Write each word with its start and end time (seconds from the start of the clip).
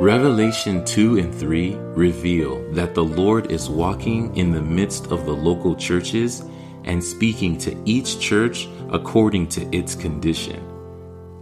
Revelation 0.00 0.82
2 0.86 1.18
and 1.18 1.34
3 1.34 1.74
reveal 1.74 2.66
that 2.72 2.94
the 2.94 3.04
Lord 3.04 3.52
is 3.52 3.68
walking 3.68 4.34
in 4.34 4.50
the 4.50 4.62
midst 4.62 5.12
of 5.12 5.26
the 5.26 5.34
local 5.34 5.76
churches 5.76 6.42
and 6.84 7.04
speaking 7.04 7.58
to 7.58 7.76
each 7.84 8.18
church 8.18 8.66
according 8.88 9.48
to 9.48 9.76
its 9.76 9.94
condition. 9.94 10.64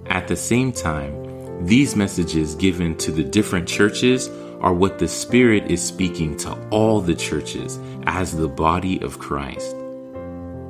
At 0.06 0.26
the 0.26 0.34
same 0.34 0.72
time, 0.72 1.64
these 1.64 1.94
messages 1.94 2.56
given 2.56 2.96
to 2.96 3.12
the 3.12 3.22
different 3.22 3.68
churches 3.68 4.28
are 4.60 4.74
what 4.74 4.98
the 4.98 5.06
Spirit 5.06 5.70
is 5.70 5.80
speaking 5.80 6.36
to 6.38 6.58
all 6.70 7.00
the 7.00 7.14
churches 7.14 7.78
as 8.08 8.36
the 8.36 8.48
body 8.48 9.00
of 9.02 9.20
Christ. 9.20 9.76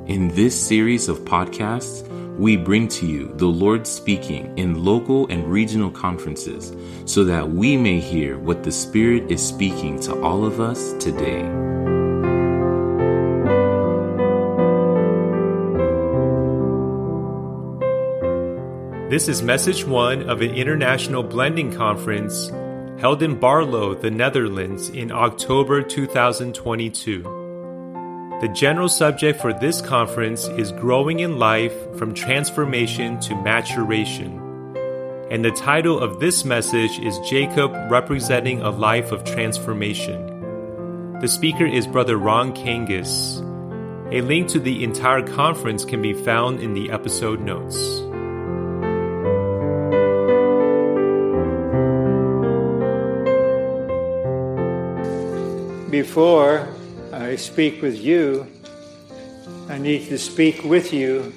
In 0.05 0.27
this 0.35 0.53
series 0.55 1.09
of 1.09 1.21
podcasts, 1.21 2.07
we 2.39 2.55
bring 2.55 2.87
to 2.87 3.05
you 3.05 3.33
the 3.35 3.45
Lord 3.45 3.85
speaking 3.85 4.57
in 4.57 4.85
local 4.85 5.27
and 5.27 5.45
regional 5.51 5.91
conferences 5.91 6.73
so 7.03 7.25
that 7.25 7.49
we 7.49 7.75
may 7.75 7.99
hear 7.99 8.39
what 8.39 8.63
the 8.63 8.71
Spirit 8.71 9.29
is 9.29 9.45
speaking 9.45 9.99
to 9.99 10.17
all 10.21 10.45
of 10.45 10.61
us 10.61 10.93
today. 10.93 11.43
This 19.09 19.27
is 19.27 19.43
message 19.43 19.85
one 19.85 20.29
of 20.29 20.41
an 20.41 20.51
international 20.51 21.23
blending 21.23 21.75
conference 21.75 22.47
held 23.01 23.21
in 23.21 23.37
Baarlo, 23.37 23.99
the 23.99 24.11
Netherlands 24.11 24.87
in 24.87 25.11
October 25.11 25.81
2022. 25.81 27.38
The 28.41 28.47
general 28.47 28.87
subject 28.87 29.41
for 29.41 29.51
this 29.51 29.81
conference 29.81 30.47
is 30.47 30.71
Growing 30.71 31.19
in 31.19 31.39
Life 31.39 31.73
from 31.97 32.13
Transformation 32.13 33.19
to 33.19 33.35
Maturation. 33.35 34.39
And 35.29 35.43
the 35.43 35.51
title 35.51 35.99
of 35.99 36.21
this 36.21 36.45
message 36.45 36.99
is 36.99 37.19
Jacob 37.29 37.73
Representing 37.91 38.61
a 38.61 38.69
Life 38.69 39.11
of 39.11 39.25
Transformation. 39.25 41.19
The 41.19 41.27
speaker 41.27 41.65
is 41.65 41.85
Brother 41.85 42.15
Ron 42.15 42.53
Kangas. 42.53 43.41
A 44.13 44.21
link 44.21 44.47
to 44.51 44.59
the 44.61 44.85
entire 44.85 45.21
conference 45.21 45.83
can 45.83 46.01
be 46.01 46.13
found 46.13 46.61
in 46.61 46.73
the 46.73 46.91
episode 46.91 47.41
notes. 47.41 47.99
Before 55.91 56.69
speak 57.39 57.81
with 57.81 57.97
you, 57.97 58.45
I 59.67 59.77
need 59.77 60.07
to 60.09 60.17
speak 60.17 60.63
with 60.63 60.93
you 60.93 61.33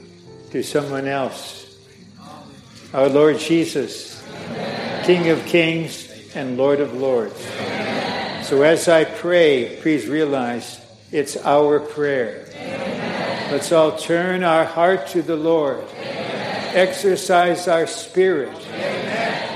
to 0.50 0.62
someone 0.62 1.06
else. 1.06 1.76
Our 2.92 3.08
Lord 3.08 3.38
Jesus, 3.38 4.22
Amen. 4.28 5.04
King 5.06 5.28
of 5.30 5.44
kings 5.46 6.10
and 6.34 6.58
Lord 6.58 6.80
of 6.80 6.92
lords. 6.94 7.46
Amen. 7.56 8.44
So 8.44 8.62
as 8.62 8.88
I 8.88 9.04
pray, 9.04 9.78
please 9.80 10.06
realize 10.06 10.80
it's 11.10 11.36
our 11.38 11.80
prayer. 11.80 12.46
Amen. 12.54 13.52
Let's 13.52 13.70
all 13.72 13.96
turn 13.96 14.44
our 14.44 14.64
heart 14.64 15.06
to 15.08 15.22
the 15.22 15.36
Lord, 15.36 15.84
exercise 15.94 17.68
our 17.68 17.86
spirit, 17.86 18.56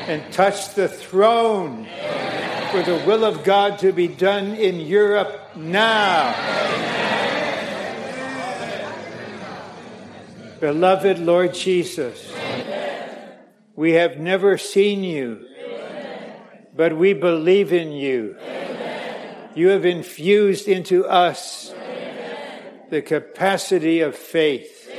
and 0.08 0.32
touch 0.32 0.74
the 0.74 0.88
throne 0.88 1.86
for 2.76 2.82
the 2.82 3.06
will 3.06 3.24
of 3.24 3.42
God 3.42 3.78
to 3.78 3.90
be 3.90 4.06
done 4.06 4.54
in 4.54 4.80
Europe 4.80 5.56
now. 5.56 6.34
Beloved 10.60 11.18
Lord 11.18 11.54
Jesus, 11.54 12.30
we 13.74 13.92
have 13.92 14.18
never 14.18 14.58
seen 14.58 15.02
you, 15.02 15.46
but 16.74 16.94
we 16.94 17.14
believe 17.14 17.72
in 17.72 17.92
you. 17.92 18.36
You 19.54 19.68
have 19.68 19.86
infused 19.86 20.68
into 20.68 21.06
us 21.06 21.72
the 22.90 23.00
capacity 23.00 24.00
of 24.00 24.14
faith. 24.14 24.92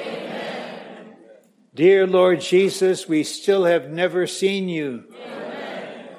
Dear 1.75 2.07
Lord 2.07 2.41
Jesus, 2.41 3.07
we 3.07 3.23
still 3.23 3.65
have 3.65 3.91
never 3.91 4.25
seen 4.25 4.67
you 4.67 5.03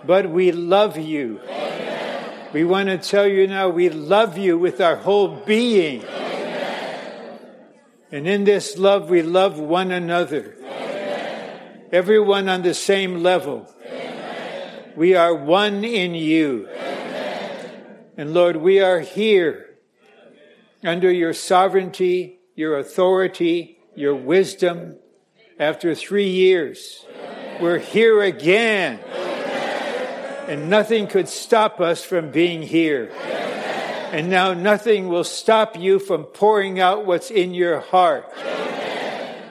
but 0.09 0.31
we 0.31 0.53
love 0.53 0.97
you. 0.97 1.39
Amen. 1.45 2.49
We 2.55 2.65
want 2.65 2.89
to 2.89 2.97
tell 2.97 3.27
you 3.27 3.47
now 3.47 3.69
we 3.69 3.91
love 3.91 4.39
you 4.39 4.57
with 4.57 4.81
our 4.81 4.97
whole 4.97 5.29
being. 5.29 6.03
Amen. 6.03 7.39
And 8.11 8.27
in 8.27 8.45
this 8.45 8.79
love, 8.79 9.11
we 9.11 9.21
love 9.21 9.59
one 9.61 9.91
another. 9.91 10.57
Amen. 10.63 11.83
Everyone 11.93 12.49
on 12.49 12.63
the 12.63 12.73
same 12.73 13.23
level. 13.23 13.71
We 14.97 15.15
are 15.15 15.35
one 15.35 15.85
in 15.85 16.15
you. 16.15 16.67
And 18.17 18.33
Lord, 18.33 18.57
we 18.57 18.81
are 18.81 19.01
here 19.01 19.77
under 20.83 21.13
your 21.13 21.35
sovereignty, 21.35 22.39
your 22.55 22.79
authority, 22.79 23.79
your 23.95 24.15
wisdom. 24.15 24.97
After 25.61 25.95
three 25.95 26.31
years, 26.31 27.05
we're 27.61 27.79
here 27.79 28.23
again 28.23 29.01
and 30.49 30.71
nothing 30.71 31.07
could 31.07 31.29
stop 31.29 31.79
us 31.79 32.03
from 32.03 32.31
being 32.31 32.63
here. 32.63 33.11
Amen. 33.13 34.15
And 34.15 34.31
now 34.31 34.55
nothing 34.55 35.09
will 35.09 35.25
stop 35.25 35.79
you 35.79 35.99
from 35.99 36.25
pouring 36.25 36.81
out 36.81 37.05
what's 37.05 37.31
in 37.31 37.53
your 37.53 37.81
heart. 37.81 38.33
Amen. 38.39 39.43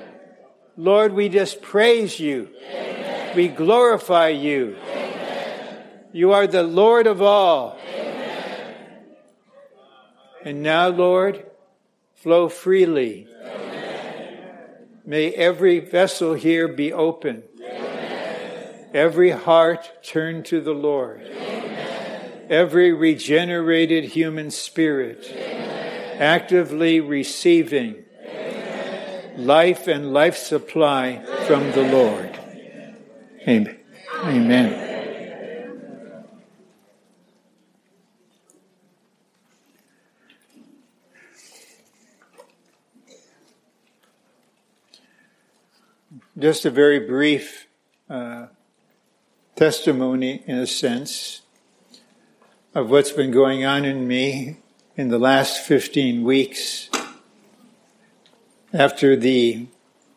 Lord, 0.76 1.14
we 1.14 1.30
just 1.30 1.62
praise 1.62 2.20
you. 2.20 2.50
Amen. 2.72 3.36
We 3.36 3.48
glorify 3.48 4.30
you. 4.30 4.76
You 6.12 6.32
are 6.32 6.48
the 6.48 6.64
Lord 6.64 7.06
of 7.06 7.22
all. 7.22 7.78
And 10.44 10.64
now, 10.64 10.88
Lord, 10.88 11.46
flow 12.16 12.50
freely. 12.50 13.28
May 15.06 15.32
every 15.32 15.80
vessel 15.80 16.34
here 16.34 16.68
be 16.68 16.92
open 16.92 17.44
every 18.94 19.32
heart 19.32 20.04
turned 20.04 20.46
to 20.46 20.62
the 20.62 20.74
Lord, 20.74 21.22
Amen. 21.22 22.32
every 22.50 22.94
regenerated 22.94 24.06
human 24.06 24.52
spirit 24.52 25.30
Amen. 25.32 26.22
actively 26.22 27.00
receiving 27.00 28.04
Amen. 28.26 29.46
life 29.46 29.88
and 29.88 30.14
life 30.14 30.38
supply 30.38 31.24
from 31.48 31.72
the 31.72 31.84
Lord. 31.84 32.40
Amen. 33.48 33.78
Amen. 34.24 34.88
Just 46.38 46.66
a 46.66 46.70
very 46.70 47.00
brief 47.00 47.68
uh, 48.10 48.48
testimony, 49.58 50.44
in 50.46 50.60
a 50.60 50.68
sense, 50.68 51.42
of 52.76 52.92
what's 52.92 53.12
been 53.12 53.32
going 53.32 53.66
on 53.66 53.86
in 53.86 54.08
me 54.08 54.58
in 54.96 55.10
the 55.10 55.18
last 55.18 55.66
15 55.66 56.24
weeks 56.24 56.92
after 58.72 59.16
the 59.16 59.66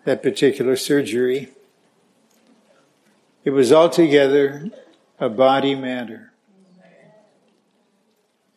that 0.05 0.23
particular 0.23 0.77
surgery. 0.77 1.49
It 3.43 3.51
was 3.51 3.73
altogether 3.73 4.71
a 5.19 5.31
body 5.31 5.75
matter. 5.75 6.33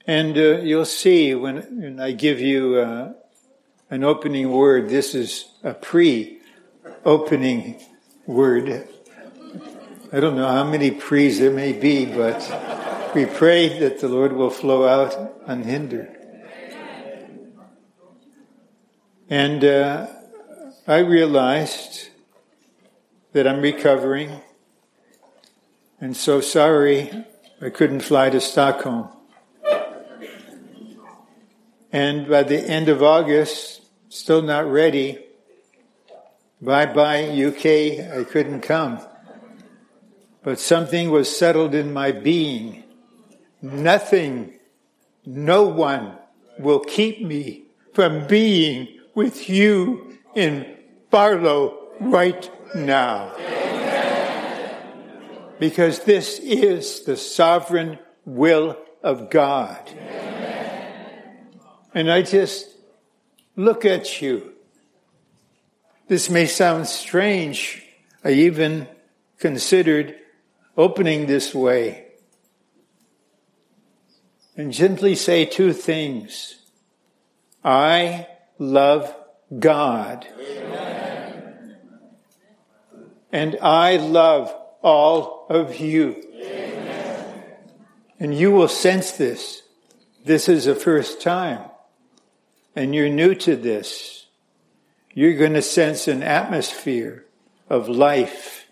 And 0.05 0.37
uh, 0.37 0.57
you'll 0.57 0.83
see 0.83 1.33
when, 1.33 1.81
when, 1.81 1.99
I 2.01 2.11
give 2.11 2.41
you 2.41 2.75
uh, 2.75 3.13
an 3.89 4.03
opening 4.03 4.51
word, 4.51 4.89
this 4.89 5.15
is 5.15 5.45
a 5.63 5.73
pre 5.73 6.39
opening 7.05 7.81
word 8.25 8.87
I 10.15 10.19
don't 10.19 10.35
know 10.35 10.47
how 10.47 10.63
many 10.63 10.91
pre's 10.91 11.39
there 11.39 11.49
may 11.49 11.73
be, 11.73 12.05
but 12.05 13.11
we 13.15 13.25
pray 13.25 13.79
that 13.79 13.99
the 13.99 14.07
Lord 14.07 14.33
will 14.33 14.51
flow 14.51 14.87
out 14.87 15.41
unhindered. 15.47 16.15
And 19.27 19.65
uh, 19.65 20.05
I 20.85 20.99
realized 20.99 22.09
that 23.31 23.47
I'm 23.47 23.59
recovering, 23.59 24.39
and 25.99 26.15
so 26.15 26.41
sorry 26.41 27.25
I 27.59 27.71
couldn't 27.71 28.01
fly 28.01 28.29
to 28.29 28.39
Stockholm. 28.39 29.09
And 31.91 32.29
by 32.29 32.43
the 32.43 32.59
end 32.59 32.87
of 32.87 33.01
August, 33.01 33.81
still 34.09 34.43
not 34.43 34.69
ready. 34.69 35.25
Bye 36.61 36.85
bye, 36.85 37.23
UK, 37.23 38.15
I 38.15 38.23
couldn't 38.29 38.61
come 38.61 38.99
but 40.43 40.59
something 40.59 41.09
was 41.09 41.35
settled 41.35 41.73
in 41.73 41.93
my 41.93 42.11
being. 42.11 42.83
Nothing, 43.61 44.59
no 45.25 45.63
one 45.63 46.17
will 46.59 46.81
keep 46.81 47.21
me 47.21 47.63
from 47.93 48.27
being 48.27 48.99
with 49.15 49.49
you 49.49 50.17
in 50.35 50.77
Baarlo 51.11 51.75
right 51.99 52.49
now. 52.75 53.33
Because 55.59 55.99
this 55.99 56.39
is 56.39 57.03
the 57.05 57.15
sovereign 57.15 57.99
will 58.25 58.77
of 59.01 59.29
God. 59.29 59.89
And 61.93 62.11
I 62.11 62.23
just 62.23 62.67
look 63.55 63.85
at 63.85 64.21
you. 64.21 64.53
This 66.07 66.29
may 66.29 66.47
sound 66.47 66.87
strange. 66.87 67.83
I 68.25 68.31
even 68.31 68.87
considered 69.37 70.15
opening 70.77 71.25
this 71.25 71.53
way 71.53 72.03
and 74.55 74.71
gently 74.71 75.15
say 75.15 75.45
two 75.45 75.73
things. 75.73 76.55
I 77.63 78.27
love 78.59 79.13
God. 79.57 80.27
Amen. 80.39 81.77
And 83.31 83.57
I 83.61 83.97
love 83.97 84.53
all 84.81 85.47
of 85.49 85.77
you. 85.77 86.23
Amen. 86.35 87.43
And 88.19 88.37
you 88.37 88.51
will 88.51 88.67
sense 88.67 89.13
this. 89.13 89.63
This 90.23 90.47
is 90.47 90.65
the 90.65 90.75
first 90.75 91.21
time. 91.21 91.69
And 92.75 92.93
you're 92.93 93.09
new 93.09 93.35
to 93.35 93.55
this. 93.55 94.27
You're 95.13 95.37
going 95.37 95.53
to 95.53 95.61
sense 95.61 96.07
an 96.07 96.23
atmosphere 96.23 97.25
of 97.69 97.87
life, 97.87 98.67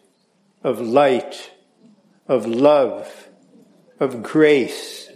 of 0.64 0.80
light, 0.80 1.51
of 2.28 2.46
love, 2.46 3.30
of 4.00 4.24
grace, 4.24 5.10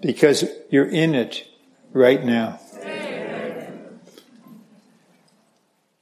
because 0.00 0.44
you're 0.70 0.88
in 0.88 1.14
it 1.14 1.46
right 1.92 2.24
now. 2.24 2.60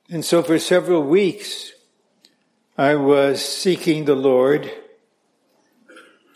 And 0.08 0.24
so 0.24 0.42
for 0.42 0.58
several 0.58 1.02
weeks, 1.02 1.72
I 2.78 2.94
was 2.94 3.44
seeking 3.44 4.04
the 4.04 4.14
Lord, 4.14 4.70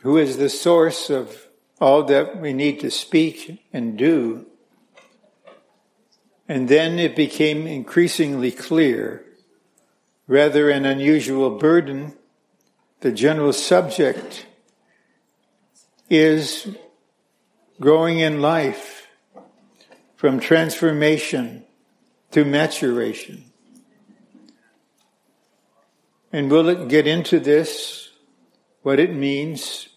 who 0.00 0.16
is 0.16 0.38
the 0.38 0.48
source 0.48 1.10
of 1.10 1.46
all 1.80 2.02
that 2.04 2.40
we 2.40 2.52
need 2.52 2.80
to 2.80 2.90
speak 2.90 3.62
and 3.72 3.96
do. 3.96 4.46
And 6.48 6.68
then 6.68 6.98
it 6.98 7.14
became 7.14 7.66
increasingly 7.66 8.50
clear, 8.50 9.24
rather 10.26 10.68
an 10.68 10.84
unusual 10.84 11.50
burden, 11.58 12.14
the 13.00 13.12
general 13.12 13.52
subject 13.52 14.47
is 16.11 16.69
growing 17.81 18.19
in 18.19 18.43
life 18.43 19.06
from 20.17 20.38
transformation 20.38 21.64
to 22.31 22.44
maturation. 22.44 23.44
And 26.32 26.50
we'll 26.50 26.87
get 26.87 27.06
into 27.06 27.41
this, 27.41 28.11
what 28.82 29.00
it 29.00 29.14
means. 29.14 29.88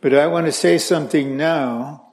But 0.00 0.12
I 0.12 0.26
want 0.26 0.46
to 0.46 0.52
say 0.52 0.76
something 0.76 1.36
now 1.36 2.12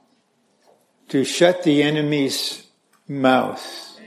to 1.10 1.24
shut 1.24 1.64
the 1.64 1.84
enemy's 1.84 2.64
mouth. 3.08 4.00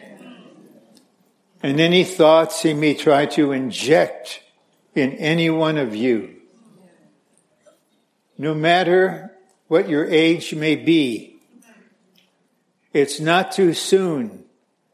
And 1.63 1.81
any 1.81 2.05
thoughts 2.05 2.63
he 2.63 2.73
may 2.73 2.95
try 2.95 3.27
to 3.27 3.53
inject 3.53 4.43
in 4.95 5.13
any 5.15 5.51
one 5.51 5.79
of 5.79 5.95
you. 5.95 6.37
No 8.37 8.55
matter 8.55 9.37
what 9.69 9.89
your 9.89 10.07
age 10.07 10.55
may 10.55 10.75
be, 10.75 11.41
it's 12.93 13.21
not 13.21 13.53
too 13.53 13.75
soon 13.75 14.45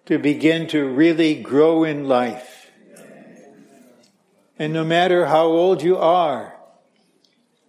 to 0.07 0.19
begin 0.19 0.67
to 0.69 0.85
really 0.85 1.41
grow 1.41 1.85
in 1.85 2.09
life. 2.09 2.71
And 4.59 4.73
no 4.73 4.85
matter 4.85 5.27
how 5.27 5.47
old 5.47 5.83
you 5.83 5.97
are 5.97 6.57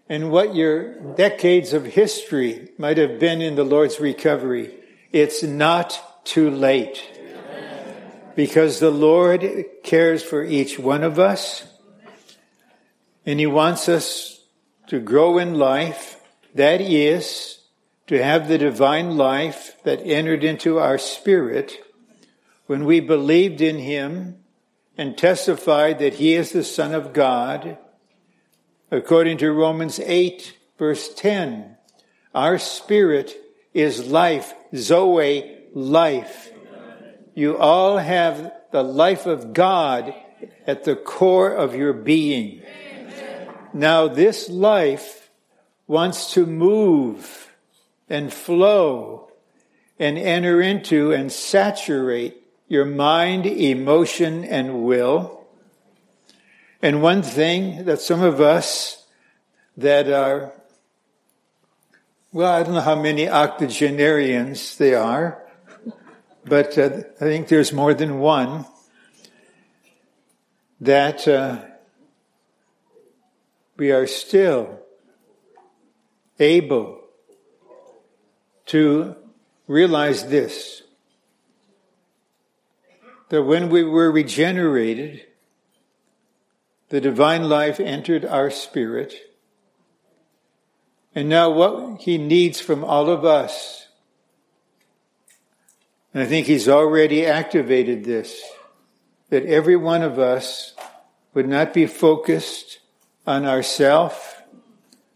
and 0.09 0.31
what 0.31 0.55
your 0.55 0.99
decades 1.15 1.73
of 1.73 1.85
history 1.85 2.69
might 2.77 2.97
have 2.97 3.19
been 3.19 3.41
in 3.41 3.55
the 3.55 3.63
Lord's 3.63 3.99
recovery, 3.99 4.73
it's 5.11 5.43
not 5.43 6.25
too 6.25 6.49
late. 6.49 7.03
Because 8.35 8.79
the 8.79 8.91
Lord 8.91 9.65
cares 9.83 10.23
for 10.23 10.43
each 10.43 10.77
one 10.77 11.03
of 11.03 11.19
us 11.19 11.65
and 13.27 13.39
He 13.39 13.45
wants 13.45 13.87
us 13.87 14.41
to 14.87 14.99
grow 14.99 15.37
in 15.37 15.53
life. 15.53 16.19
That 16.55 16.81
is, 16.81 17.59
to 18.07 18.23
have 18.23 18.47
the 18.47 18.57
divine 18.57 19.17
life 19.17 19.77
that 19.83 20.01
entered 20.01 20.43
into 20.43 20.79
our 20.79 20.97
spirit 20.97 21.77
when 22.65 22.85
we 22.85 22.99
believed 22.99 23.61
in 23.61 23.77
Him 23.77 24.37
and 24.97 25.17
testified 25.17 25.99
that 25.99 26.15
he 26.15 26.33
is 26.33 26.51
the 26.51 26.63
Son 26.63 26.93
of 26.93 27.13
God. 27.13 27.77
According 28.89 29.37
to 29.39 29.51
Romans 29.51 29.99
8, 29.99 30.57
verse 30.79 31.13
10, 31.13 31.77
our 32.33 32.57
spirit 32.57 33.35
is 33.73 34.07
life, 34.07 34.53
Zoe, 34.75 35.57
life. 35.73 36.51
You 37.35 37.57
all 37.57 37.99
have 37.99 38.51
the 38.71 38.83
life 38.83 39.27
of 39.27 39.53
God 39.53 40.15
at 40.65 40.83
the 40.83 40.95
core 40.95 41.53
of 41.53 41.75
your 41.75 41.93
being. 41.93 42.63
Now, 43.73 44.07
this 44.07 44.49
life 44.49 45.29
wants 45.87 46.33
to 46.33 46.45
move 46.45 47.53
and 48.09 48.31
flow 48.33 49.31
and 49.99 50.17
enter 50.17 50.61
into 50.61 51.11
and 51.11 51.31
saturate 51.31 52.43
your 52.67 52.85
mind, 52.85 53.45
emotion, 53.45 54.43
and 54.43 54.83
will. 54.83 55.45
And 56.81 57.01
one 57.01 57.23
thing 57.23 57.85
that 57.85 58.01
some 58.01 58.21
of 58.21 58.39
us 58.39 59.05
that 59.77 60.09
are, 60.09 60.53
well, 62.31 62.53
I 62.53 62.63
don't 62.63 62.73
know 62.73 62.81
how 62.81 63.01
many 63.01 63.29
octogenarians 63.29 64.77
they 64.77 64.93
are, 64.93 65.43
but 66.45 66.77
uh, 66.77 66.89
I 67.19 67.23
think 67.23 67.47
there's 67.47 67.73
more 67.73 67.93
than 67.93 68.19
one 68.19 68.65
that 70.79 71.27
uh, 71.27 71.61
we 73.77 73.91
are 73.91 74.07
still 74.07 74.79
able 76.39 77.01
to 78.65 79.15
realize 79.67 80.27
this 80.27 80.83
that 83.29 83.43
when 83.43 83.69
we 83.69 83.83
were 83.83 84.09
regenerated, 84.11 85.21
the 86.89 87.01
divine 87.01 87.49
life 87.49 87.79
entered 87.79 88.23
our 88.23 88.49
spirit. 88.49 89.13
And 91.13 91.27
now 91.27 91.49
what 91.49 92.01
he 92.01 92.17
needs 92.17 92.61
from 92.61 92.83
all 92.83 93.09
of 93.09 93.25
us, 93.25 93.87
and 96.13 96.23
I 96.23 96.25
think 96.25 96.47
he's 96.47 96.69
already 96.69 97.25
activated 97.25 98.05
this, 98.05 98.41
that 99.29 99.45
every 99.45 99.75
one 99.75 100.03
of 100.03 100.17
us 100.17 100.73
would 101.33 101.49
not 101.49 101.73
be 101.73 101.85
focused 101.85 102.79
on 103.27 103.45
ourself, 103.45 104.41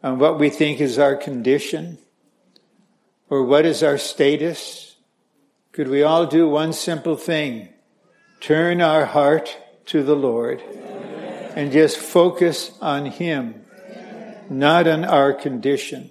on 0.03 0.19
what 0.19 0.37
we 0.37 0.51
think 0.51 0.79
is 0.79 0.99
our 0.99 1.15
condition, 1.15 1.97
or 3.29 3.43
what 3.43 3.65
is 3.65 3.81
our 3.81 3.97
status. 3.97 4.97
Could 5.71 5.87
we 5.87 6.03
all 6.03 6.27
do 6.27 6.47
one 6.47 6.73
simple 6.73 7.15
thing? 7.15 7.69
turn 8.41 8.81
our 8.81 9.05
heart 9.05 9.55
to 9.85 10.03
the 10.03 10.15
Lord 10.15 10.61
Amen. 10.61 11.53
and 11.55 11.71
just 11.71 11.97
focus 11.97 12.71
on 12.81 13.05
Him, 13.05 13.61
not 14.49 14.87
on 14.87 15.05
our 15.05 15.31
condition. 15.31 16.09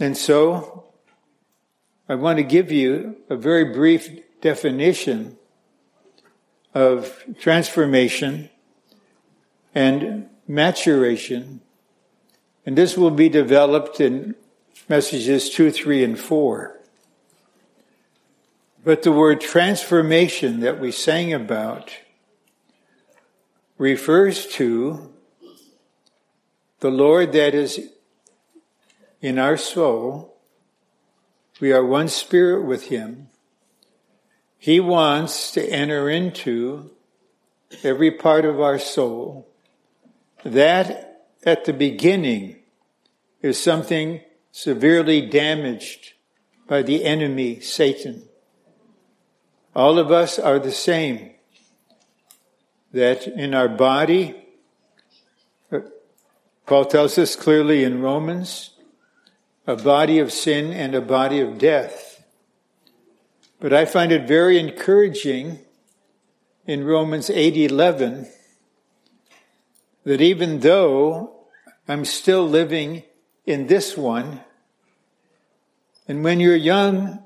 And 0.00 0.16
so, 0.16 0.84
I 2.08 2.16
want 2.16 2.38
to 2.38 2.42
give 2.42 2.70
you 2.72 3.16
a 3.30 3.36
very 3.36 3.72
brief 3.72 4.08
definition 4.40 5.36
of 6.74 7.24
transformation 7.40 8.50
and 9.74 10.28
maturation. 10.46 11.60
And 12.64 12.76
this 12.76 12.96
will 12.96 13.10
be 13.10 13.28
developed 13.28 14.00
in 14.00 14.34
messages 14.88 15.50
two, 15.50 15.70
three, 15.70 16.02
and 16.04 16.18
four. 16.18 16.80
But 18.84 19.02
the 19.02 19.12
word 19.12 19.40
transformation 19.40 20.60
that 20.60 20.80
we 20.80 20.92
sang 20.92 21.32
about 21.32 21.90
refers 23.76 24.46
to 24.46 25.12
the 26.80 26.90
Lord 26.90 27.32
that 27.32 27.54
is 27.54 27.90
in 29.20 29.38
our 29.38 29.56
soul. 29.56 30.36
We 31.60 31.72
are 31.72 31.84
one 31.84 32.08
spirit 32.08 32.64
with 32.64 32.88
Him. 32.88 33.28
He 34.58 34.80
wants 34.80 35.50
to 35.52 35.64
enter 35.64 36.08
into 36.08 36.90
every 37.82 38.10
part 38.10 38.44
of 38.44 38.60
our 38.60 38.78
soul. 38.78 39.47
That 40.44 41.26
at 41.44 41.64
the 41.64 41.72
beginning 41.72 42.56
is 43.42 43.62
something 43.62 44.20
severely 44.52 45.20
damaged 45.20 46.12
by 46.66 46.82
the 46.82 47.04
enemy, 47.04 47.60
Satan. 47.60 48.24
All 49.74 49.98
of 49.98 50.10
us 50.10 50.38
are 50.38 50.58
the 50.58 50.72
same. 50.72 51.30
that 52.90 53.26
in 53.26 53.54
our 53.54 53.68
body, 53.68 54.34
uh, 55.70 55.80
Paul 56.64 56.86
tells 56.86 57.18
us 57.18 57.36
clearly 57.36 57.84
in 57.84 58.00
Romans, 58.00 58.70
a 59.66 59.76
body 59.76 60.18
of 60.18 60.32
sin 60.32 60.72
and 60.72 60.94
a 60.94 61.02
body 61.02 61.38
of 61.40 61.58
death. 61.58 62.24
But 63.60 63.74
I 63.74 63.84
find 63.84 64.10
it 64.10 64.26
very 64.26 64.58
encouraging 64.58 65.58
in 66.66 66.84
Romans 66.84 67.28
8:11 67.28 68.28
that 70.08 70.22
even 70.22 70.60
though 70.60 71.36
I'm 71.86 72.06
still 72.06 72.48
living 72.48 73.02
in 73.44 73.66
this 73.66 73.94
one, 73.94 74.40
and 76.08 76.24
when 76.24 76.40
you're 76.40 76.56
young, 76.56 77.22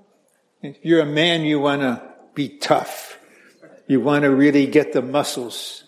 you're 0.83 1.03
a 1.03 1.07
man, 1.07 1.43
you 1.43 1.61
want 1.61 1.83
to 1.83 2.03
be 2.35 2.59
tough. 2.59 3.21
You 3.87 4.01
want 4.01 4.25
to 4.25 4.31
really 4.31 4.67
get 4.67 4.93
the 4.93 5.01
muscles. 5.01 5.85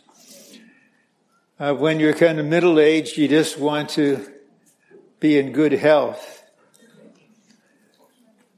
Uh, 1.59 1.75
when 1.75 1.99
you're 1.99 2.15
kind 2.15 2.39
of 2.39 2.47
middle 2.47 2.79
aged, 2.79 3.19
you 3.19 3.27
just 3.27 3.59
want 3.59 3.89
to 3.91 4.33
be 5.19 5.37
in 5.37 5.51
good 5.51 5.73
health. 5.73 6.45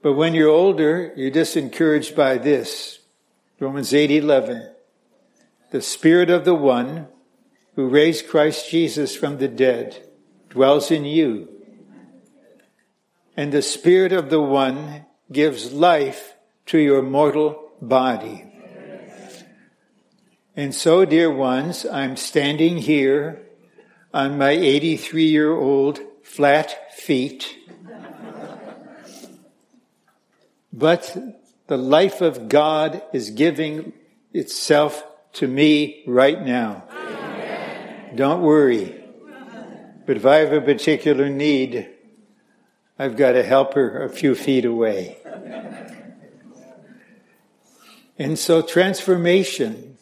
But 0.02 0.12
when 0.12 0.34
you're 0.34 0.50
older, 0.50 1.10
you're 1.16 1.30
just 1.30 1.56
encouraged 1.56 2.14
by 2.14 2.36
this. 2.36 2.98
Romans 3.60 3.94
8 3.94 4.10
11. 4.10 4.74
The 5.70 5.80
Spirit 5.80 6.28
of 6.28 6.44
the 6.44 6.54
one 6.54 7.08
who 7.76 7.88
raised 7.88 8.28
Christ 8.28 8.70
Jesus 8.70 9.14
from 9.14 9.36
the 9.36 9.48
dead 9.48 10.08
dwells 10.48 10.90
in 10.90 11.04
you. 11.04 11.48
And 13.36 13.52
the 13.52 13.62
Spirit 13.62 14.12
of 14.12 14.30
the 14.30 14.40
one 14.40 15.04
gives 15.30 15.72
life 15.72 16.32
to 16.66 16.78
your 16.78 17.02
mortal 17.02 17.70
body. 17.82 18.44
And 20.56 20.74
so, 20.74 21.04
dear 21.04 21.30
ones, 21.30 21.84
I'm 21.84 22.16
standing 22.16 22.78
here 22.78 23.42
on 24.14 24.38
my 24.38 24.52
83 24.52 25.26
year 25.26 25.52
old 25.52 26.00
flat 26.22 26.94
feet. 26.94 27.58
but 30.72 31.14
the 31.66 31.76
life 31.76 32.22
of 32.22 32.48
God 32.48 33.02
is 33.12 33.28
giving 33.30 33.92
itself 34.32 35.04
to 35.34 35.46
me 35.46 36.02
right 36.06 36.42
now. 36.42 36.84
Don't 38.16 38.42
worry. 38.42 39.04
But 40.06 40.16
if 40.16 40.24
I 40.24 40.36
have 40.36 40.52
a 40.52 40.60
particular 40.60 41.28
need, 41.28 41.88
I've 42.98 43.16
got 43.16 43.36
a 43.36 43.42
helper 43.42 44.02
a 44.02 44.08
few 44.08 44.34
feet 44.34 44.64
away. 44.64 45.18
And 48.18 48.38
so 48.38 48.62
transformation 48.62 49.98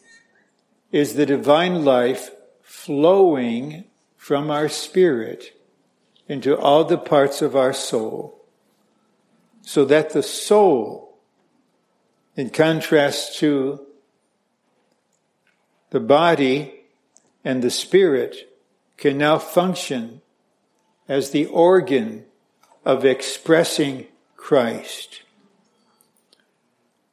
is 0.92 1.14
the 1.14 1.26
divine 1.26 1.85
life 1.85 2.30
flowing 2.62 3.85
from 4.16 4.49
our 4.50 4.68
spirit 4.68 5.61
into 6.28 6.56
all 6.56 6.85
the 6.85 6.99
parts 6.99 7.42
of 7.42 7.56
our 7.56 7.73
soul 7.73 8.47
so 9.62 9.85
that 9.87 10.11
the 10.11 10.23
soul, 10.23 11.18
in 12.37 12.50
contrast 12.50 13.38
to 13.38 13.85
the 15.90 16.00
body 16.00 16.83
and 17.44 17.62
the 17.62 17.70
spirit, 17.70 18.50
can 18.96 19.18
now 19.18 19.38
function 19.38 20.22
as 21.08 21.30
the 21.30 21.46
organ 21.46 22.24
of 22.84 23.04
expressing 23.04 24.06
Christ. 24.36 25.22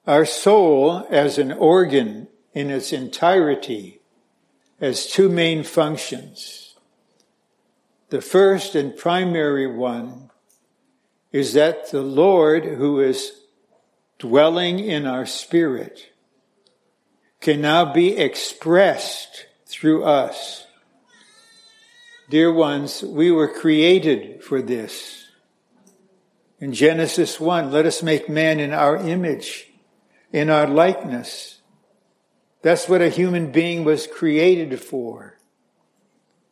Our 0.07 0.25
soul, 0.25 1.05
as 1.09 1.37
an 1.37 1.51
organ 1.51 2.27
in 2.53 2.69
its 2.69 2.91
entirety, 2.91 4.01
has 4.79 5.07
two 5.07 5.29
main 5.29 5.63
functions. 5.63 6.75
The 8.09 8.21
first 8.21 8.75
and 8.75 8.97
primary 8.97 9.67
one 9.67 10.31
is 11.31 11.53
that 11.53 11.91
the 11.91 12.01
Lord, 12.01 12.65
who 12.65 12.99
is 12.99 13.31
dwelling 14.19 14.79
in 14.79 15.05
our 15.05 15.25
spirit, 15.25 16.09
can 17.39 17.61
now 17.61 17.93
be 17.93 18.17
expressed 18.17 19.45
through 19.71 20.03
us. 20.03 20.67
Dear 22.29 22.53
ones, 22.53 23.01
we 23.03 23.31
were 23.31 23.47
created 23.47 24.43
for 24.43 24.61
this. 24.61 25.27
In 26.59 26.73
Genesis 26.73 27.39
1, 27.39 27.71
let 27.71 27.85
us 27.85 28.03
make 28.03 28.29
man 28.29 28.59
in 28.59 28.71
our 28.71 28.97
image, 28.97 29.67
in 30.31 30.49
our 30.49 30.67
likeness. 30.67 31.59
That's 32.61 32.87
what 32.87 33.01
a 33.01 33.09
human 33.09 33.51
being 33.51 33.83
was 33.83 34.05
created 34.05 34.79
for. 34.79 35.39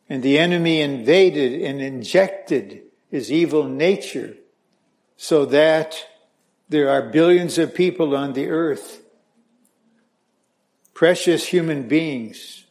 And 0.08 0.22
the 0.22 0.38
enemy 0.38 0.80
invaded 0.80 1.62
and 1.62 1.80
injected 1.80 2.82
his 3.08 3.30
evil 3.30 3.64
nature 3.64 4.34
so 5.16 5.44
that 5.46 6.06
there 6.68 6.90
are 6.90 7.10
billions 7.10 7.58
of 7.58 7.74
people 7.74 8.16
on 8.16 8.32
the 8.32 8.48
earth, 8.48 9.02
precious 10.94 11.46
human 11.46 11.88
beings. 11.88 12.64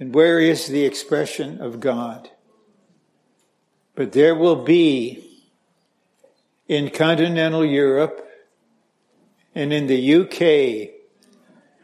And 0.00 0.14
where 0.14 0.40
is 0.40 0.66
the 0.66 0.86
expression 0.86 1.60
of 1.60 1.78
God? 1.78 2.30
But 3.94 4.12
there 4.12 4.34
will 4.34 4.64
be 4.64 5.26
in 6.66 6.88
continental 6.88 7.64
Europe 7.64 8.26
and 9.54 9.74
in 9.74 9.88
the 9.88 10.14
UK 10.14 10.96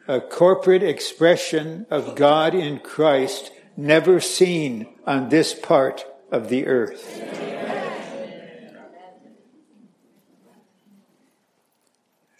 a 0.08 0.20
corporate 0.20 0.82
expression 0.82 1.84
of 1.90 2.14
God 2.14 2.54
in 2.54 2.78
Christ 2.78 3.52
never 3.76 4.18
seen 4.18 4.86
on 5.06 5.28
this 5.28 5.52
part 5.52 6.06
of 6.32 6.48
the 6.48 6.66
earth. 6.66 7.20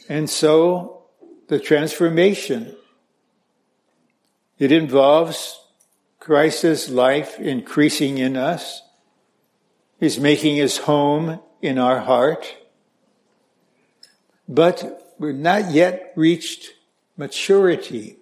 And 0.09 0.31
so 0.31 1.03
the 1.49 1.59
transformation, 1.59 2.75
it 4.59 4.73
involves 4.73 5.61
Christ's 6.27 6.91
life 6.91 7.39
increasing 7.39 8.19
in 8.19 8.37
us. 8.37 8.83
He's 10.01 10.19
making 10.19 10.57
his 10.57 10.79
home 10.79 11.39
in 11.63 11.79
our 11.79 12.01
heart, 12.01 12.57
but 14.49 15.15
we're 15.21 15.31
not 15.31 15.71
yet 15.71 16.13
reached 16.17 16.73
maturity. 17.17 18.17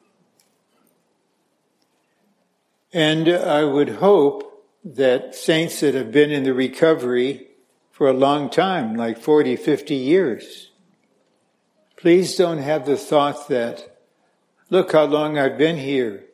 And 2.93 3.27
I 3.27 3.65
would 3.65 3.89
hope 3.89 4.67
that 4.85 5.35
saints 5.35 5.81
that 5.81 5.95
have 5.95 6.13
been 6.13 6.31
in 6.31 6.43
the 6.43 6.53
recovery 6.53 7.47
for 7.91 8.07
a 8.07 8.13
long 8.13 8.51
time, 8.51 8.97
like 8.97 9.17
40, 9.17 9.57
50 9.57 9.95
years, 9.95 10.71
please 11.97 12.37
don't 12.37 12.59
have 12.59 12.85
the 12.85 12.99
thought 12.99 13.49
that, 13.49 13.97
look 14.69 14.93
how 14.93 15.05
long 15.05 15.39
I've 15.39 15.57
been 15.57 15.79
here, 15.79 16.25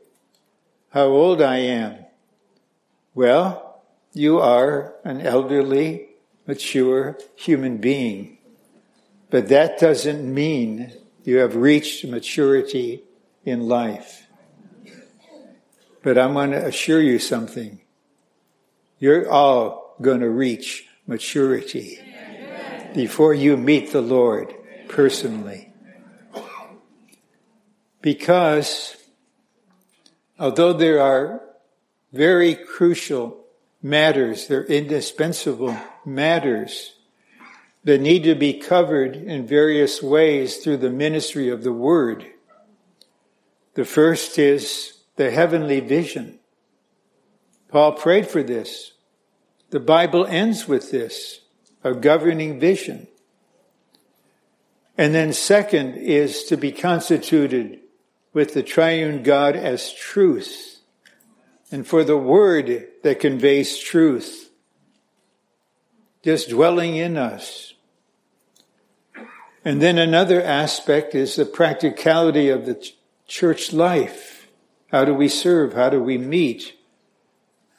how 0.90 1.06
old 1.06 1.40
I 1.40 1.58
am. 1.58 2.04
Well, 3.14 3.82
you 4.12 4.38
are 4.38 4.94
an 5.04 5.20
elderly 5.20 6.08
mature 6.46 7.16
human 7.36 7.78
being. 7.78 8.38
But 9.30 9.48
that 9.48 9.78
doesn't 9.78 10.22
mean 10.32 10.92
you 11.24 11.38
have 11.38 11.54
reached 11.54 12.04
maturity 12.04 13.04
in 13.44 13.68
life. 13.68 14.26
But 16.02 16.18
I'm 16.18 16.32
going 16.32 16.50
to 16.50 16.66
assure 16.66 17.00
you 17.00 17.18
something. 17.18 17.80
You're 18.98 19.30
all 19.30 19.96
going 20.00 20.20
to 20.20 20.30
reach 20.30 20.86
maturity 21.06 21.98
before 22.94 23.34
you 23.34 23.56
meet 23.56 23.92
the 23.92 24.00
Lord 24.00 24.52
personally. 24.88 25.72
Because 28.02 28.96
although 30.40 30.72
there 30.72 31.00
are 31.00 31.42
very 32.12 32.54
crucial 32.54 33.44
matters, 33.82 34.48
they're 34.48 34.64
indispensable 34.64 35.76
matters 36.04 36.94
that 37.84 38.00
need 38.00 38.24
to 38.24 38.34
be 38.34 38.54
covered 38.54 39.14
in 39.14 39.46
various 39.46 40.02
ways 40.02 40.56
through 40.56 40.78
the 40.78 40.90
ministry 40.90 41.48
of 41.48 41.62
the 41.62 41.72
Word. 41.72 42.26
The 43.74 43.84
first 43.84 44.38
is 44.38 44.94
the 45.16 45.30
heavenly 45.30 45.80
vision. 45.80 46.40
Paul 47.68 47.92
prayed 47.92 48.26
for 48.26 48.42
this. 48.42 48.92
The 49.70 49.80
Bible 49.80 50.26
ends 50.26 50.66
with 50.66 50.90
this, 50.90 51.40
a 51.84 51.94
governing 51.94 52.58
vision. 52.58 53.06
And 54.98 55.14
then 55.14 55.32
second 55.32 55.96
is 55.96 56.44
to 56.44 56.56
be 56.56 56.72
constituted 56.72 57.80
with 58.32 58.54
the 58.54 58.62
triune 58.62 59.22
God 59.22 59.56
as 59.56 59.92
truth 59.92 60.80
and 61.70 61.86
for 61.86 62.04
the 62.04 62.16
word 62.16 62.88
that 63.02 63.20
conveys 63.20 63.78
truth 63.78 64.50
just 66.22 66.50
dwelling 66.50 66.96
in 66.96 67.16
us. 67.16 67.74
And 69.64 69.80
then 69.80 69.98
another 69.98 70.42
aspect 70.42 71.14
is 71.14 71.36
the 71.36 71.44
practicality 71.44 72.48
of 72.48 72.66
the 72.66 72.92
church 73.26 73.72
life. 73.72 74.48
How 74.90 75.04
do 75.04 75.14
we 75.14 75.28
serve? 75.28 75.74
How 75.74 75.90
do 75.90 76.02
we 76.02 76.18
meet? 76.18 76.76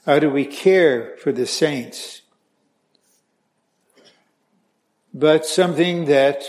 How 0.05 0.19
do 0.19 0.29
we 0.29 0.45
care 0.45 1.15
for 1.17 1.31
the 1.31 1.45
saints? 1.45 2.21
But 5.13 5.45
something 5.45 6.05
that 6.05 6.43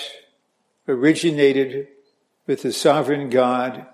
originated 0.87 1.89
with 2.47 2.63
the 2.63 2.73
sovereign 2.73 3.29
God 3.29 3.87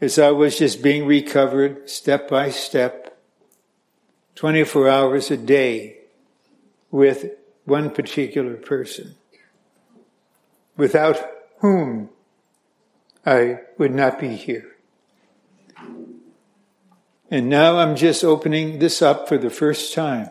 as 0.00 0.18
I 0.18 0.30
was 0.30 0.58
just 0.58 0.82
being 0.82 1.06
recovered 1.06 1.88
step 1.88 2.28
by 2.28 2.50
step, 2.50 3.18
24 4.34 4.88
hours 4.88 5.30
a 5.30 5.36
day 5.36 5.98
with 6.90 7.30
one 7.64 7.90
particular 7.90 8.54
person, 8.54 9.14
without 10.76 11.16
whom 11.58 12.10
I 13.24 13.60
would 13.78 13.92
not 13.92 14.20
be 14.20 14.36
here. 14.36 14.76
And 17.30 17.48
now 17.48 17.78
I'm 17.78 17.96
just 17.96 18.22
opening 18.22 18.78
this 18.78 19.02
up 19.02 19.28
for 19.28 19.36
the 19.36 19.50
first 19.50 19.92
time. 19.92 20.28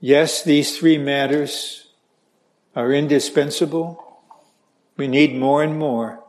Yes, 0.00 0.42
these 0.42 0.78
three 0.78 0.96
matters 0.96 1.88
are 2.74 2.92
indispensable. 2.92 4.22
We 4.96 5.06
need 5.06 5.34
more 5.36 5.62
and 5.62 5.78
more. 5.78 6.21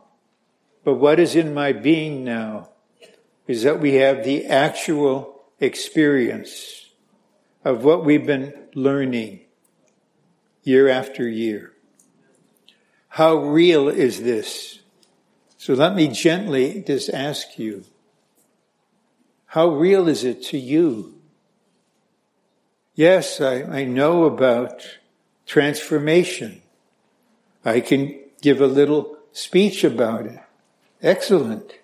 But 0.84 0.94
what 0.94 1.18
is 1.18 1.34
in 1.34 1.54
my 1.54 1.72
being 1.72 2.24
now 2.24 2.68
is 3.46 3.62
that 3.62 3.80
we 3.80 3.94
have 3.94 4.22
the 4.22 4.46
actual 4.46 5.42
experience 5.58 6.90
of 7.64 7.84
what 7.84 8.04
we've 8.04 8.26
been 8.26 8.54
learning 8.74 9.40
year 10.62 10.88
after 10.88 11.26
year. 11.26 11.72
How 13.08 13.36
real 13.36 13.88
is 13.88 14.22
this? 14.22 14.80
So 15.56 15.72
let 15.72 15.94
me 15.94 16.08
gently 16.08 16.82
just 16.86 17.08
ask 17.08 17.58
you, 17.58 17.84
how 19.46 19.68
real 19.68 20.08
is 20.08 20.24
it 20.24 20.42
to 20.44 20.58
you? 20.58 21.14
Yes, 22.94 23.40
I, 23.40 23.62
I 23.62 23.84
know 23.84 24.24
about 24.24 24.86
transformation. 25.46 26.60
I 27.64 27.80
can 27.80 28.18
give 28.42 28.60
a 28.60 28.66
little 28.66 29.16
speech 29.32 29.84
about 29.84 30.26
it. 30.26 30.43
Excellent. 31.04 31.74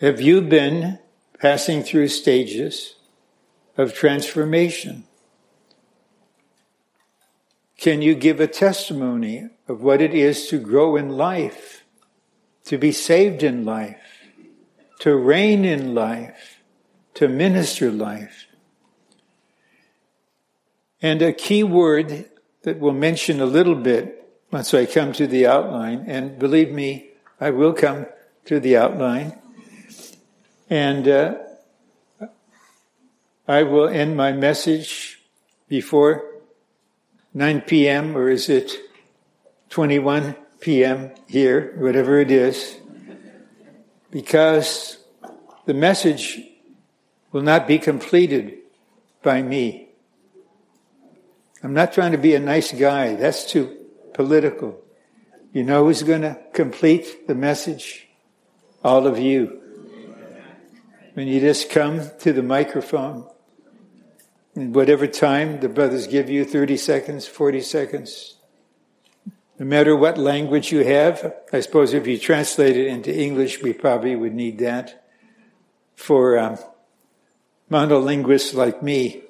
Have 0.00 0.20
you 0.20 0.40
been 0.40 0.98
passing 1.38 1.84
through 1.84 2.08
stages 2.08 2.96
of 3.76 3.94
transformation? 3.94 5.04
Can 7.76 8.02
you 8.02 8.16
give 8.16 8.40
a 8.40 8.48
testimony 8.48 9.50
of 9.68 9.80
what 9.80 10.02
it 10.02 10.12
is 10.12 10.48
to 10.48 10.58
grow 10.58 10.96
in 10.96 11.10
life, 11.10 11.84
to 12.64 12.76
be 12.76 12.90
saved 12.90 13.44
in 13.44 13.64
life? 13.64 14.18
to 14.98 15.14
reign 15.14 15.64
in 15.64 15.94
life, 15.94 16.60
to 17.14 17.28
minister 17.28 17.90
life. 17.90 18.46
And 21.00 21.22
a 21.22 21.32
key 21.32 21.62
word 21.62 22.28
that 22.62 22.80
we'll 22.80 22.92
mention 22.92 23.40
a 23.40 23.46
little 23.46 23.76
bit 23.76 24.17
once 24.50 24.72
I 24.74 24.86
come 24.86 25.12
to 25.14 25.26
the 25.26 25.46
outline, 25.46 26.04
and 26.06 26.38
believe 26.38 26.72
me, 26.72 27.10
I 27.40 27.50
will 27.50 27.72
come 27.72 28.06
to 28.46 28.60
the 28.60 28.76
outline. 28.76 29.38
And 30.70 31.08
uh, 31.08 31.34
I 33.46 33.62
will 33.62 33.88
end 33.88 34.16
my 34.16 34.32
message 34.32 35.20
before 35.68 36.24
9 37.34 37.62
p.m., 37.62 38.16
or 38.16 38.28
is 38.28 38.48
it 38.48 38.72
21 39.70 40.36
p.m. 40.60 41.12
here, 41.26 41.74
whatever 41.76 42.20
it 42.20 42.30
is 42.30 42.78
because 44.10 44.98
the 45.66 45.74
message 45.74 46.40
will 47.32 47.42
not 47.42 47.66
be 47.66 47.78
completed 47.78 48.58
by 49.22 49.42
me. 49.42 49.88
I'm 51.62 51.74
not 51.74 51.92
trying 51.92 52.12
to 52.12 52.18
be 52.18 52.34
a 52.34 52.40
nice 52.40 52.72
guy. 52.72 53.14
That's 53.16 53.50
too 53.50 53.77
political. 54.18 54.76
You 55.52 55.62
know 55.62 55.84
who's 55.84 56.02
going 56.02 56.22
to 56.22 56.36
complete 56.52 57.28
the 57.28 57.36
message? 57.36 58.08
All 58.82 59.06
of 59.06 59.16
you. 59.16 59.60
When 61.14 61.28
you 61.28 61.38
just 61.38 61.70
come 61.70 62.10
to 62.18 62.32
the 62.32 62.42
microphone, 62.42 63.28
in 64.56 64.72
whatever 64.72 65.06
time 65.06 65.60
the 65.60 65.68
brothers 65.68 66.08
give 66.08 66.28
you 66.28 66.44
30 66.44 66.76
seconds, 66.78 67.28
40 67.28 67.60
seconds, 67.60 68.34
no 69.60 69.66
matter 69.66 69.94
what 69.94 70.18
language 70.18 70.72
you 70.72 70.82
have, 70.82 71.34
I 71.52 71.60
suppose 71.60 71.94
if 71.94 72.08
you 72.08 72.18
translate 72.18 72.76
it 72.76 72.88
into 72.88 73.16
English, 73.16 73.62
we 73.62 73.72
probably 73.72 74.16
would 74.16 74.34
need 74.34 74.58
that. 74.58 75.06
For 75.94 76.36
um, 76.36 76.58
monolinguists 77.70 78.52
like 78.52 78.82
me, 78.82 79.22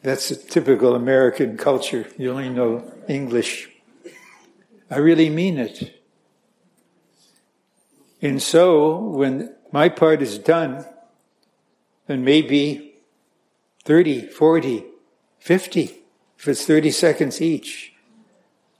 that's 0.00 0.30
a 0.30 0.36
typical 0.36 0.94
American 0.94 1.56
culture. 1.56 2.06
You 2.16 2.30
only 2.30 2.50
know 2.50 2.88
English. 3.08 3.71
I 4.92 4.98
really 4.98 5.30
mean 5.30 5.56
it. 5.56 5.98
And 8.20 8.42
so, 8.42 8.98
when 8.98 9.54
my 9.72 9.88
part 9.88 10.20
is 10.20 10.36
done, 10.36 10.84
then 12.06 12.24
maybe 12.24 12.96
30, 13.84 14.28
40, 14.28 14.84
50, 15.38 15.94
if 16.38 16.46
it's 16.46 16.66
30 16.66 16.90
seconds 16.90 17.40
each, 17.40 17.94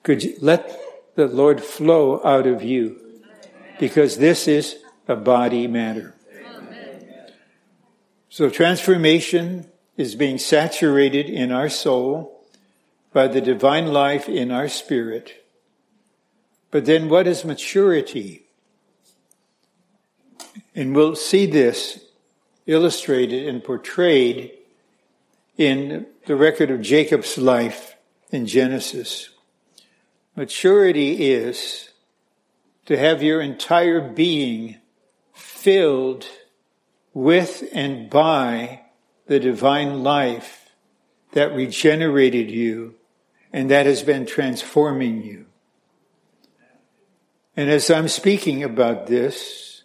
could 0.03 0.23
you 0.23 0.37
let 0.43 0.79
the 1.15 1.29
Lord 1.29 1.63
flow 1.63 2.21
out 2.25 2.47
of 2.47 2.63
you? 2.63 3.01
Because 3.81 4.19
this 4.19 4.47
is 4.47 4.77
a 5.09 5.17
body 5.17 5.67
matter. 5.67 6.15
So 8.29 8.51
transformation 8.51 9.67
is 9.97 10.15
being 10.15 10.37
saturated 10.37 11.31
in 11.31 11.53
our 11.53 11.71
soul 11.71 12.47
by 13.15 13.29
the 13.29 13.41
divine 13.41 13.93
life 13.93 14.29
in 14.29 14.51
our 14.51 14.69
spirit. 14.69 15.42
But 16.73 16.87
then 16.87 17.11
what 17.11 17.29
is 17.29 17.45
maturity? 17.45 18.47
And 20.75 20.97
we'll 20.97 21.15
see 21.15 21.47
this 21.47 22.01
illustrated 22.67 23.47
and 23.47 23.63
portrayed 23.63 24.53
in 25.59 26.07
the 26.27 26.35
record 26.35 26.71
of 26.71 26.81
Jacob's 26.81 27.37
life 27.37 27.95
in 28.31 28.47
Genesis. 28.47 29.29
Maturity 30.35 31.31
is 31.31 31.91
to 32.87 32.97
have 32.97 33.23
your 33.23 33.43
entire 33.43 34.01
being 34.01 34.77
filled 35.35 36.27
with 37.13 37.69
and 37.73 38.09
by 38.09 38.81
the 39.27 39.39
divine 39.39 40.03
life 40.03 40.71
that 41.33 41.55
regenerated 41.55 42.51
you 42.51 42.95
and 43.53 43.71
that 43.71 43.85
has 43.85 44.03
been 44.03 44.25
transforming 44.25 45.23
you. 45.23 45.45
And 47.57 47.69
as 47.69 47.91
I'm 47.91 48.09
speaking 48.09 48.63
about 48.63 49.07
this, 49.07 49.83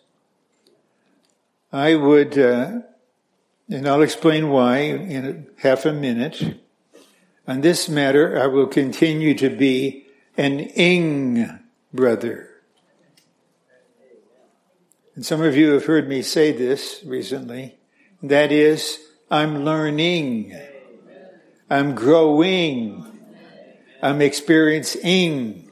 I 1.71 1.95
would, 1.95 2.37
uh, 2.37 2.79
and 3.69 3.87
I'll 3.87 4.01
explain 4.01 4.49
why 4.49 4.77
in 4.79 5.47
half 5.57 5.85
a 5.85 5.91
minute. 5.91 6.61
On 7.45 7.61
this 7.61 7.89
matter, 7.89 8.41
I 8.41 8.47
will 8.47 8.67
continue 8.67 9.33
to 9.35 9.49
be 9.49 10.05
an 10.37 10.59
ing 10.59 11.59
brother. 11.93 12.49
And 15.15 15.25
some 15.25 15.41
of 15.41 15.57
you 15.57 15.71
have 15.71 15.85
heard 15.85 16.07
me 16.07 16.21
say 16.21 16.51
this 16.51 17.01
recently. 17.05 17.75
That 18.23 18.51
is, 18.51 18.99
I'm 19.29 19.65
learning. 19.65 20.57
I'm 21.69 21.95
growing. 21.95 23.03
I'm 24.01 24.21
experiencing. 24.21 25.66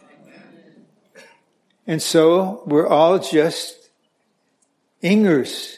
And 1.87 2.01
so 2.01 2.63
we're 2.65 2.87
all 2.87 3.19
just 3.19 3.89
ingers. 5.03 5.77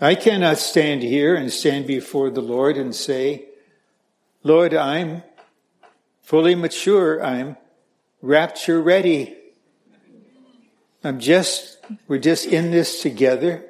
I 0.00 0.14
cannot 0.14 0.58
stand 0.58 1.02
here 1.02 1.34
and 1.34 1.52
stand 1.52 1.86
before 1.86 2.30
the 2.30 2.42
Lord 2.42 2.76
and 2.76 2.94
say, 2.94 3.46
Lord, 4.42 4.74
I'm 4.74 5.22
fully 6.22 6.54
mature. 6.54 7.22
I'm 7.22 7.56
rapture 8.22 8.80
ready. 8.80 9.36
I'm 11.02 11.18
just, 11.18 11.78
we're 12.08 12.18
just 12.18 12.46
in 12.46 12.70
this 12.70 13.00
together 13.00 13.64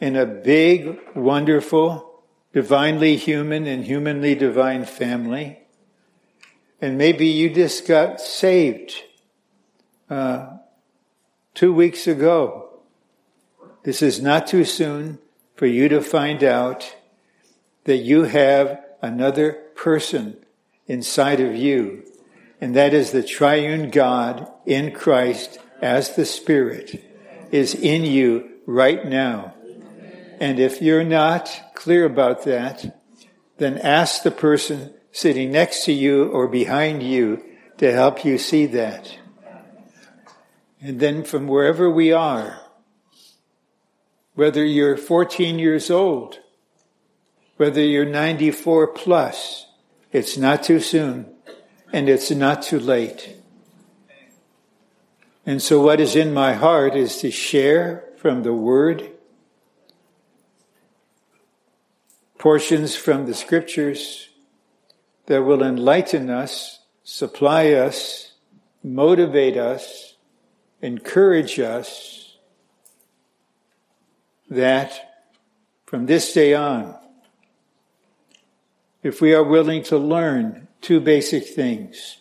in 0.00 0.14
a 0.14 0.26
big, 0.26 0.98
wonderful, 1.14 2.22
divinely 2.52 3.16
human 3.16 3.66
and 3.66 3.84
humanly 3.84 4.34
divine 4.36 4.84
family. 4.84 5.58
And 6.80 6.96
maybe 6.96 7.26
you 7.26 7.50
just 7.50 7.86
got 7.86 8.20
saved 8.20 8.94
uh, 10.08 10.58
two 11.54 11.72
weeks 11.72 12.06
ago. 12.06 12.80
This 13.82 14.02
is 14.02 14.20
not 14.20 14.46
too 14.46 14.64
soon 14.64 15.18
for 15.56 15.66
you 15.66 15.88
to 15.88 16.00
find 16.00 16.44
out 16.44 16.94
that 17.84 17.98
you 17.98 18.24
have 18.24 18.84
another 19.02 19.52
person 19.74 20.36
inside 20.86 21.40
of 21.40 21.54
you 21.56 22.04
and 22.60 22.74
that 22.74 22.94
is 22.94 23.12
the 23.12 23.22
triune 23.22 23.90
God 23.90 24.50
in 24.66 24.92
Christ 24.92 25.58
as 25.80 26.16
the 26.16 26.24
Spirit 26.24 27.04
is 27.50 27.74
in 27.74 28.04
you 28.04 28.50
right 28.66 29.04
now. 29.06 29.54
And 30.40 30.58
if 30.58 30.82
you're 30.82 31.04
not 31.04 31.72
clear 31.74 32.04
about 32.04 32.44
that, 32.44 33.00
then 33.58 33.78
ask 33.78 34.22
the 34.22 34.30
person 34.30 34.92
sitting 35.12 35.50
next 35.50 35.84
to 35.84 35.92
you 35.92 36.28
or 36.28 36.48
behind 36.48 37.02
you 37.02 37.42
to 37.78 37.92
help 37.92 38.24
you 38.24 38.38
see 38.38 38.66
that. 38.66 39.18
And 40.80 41.00
then 41.00 41.24
from 41.24 41.48
wherever 41.48 41.90
we 41.90 42.12
are, 42.12 42.60
whether 44.34 44.64
you're 44.64 44.96
14 44.96 45.58
years 45.58 45.90
old, 45.90 46.38
whether 47.56 47.82
you're 47.82 48.04
94 48.04 48.88
plus, 48.88 49.66
it's 50.12 50.36
not 50.36 50.62
too 50.62 50.80
soon 50.80 51.26
and 51.92 52.08
it's 52.08 52.30
not 52.30 52.62
too 52.62 52.78
late. 52.78 53.36
And 55.44 55.60
so 55.62 55.82
what 55.82 55.98
is 55.98 56.14
in 56.14 56.32
my 56.32 56.52
heart 56.52 56.94
is 56.94 57.16
to 57.18 57.30
share 57.30 58.04
from 58.18 58.42
the 58.42 58.52
Word 58.52 59.10
portions 62.38 62.94
from 62.94 63.26
the 63.26 63.34
Scriptures 63.34 64.28
that 65.28 65.42
will 65.42 65.62
enlighten 65.62 66.30
us, 66.30 66.80
supply 67.04 67.72
us, 67.72 68.32
motivate 68.82 69.58
us, 69.58 70.16
encourage 70.80 71.60
us 71.60 72.38
that 74.48 75.26
from 75.84 76.06
this 76.06 76.32
day 76.32 76.54
on, 76.54 76.96
if 79.02 79.20
we 79.20 79.34
are 79.34 79.44
willing 79.44 79.82
to 79.82 79.98
learn 79.98 80.66
two 80.80 80.98
basic 80.98 81.46
things, 81.46 82.18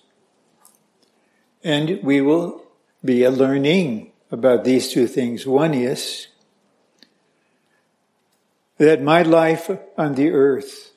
and 1.64 2.02
we 2.04 2.20
will 2.20 2.62
be 3.06 3.24
a 3.24 3.32
learning 3.32 4.12
about 4.32 4.66
these 4.66 4.92
two 4.92 5.08
things. 5.08 5.48
One 5.48 5.74
is 5.74 6.28
that 8.78 9.02
my 9.02 9.22
life 9.22 9.72
on 9.98 10.16
the 10.16 10.32
earth 10.32 10.92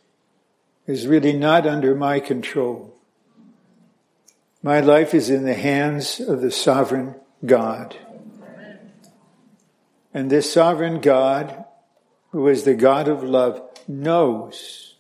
is 0.90 1.07
really 1.07 1.33
not 1.33 1.68
under 1.68 1.94
my 1.94 2.18
control. 2.18 2.92
My 4.61 4.81
life 4.81 5.14
is 5.14 5.31
in 5.31 5.44
the 5.44 5.55
hands 5.55 6.18
of 6.18 6.40
the 6.40 6.50
sovereign 6.50 7.14
God. 7.46 7.96
And 10.12 10.29
this 10.29 10.53
sovereign 10.53 11.00
God, 11.00 11.64
who 12.33 12.48
is 12.48 12.64
the 12.64 12.74
God 12.74 13.07
of 13.07 13.22
love, 13.22 13.62
knows 13.87 14.96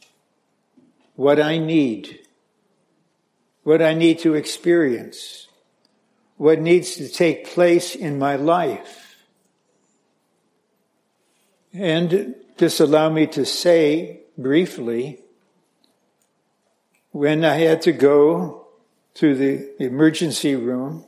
what 1.16 1.40
I 1.40 1.58
need, 1.58 2.20
what 3.64 3.82
I 3.82 3.92
need 3.92 4.20
to 4.20 4.34
experience, 4.34 5.48
what 6.36 6.60
needs 6.60 6.94
to 6.94 7.08
take 7.08 7.48
place 7.48 7.96
in 7.96 8.16
my 8.16 8.36
life. 8.36 9.24
And 11.72 12.36
just 12.58 12.78
allow 12.78 13.10
me 13.10 13.26
to 13.26 13.44
say 13.44 14.20
briefly, 14.38 15.24
when 17.12 17.44
I 17.44 17.56
had 17.56 17.82
to 17.82 17.92
go 17.92 18.68
to 19.14 19.34
the 19.34 19.82
emergency 19.82 20.54
room 20.54 21.04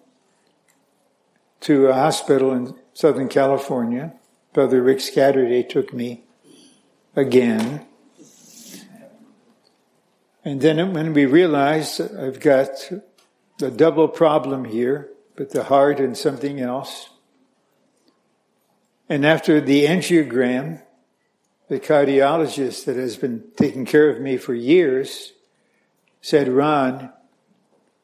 to 1.60 1.86
a 1.86 1.94
hospital 1.94 2.52
in 2.52 2.74
Southern 2.92 3.28
California. 3.28 4.12
Brother 4.52 4.82
Rick 4.82 4.98
Scatterday 4.98 5.66
took 5.68 5.94
me 5.94 6.24
again. 7.14 7.86
And 10.44 10.60
then 10.60 10.92
when 10.92 11.14
we 11.14 11.24
realized 11.24 12.00
I've 12.00 12.40
got 12.40 12.90
a 13.62 13.70
double 13.70 14.08
problem 14.08 14.64
here 14.64 15.10
with 15.38 15.50
the 15.50 15.64
heart 15.64 16.00
and 16.00 16.18
something 16.18 16.60
else. 16.60 17.10
And 19.08 19.24
after 19.24 19.60
the 19.60 19.84
angiogram, 19.84 20.82
the 21.68 21.78
cardiologist 21.78 22.84
that 22.86 22.96
has 22.96 23.16
been 23.16 23.44
taking 23.56 23.86
care 23.86 24.10
of 24.10 24.20
me 24.20 24.36
for 24.36 24.52
years 24.52 25.32
said, 26.22 26.48
Ron, 26.48 27.12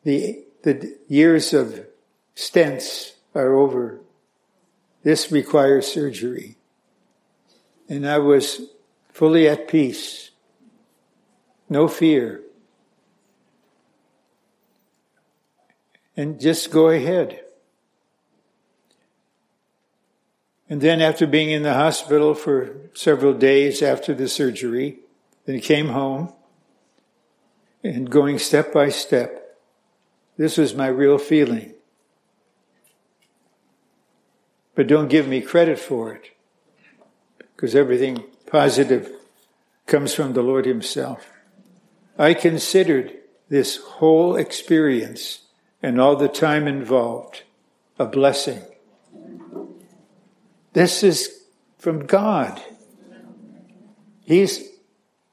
the, 0.02 0.44
the 0.64 0.98
years 1.06 1.54
of 1.54 1.86
stents 2.36 3.12
are 3.34 3.54
over. 3.54 4.00
This 5.04 5.32
requires 5.32 5.86
surgery. 5.86 6.56
And 7.88 8.06
I 8.06 8.18
was 8.18 8.60
fully 9.12 9.48
at 9.48 9.68
peace. 9.68 10.32
No 11.70 11.86
fear. 11.86 12.42
And 16.16 16.40
just 16.40 16.72
go 16.72 16.88
ahead. 16.88 17.40
And 20.68 20.80
then 20.80 21.00
after 21.00 21.26
being 21.26 21.50
in 21.50 21.62
the 21.62 21.74
hospital 21.74 22.34
for 22.34 22.90
several 22.94 23.32
days 23.32 23.80
after 23.80 24.12
the 24.12 24.28
surgery, 24.28 24.98
then 25.46 25.60
came 25.60 25.88
home 25.88 26.32
and 27.82 28.10
going 28.10 28.38
step 28.38 28.72
by 28.72 28.88
step. 28.88 29.56
This 30.36 30.56
was 30.56 30.74
my 30.74 30.88
real 30.88 31.18
feeling 31.18 31.74
but 34.78 34.86
don't 34.86 35.08
give 35.08 35.26
me 35.26 35.40
credit 35.40 35.76
for 35.76 36.12
it 36.12 36.30
because 37.56 37.74
everything 37.74 38.22
positive 38.46 39.10
comes 39.86 40.14
from 40.14 40.34
the 40.34 40.40
Lord 40.40 40.66
Himself. 40.66 41.32
I 42.16 42.32
considered 42.32 43.12
this 43.48 43.78
whole 43.78 44.36
experience 44.36 45.40
and 45.82 46.00
all 46.00 46.14
the 46.14 46.28
time 46.28 46.68
involved 46.68 47.42
a 47.98 48.06
blessing. 48.06 48.62
This 50.74 51.02
is 51.02 51.42
from 51.76 52.06
God. 52.06 52.62
He's 54.24 54.62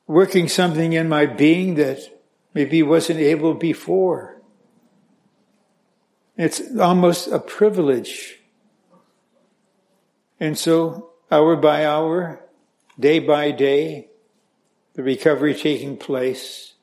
working 0.07 0.49
something 0.49 0.93
in 0.93 1.07
my 1.07 1.27
being 1.27 1.75
that 1.75 1.99
maybe 2.55 2.77
he 2.77 2.83
wasn't 2.83 3.19
able 3.19 3.53
before. 3.53 4.41
It's 6.35 6.75
almost 6.79 7.27
a 7.27 7.37
privilege 7.37 8.39
and 10.39 10.57
so, 10.57 11.11
hour 11.31 11.55
by 11.55 11.85
hour, 11.85 12.41
day 12.99 13.19
by 13.19 13.51
day, 13.51 14.09
the 14.93 15.03
recovery 15.03 15.53
taking 15.53 15.97
place 15.97 16.73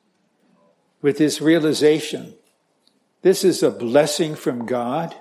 with 1.01 1.19
this 1.19 1.41
realization 1.41 2.35
this 3.23 3.45
is 3.45 3.63
a 3.63 3.71
blessing 3.71 4.35
from 4.35 4.67
God. 4.67 5.15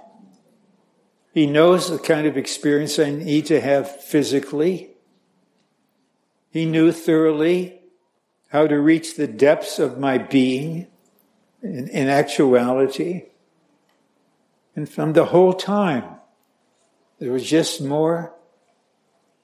He 1.36 1.46
knows 1.46 1.88
the 1.88 2.00
kind 2.00 2.26
of 2.26 2.36
experience 2.36 2.98
I 2.98 3.12
need 3.12 3.46
to 3.46 3.62
have 3.62 4.04
physically. 4.04 4.96
He 6.50 6.66
knew 6.66 6.92
thoroughly 6.92 7.81
how 8.52 8.68
to 8.68 8.80
reach 8.80 9.16
the 9.16 9.28
depths 9.28 9.80
of 9.80 9.98
my 9.98 10.18
being 10.18 10.88
in, 11.62 11.88
in 11.88 12.10
actuality. 12.10 13.24
And 14.76 14.90
from 14.90 15.14
the 15.14 15.26
whole 15.26 15.54
time, 15.54 16.04
there 17.20 17.32
was 17.32 17.50
just 17.50 17.82
more 17.82 18.34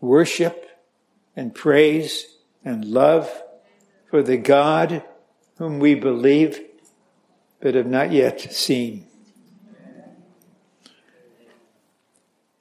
worship 0.02 0.70
and 1.36 1.56
praise 1.56 2.26
and 2.66 2.84
love 2.84 3.30
for 4.10 4.22
the 4.22 4.38
God 4.38 5.04
whom 5.58 5.80
we 5.80 5.96
believe 5.96 6.60
but 7.62 7.76
have 7.76 7.88
not 7.88 8.12
yet 8.12 8.40
seen. 8.52 9.08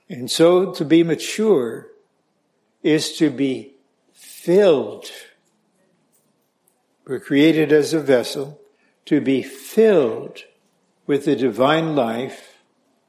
And 0.08 0.30
so 0.30 0.72
to 0.72 0.84
be 0.84 1.02
mature 1.02 1.88
is 2.82 3.16
to 3.18 3.30
be 3.30 3.74
filled. 4.12 5.10
We're 7.06 7.20
created 7.20 7.70
as 7.70 7.94
a 7.94 8.00
vessel 8.00 8.60
to 9.04 9.20
be 9.20 9.40
filled 9.40 10.42
with 11.06 11.24
the 11.24 11.36
divine 11.36 11.94
life 11.94 12.58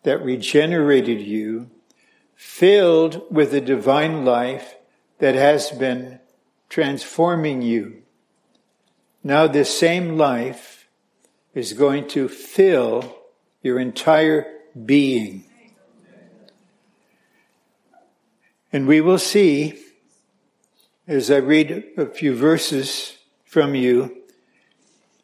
that 0.03 0.23
regenerated 0.23 1.19
you 1.19 1.71
filled 2.35 3.23
with 3.31 3.49
the 3.49 3.59
divine 3.59 4.23
life 4.23 4.75
that 5.17 5.33
has 5.33 5.71
been 5.71 6.19
transforming 6.69 7.63
you. 7.63 8.03
Now, 9.23 9.47
this 9.47 9.75
same 9.75 10.15
life 10.15 10.87
is 11.55 11.73
going 11.73 12.07
to 12.09 12.29
fill 12.29 13.17
your 13.63 13.79
entire 13.79 14.45
being. 14.85 15.43
And 18.71 18.85
we 18.85 19.01
will 19.01 19.17
see, 19.17 19.79
as 21.07 21.31
I 21.31 21.37
read 21.37 21.83
a 21.97 22.05
few 22.05 22.35
verses 22.35 23.16
from 23.47 23.75
you, 23.75 24.23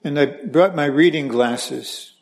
and 0.04 0.20
I 0.20 0.26
brought 0.26 0.76
my 0.76 0.86
reading 0.86 1.28
glasses. 1.28 2.14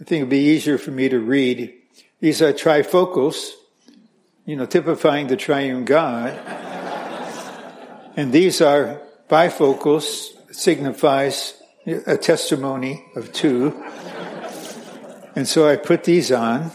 I 0.00 0.04
think 0.04 0.20
it'd 0.20 0.30
be 0.30 0.38
easier 0.38 0.78
for 0.78 0.90
me 0.90 1.08
to 1.08 1.18
read. 1.18 1.74
These 2.20 2.40
are 2.40 2.52
trifocals 2.52 3.52
you 4.50 4.56
know, 4.56 4.66
typifying 4.66 5.28
the 5.28 5.36
triune 5.36 5.84
God. 5.84 6.32
and 8.16 8.32
these 8.32 8.60
are 8.60 9.00
bifocals, 9.28 10.32
signifies 10.52 11.54
a 11.86 12.16
testimony 12.16 13.04
of 13.14 13.32
two. 13.32 13.80
And 15.36 15.46
so 15.46 15.68
I 15.68 15.76
put 15.76 16.02
these 16.02 16.32
on 16.32 16.72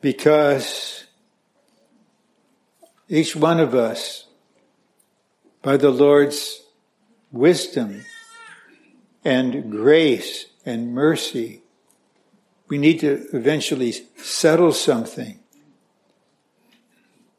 because 0.00 1.06
each 3.08 3.34
one 3.34 3.58
of 3.58 3.74
us, 3.74 4.23
by 5.64 5.78
the 5.78 5.90
Lord's 5.90 6.62
wisdom 7.32 8.04
and 9.24 9.70
grace 9.70 10.44
and 10.66 10.94
mercy, 10.94 11.62
we 12.68 12.76
need 12.76 13.00
to 13.00 13.26
eventually 13.32 13.92
settle 14.18 14.72
something. 14.72 15.40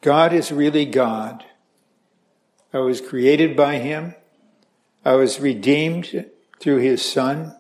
God 0.02 0.34
is 0.34 0.52
really 0.52 0.86
God. 0.86 1.46
I 2.74 2.80
was 2.80 3.00
created 3.00 3.56
by 3.56 3.78
Him. 3.78 4.16
I 5.06 5.14
was 5.14 5.40
redeemed 5.40 6.26
through 6.60 6.78
His 6.78 7.06
Son. 7.06 7.56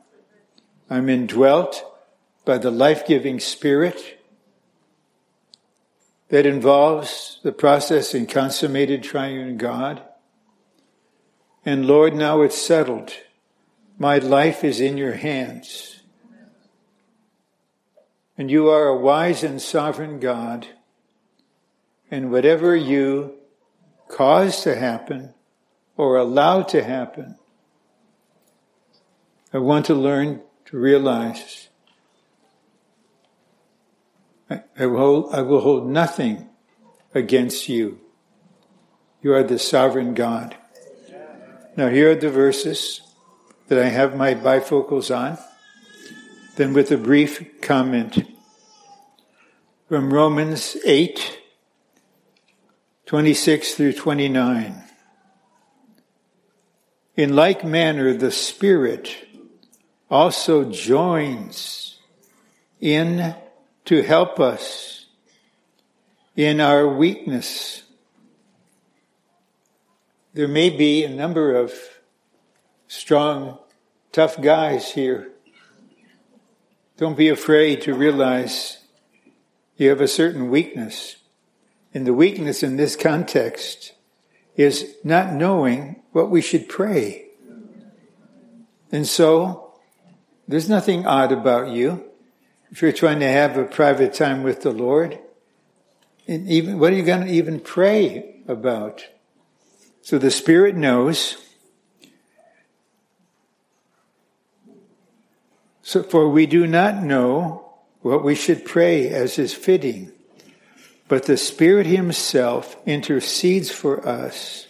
I'm 0.89 1.09
indwelt 1.09 1.83
by 2.43 2.57
the 2.57 2.71
life 2.71 3.05
giving 3.05 3.39
Spirit 3.39 4.19
that 6.29 6.47
involves 6.47 7.39
the 7.43 7.51
process 7.51 8.15
in 8.15 8.25
consummated 8.25 9.03
triune 9.03 9.57
God. 9.57 10.01
And 11.65 11.87
Lord, 11.87 12.15
now 12.15 12.41
it's 12.41 12.61
settled. 12.61 13.11
My 13.97 14.19
life 14.19 14.63
is 14.63 14.79
in 14.79 14.97
your 14.97 15.13
hands. 15.13 16.03
And 18.37 18.51
you 18.51 18.69
are 18.69 18.87
a 18.87 18.97
wise 18.97 19.43
and 19.43 19.59
sovereign 19.59 20.19
God. 20.19 20.67
And 22.11 22.31
whatever 22.31 22.75
you 22.75 23.35
cause 24.09 24.61
to 24.61 24.75
happen 24.75 25.33
or 25.97 26.17
allow 26.17 26.61
to 26.61 26.83
happen, 26.83 27.37
I 29.51 29.57
want 29.57 29.87
to 29.87 29.95
learn 29.95 30.41
to 30.65 30.77
realize 30.77 31.69
I 34.49 34.85
will, 34.85 34.97
hold, 34.97 35.33
I 35.33 35.41
will 35.41 35.61
hold 35.61 35.89
nothing 35.89 36.49
against 37.15 37.67
you. 37.67 38.01
You 39.23 39.33
are 39.33 39.43
the 39.43 39.57
sovereign 39.57 40.13
God. 40.13 40.55
Now, 41.77 41.89
here 41.89 42.11
are 42.11 42.15
the 42.15 42.29
verses 42.29 43.01
that 43.67 43.79
I 43.79 43.89
have 43.89 44.15
my 44.15 44.33
bifocals 44.33 45.15
on. 45.15 45.37
Then, 46.55 46.73
with 46.73 46.91
a 46.91 46.97
brief 46.97 47.61
comment 47.61 48.23
from 49.89 50.13
Romans 50.13 50.77
8 50.85 51.41
26 53.05 53.75
through 53.75 53.93
29. 53.93 54.83
In 57.15 57.35
like 57.35 57.63
manner, 57.63 58.13
the 58.13 58.31
Spirit 58.31 59.15
also 60.09 60.71
joins 60.71 61.99
in 62.79 63.35
to 63.85 64.01
help 64.01 64.39
us 64.39 65.05
in 66.35 66.59
our 66.59 66.87
weakness. 66.87 67.83
There 70.35 70.49
may 70.49 70.69
be 70.69 71.05
a 71.05 71.09
number 71.09 71.55
of 71.55 71.71
strong, 72.89 73.57
tough 74.11 74.41
guys 74.41 74.91
here. 74.91 75.31
Don't 76.97 77.15
be 77.15 77.29
afraid 77.29 77.83
to 77.83 77.93
realize 77.93 78.79
you 79.77 79.87
have 79.87 80.01
a 80.01 80.09
certain 80.09 80.49
weakness. 80.49 81.15
And 81.93 82.05
the 82.05 82.13
weakness 82.13 82.63
in 82.63 82.75
this 82.75 82.97
context 82.97 83.93
is 84.57 84.95
not 85.05 85.31
knowing 85.31 86.03
what 86.11 86.29
we 86.29 86.41
should 86.41 86.67
pray. 86.67 87.27
And 88.91 89.07
so, 89.07 89.73
there's 90.49 90.67
nothing 90.67 91.07
odd 91.07 91.31
about 91.31 91.69
you 91.69 92.03
if 92.71 92.81
you're 92.81 92.91
trying 92.91 93.21
to 93.21 93.29
have 93.29 93.55
a 93.55 93.63
private 93.63 94.13
time 94.13 94.43
with 94.43 94.63
the 94.63 94.71
Lord, 94.71 95.17
even 96.27 96.77
what 96.77 96.91
are 96.91 96.97
you 96.97 97.03
going 97.03 97.25
to 97.25 97.31
even 97.31 97.61
pray 97.61 98.41
about? 98.49 99.05
So 100.05 100.19
the 100.19 100.29
Spirit 100.29 100.75
knows. 100.75 101.35
So 105.81 106.03
for 106.03 106.29
we 106.29 106.45
do 106.45 106.67
not 106.67 107.01
know 107.01 107.73
what 108.01 108.23
we 108.23 108.35
should 108.35 108.65
pray 108.65 109.09
as 109.09 109.39
is 109.39 109.55
fitting, 109.55 110.11
but 111.07 111.23
the 111.23 111.37
Spirit 111.37 111.87
Himself 111.87 112.77
intercedes 112.85 113.71
for 113.71 114.07
us 114.07 114.67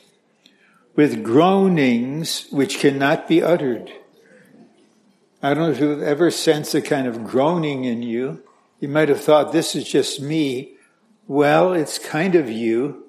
with 0.96 1.22
groanings 1.22 2.48
which 2.50 2.80
cannot 2.80 3.28
be 3.28 3.44
uttered. 3.44 3.92
I 5.44 5.54
don't 5.54 5.64
know 5.64 5.72
if 5.72 5.82
you've 5.82 6.02
ever 6.02 6.32
sensed 6.32 6.74
a 6.76 6.82
kind 6.82 7.08
of 7.08 7.26
groaning 7.26 7.84
in 7.84 8.04
you. 8.04 8.42
You 8.80 8.88
might 8.88 9.10
have 9.10 9.20
thought, 9.20 9.52
this 9.52 9.76
is 9.76 9.84
just 9.84 10.22
me. 10.22 10.76
Well, 11.28 11.74
it's 11.74 12.00
kind 12.00 12.36
of 12.36 12.50
you, 12.50 13.05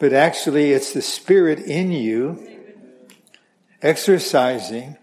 but 0.00 0.14
actually 0.14 0.72
it's 0.72 0.92
the 0.92 1.02
Spirit 1.02 1.60
in 1.60 1.92
you 1.92 2.48
exercising 3.82 4.96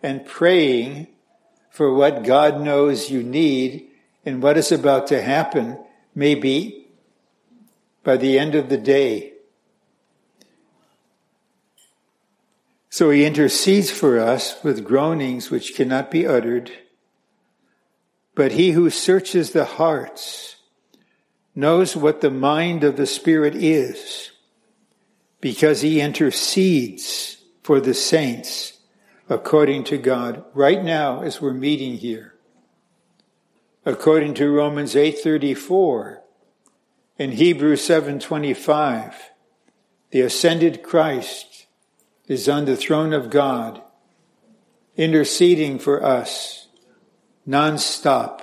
and 0.00 0.24
praying 0.24 1.08
for 1.70 1.92
what 1.92 2.22
God 2.22 2.60
knows 2.60 3.10
you 3.10 3.22
need 3.22 3.88
and 4.24 4.40
what 4.42 4.56
is 4.56 4.70
about 4.70 5.08
to 5.08 5.20
happen, 5.20 5.76
maybe 6.14 6.86
by 8.04 8.16
the 8.16 8.38
end 8.38 8.54
of 8.54 8.68
the 8.68 8.78
day. 8.78 9.32
So 12.90 13.10
he 13.10 13.24
intercedes 13.24 13.90
for 13.90 14.20
us 14.20 14.62
with 14.62 14.84
groanings 14.84 15.50
which 15.50 15.74
cannot 15.74 16.12
be 16.12 16.26
uttered. 16.26 16.70
But 18.36 18.52
he 18.52 18.70
who 18.70 18.88
searches 18.88 19.50
the 19.50 19.64
hearts 19.64 20.57
knows 21.58 21.96
what 21.96 22.20
the 22.20 22.30
mind 22.30 22.84
of 22.84 22.96
the 22.96 23.04
Spirit 23.04 23.52
is, 23.56 24.30
because 25.40 25.80
he 25.80 26.00
intercedes 26.00 27.38
for 27.64 27.80
the 27.80 27.92
saints 27.92 28.78
according 29.28 29.82
to 29.82 29.98
God 29.98 30.44
right 30.54 30.84
now 30.84 31.20
as 31.20 31.40
we're 31.40 31.52
meeting 31.52 31.96
here. 31.96 32.36
According 33.84 34.34
to 34.34 34.48
Romans 34.48 34.94
8:34 34.94 36.22
and 37.18 37.34
Hebrews 37.34 37.82
7:25, 37.82 39.14
the 40.10 40.20
ascended 40.20 40.84
Christ 40.84 41.66
is 42.28 42.48
on 42.48 42.66
the 42.66 42.76
throne 42.76 43.12
of 43.12 43.30
God, 43.30 43.82
interceding 44.96 45.80
for 45.80 46.04
us 46.04 46.68
nonstop, 47.48 48.42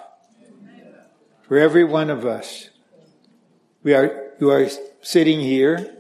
for 1.44 1.58
every 1.58 1.86
one 1.86 2.10
of 2.10 2.26
us. 2.26 2.72
We 3.86 3.94
are, 3.94 4.32
you 4.40 4.50
are 4.50 4.68
sitting 5.04 5.42
here. 5.42 5.96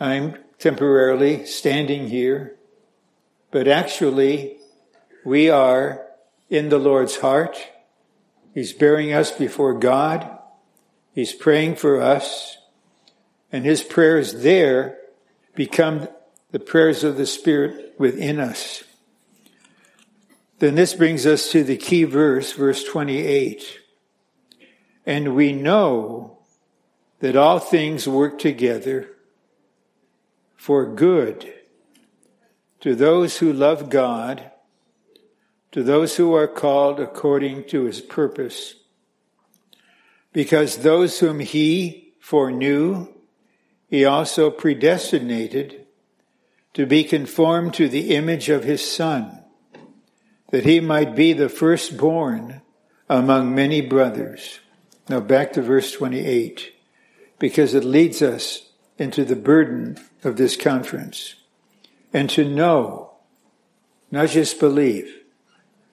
I'm 0.00 0.36
temporarily 0.58 1.46
standing 1.46 2.08
here, 2.08 2.56
but 3.52 3.68
actually 3.68 4.56
we 5.24 5.48
are 5.48 6.08
in 6.50 6.70
the 6.70 6.78
Lord's 6.78 7.18
heart. 7.18 7.56
He's 8.52 8.72
bearing 8.72 9.12
us 9.12 9.30
before 9.30 9.78
God. 9.78 10.28
He's 11.14 11.32
praying 11.32 11.76
for 11.76 12.02
us 12.02 12.58
and 13.52 13.64
his 13.64 13.84
prayers 13.84 14.42
there 14.42 14.98
become 15.54 16.08
the 16.50 16.58
prayers 16.58 17.04
of 17.04 17.16
the 17.16 17.26
Spirit 17.26 17.94
within 17.96 18.40
us. 18.40 18.82
Then 20.58 20.74
this 20.74 20.94
brings 20.94 21.26
us 21.26 21.52
to 21.52 21.62
the 21.62 21.76
key 21.76 22.02
verse, 22.02 22.50
verse 22.54 22.82
28. 22.82 23.78
And 25.06 25.36
we 25.36 25.52
know 25.52 26.33
that 27.24 27.36
all 27.36 27.58
things 27.58 28.06
work 28.06 28.38
together 28.38 29.08
for 30.56 30.84
good 30.84 31.50
to 32.80 32.94
those 32.94 33.38
who 33.38 33.50
love 33.50 33.88
God, 33.88 34.50
to 35.72 35.82
those 35.82 36.18
who 36.18 36.34
are 36.34 36.46
called 36.46 37.00
according 37.00 37.64
to 37.64 37.84
his 37.84 38.02
purpose. 38.02 38.74
Because 40.34 40.76
those 40.76 41.20
whom 41.20 41.40
he 41.40 42.12
foreknew, 42.20 43.08
he 43.88 44.04
also 44.04 44.50
predestinated 44.50 45.86
to 46.74 46.84
be 46.84 47.04
conformed 47.04 47.72
to 47.72 47.88
the 47.88 48.14
image 48.14 48.50
of 48.50 48.64
his 48.64 48.86
son, 48.86 49.42
that 50.50 50.66
he 50.66 50.78
might 50.78 51.16
be 51.16 51.32
the 51.32 51.48
firstborn 51.48 52.60
among 53.08 53.54
many 53.54 53.80
brothers. 53.80 54.60
Now 55.08 55.20
back 55.20 55.54
to 55.54 55.62
verse 55.62 55.90
28, 55.90 56.72
because 57.38 57.74
it 57.74 57.84
leads 57.84 58.22
us 58.22 58.70
into 58.98 59.24
the 59.24 59.36
burden 59.36 59.98
of 60.22 60.36
this 60.36 60.56
conference. 60.56 61.34
And 62.12 62.30
to 62.30 62.48
know, 62.48 63.14
not 64.10 64.30
just 64.30 64.60
believe, 64.60 65.22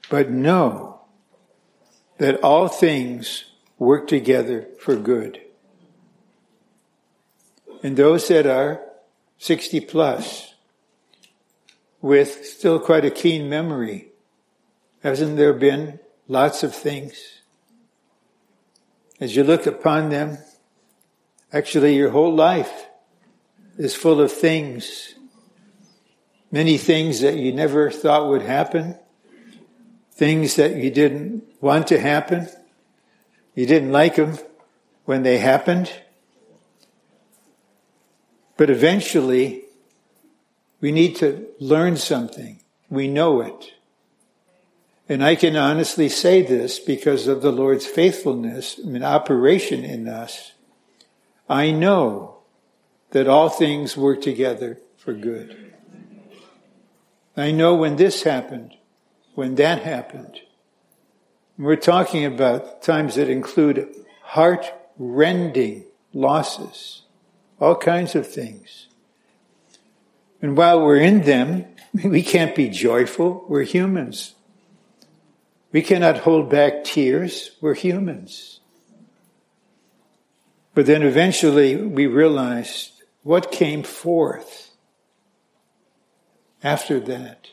but 0.10 0.30
know 0.30 1.02
that 2.20 2.42
all 2.44 2.68
things 2.68 3.46
work 3.80 4.08
together 4.08 4.68
for 4.80 4.96
good. 4.96 5.42
And 7.84 7.98
those 7.98 8.28
that 8.28 8.46
are 8.46 8.82
60 9.40 9.80
plus, 9.82 10.54
with 12.02 12.46
still 12.46 12.80
quite 12.80 13.06
a 13.06 13.12
keen 13.12 13.50
memory. 13.50 14.10
Hasn't 15.04 15.38
there 15.38 15.54
been 15.54 16.00
lots 16.28 16.64
of 16.64 16.76
things? 16.76 17.42
As 19.20 19.36
you 19.36 19.44
look 19.44 19.66
upon 19.66 20.10
them, 20.10 20.40
actually 21.54 21.96
your 21.96 22.12
whole 22.12 22.34
life 22.34 22.88
is 23.78 23.96
full 23.96 24.22
of 24.22 24.32
things. 24.32 25.16
Many 26.52 26.78
things 26.78 27.22
that 27.22 27.38
you 27.38 27.54
never 27.54 27.90
thought 27.90 28.30
would 28.30 28.42
happen. 28.42 28.98
Things 30.12 30.56
that 30.56 30.76
you 30.76 30.92
didn't 30.92 31.44
want 31.62 31.88
to 31.88 32.00
happen. 32.00 32.50
You 33.56 33.66
didn't 33.66 33.92
like 33.92 34.16
them 34.16 34.38
when 35.06 35.24
they 35.24 35.38
happened. 35.38 35.92
But 38.58 38.70
eventually, 38.70 39.64
we 40.82 40.92
need 40.92 41.16
to 41.18 41.48
learn 41.60 41.98
something. 41.98 42.60
We 42.90 43.08
know 43.08 43.42
it. 43.42 43.74
And 45.08 45.24
I 45.24 45.36
can 45.36 45.56
honestly 45.56 46.10
say 46.10 46.42
this 46.42 46.80
because 46.80 47.28
of 47.28 47.42
the 47.42 47.52
Lord's 47.52 47.86
faithfulness 47.86 48.78
and 48.78 49.04
operation 49.04 49.84
in 49.84 50.08
us. 50.08 50.51
I 51.52 51.72
know 51.72 52.38
that 53.10 53.28
all 53.28 53.50
things 53.50 53.98
work 53.98 54.22
together 54.22 54.80
for 54.96 55.14
good. 55.14 55.74
I 57.36 57.52
know 57.52 57.76
when 57.76 57.98
this 57.98 58.24
happened, 58.24 58.78
when 59.36 59.56
that 59.56 59.84
happened. 59.84 60.40
We're 61.58 61.76
talking 61.76 62.24
about 62.24 62.82
times 62.82 63.16
that 63.16 63.30
include 63.30 63.94
heart 64.24 64.66
rending 64.98 65.84
losses, 66.14 67.02
all 67.60 67.76
kinds 67.76 68.16
of 68.16 68.26
things. 68.26 68.88
And 70.42 70.56
while 70.56 70.82
we're 70.82 71.02
in 71.02 71.24
them, 71.24 71.66
we 71.94 72.24
can't 72.24 72.56
be 72.56 72.70
joyful. 72.70 73.44
We're 73.50 73.64
humans. 73.64 74.36
We 75.74 75.82
cannot 75.82 76.20
hold 76.20 76.50
back 76.50 76.86
tears. 76.86 77.58
We're 77.60 77.74
humans. 77.74 78.61
But 80.74 80.86
then 80.86 81.04
eventually 81.04 81.76
we 81.76 82.08
realized 82.08 82.92
what 83.24 83.52
came 83.52 83.84
forth 83.84 84.72
after 86.64 87.00
that. 87.00 87.50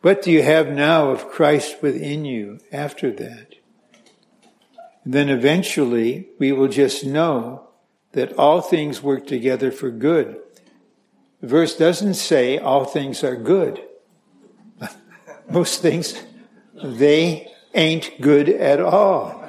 What 0.00 0.22
do 0.22 0.30
you 0.30 0.42
have 0.42 0.68
now 0.68 1.10
of 1.10 1.28
Christ 1.28 1.82
within 1.82 2.24
you 2.24 2.58
after 2.72 3.10
that? 3.12 3.54
And 5.04 5.14
then 5.14 5.28
eventually 5.28 6.28
we 6.38 6.52
will 6.52 6.68
just 6.68 7.04
know 7.04 7.68
that 8.12 8.32
all 8.34 8.60
things 8.60 9.02
work 9.02 9.26
together 9.26 9.70
for 9.70 9.90
good. 9.90 10.40
The 11.40 11.46
verse 11.46 11.76
doesn't 11.76 12.14
say 12.14 12.58
all 12.58 12.84
things 12.84 13.22
are 13.22 13.36
good. 13.36 13.82
Most 15.50 15.80
things, 15.80 16.20
they 16.74 17.52
ain't 17.74 18.20
good 18.20 18.48
at 18.48 18.80
all. 18.80 19.39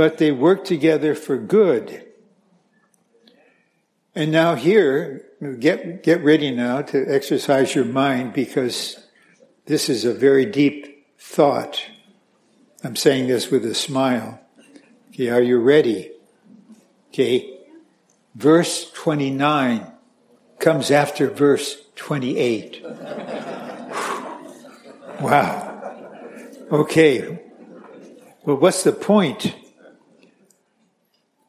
But 0.00 0.16
they 0.16 0.32
work 0.32 0.64
together 0.64 1.14
for 1.14 1.36
good. 1.36 2.06
And 4.14 4.32
now 4.32 4.54
here, 4.54 5.26
get, 5.58 6.02
get 6.02 6.24
ready 6.24 6.50
now 6.50 6.80
to 6.80 7.04
exercise 7.06 7.74
your 7.74 7.84
mind 7.84 8.32
because 8.32 9.06
this 9.66 9.90
is 9.90 10.06
a 10.06 10.14
very 10.14 10.46
deep 10.46 11.06
thought. 11.18 11.84
I'm 12.82 12.96
saying 12.96 13.28
this 13.28 13.50
with 13.50 13.62
a 13.66 13.74
smile. 13.74 14.40
Okay, 15.10 15.28
are 15.28 15.42
you 15.42 15.60
ready? 15.60 16.12
Okay. 17.08 17.58
Verse 18.34 18.90
29 18.92 19.86
comes 20.58 20.90
after 20.90 21.28
verse 21.28 21.76
28. 21.96 22.82
wow. 25.20 25.66
Okay. 26.72 27.38
Well, 28.46 28.56
what's 28.56 28.82
the 28.82 28.92
point? 28.92 29.56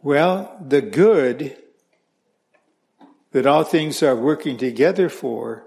Well, 0.03 0.57
the 0.65 0.81
good 0.81 1.57
that 3.31 3.45
all 3.45 3.63
things 3.63 4.01
are 4.01 4.15
working 4.15 4.57
together 4.57 5.09
for 5.09 5.65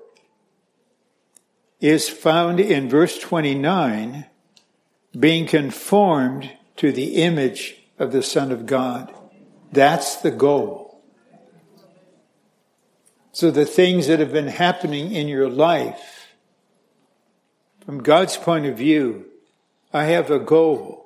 is 1.80 2.08
found 2.08 2.58
in 2.58 2.88
verse 2.88 3.18
29 3.18 4.26
being 5.18 5.46
conformed 5.46 6.50
to 6.76 6.90
the 6.90 7.16
image 7.22 7.76
of 7.98 8.10
the 8.10 8.22
Son 8.22 8.50
of 8.50 8.66
God. 8.66 9.14
That's 9.70 10.16
the 10.16 10.32
goal. 10.32 11.02
So 13.30 13.50
the 13.50 13.66
things 13.66 14.06
that 14.08 14.20
have 14.20 14.32
been 14.32 14.48
happening 14.48 15.12
in 15.12 15.28
your 15.28 15.48
life, 15.48 16.34
from 17.84 18.02
God's 18.02 18.36
point 18.36 18.66
of 18.66 18.76
view, 18.76 19.26
I 19.92 20.04
have 20.04 20.30
a 20.30 20.38
goal. 20.38 21.03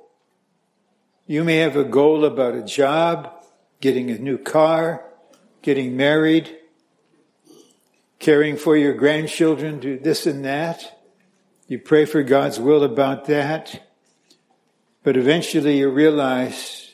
You 1.31 1.45
may 1.45 1.57
have 1.57 1.77
a 1.77 1.85
goal 1.85 2.25
about 2.25 2.55
a 2.55 2.63
job, 2.63 3.31
getting 3.83 4.11
a 4.11 4.17
new 4.19 4.39
car, 4.39 5.05
getting 5.61 5.95
married, 5.95 6.57
caring 8.19 8.57
for 8.57 8.79
your 8.79 8.95
grandchildren, 8.95 9.79
do 9.79 9.99
this 9.99 10.25
and 10.25 10.43
that. 10.47 10.99
You 11.67 11.81
pray 11.81 12.07
for 12.07 12.23
God's 12.23 12.59
will 12.59 12.83
about 12.83 13.27
that. 13.27 13.91
But 15.03 15.19
eventually 15.19 15.77
you 15.77 15.91
realize 15.91 16.93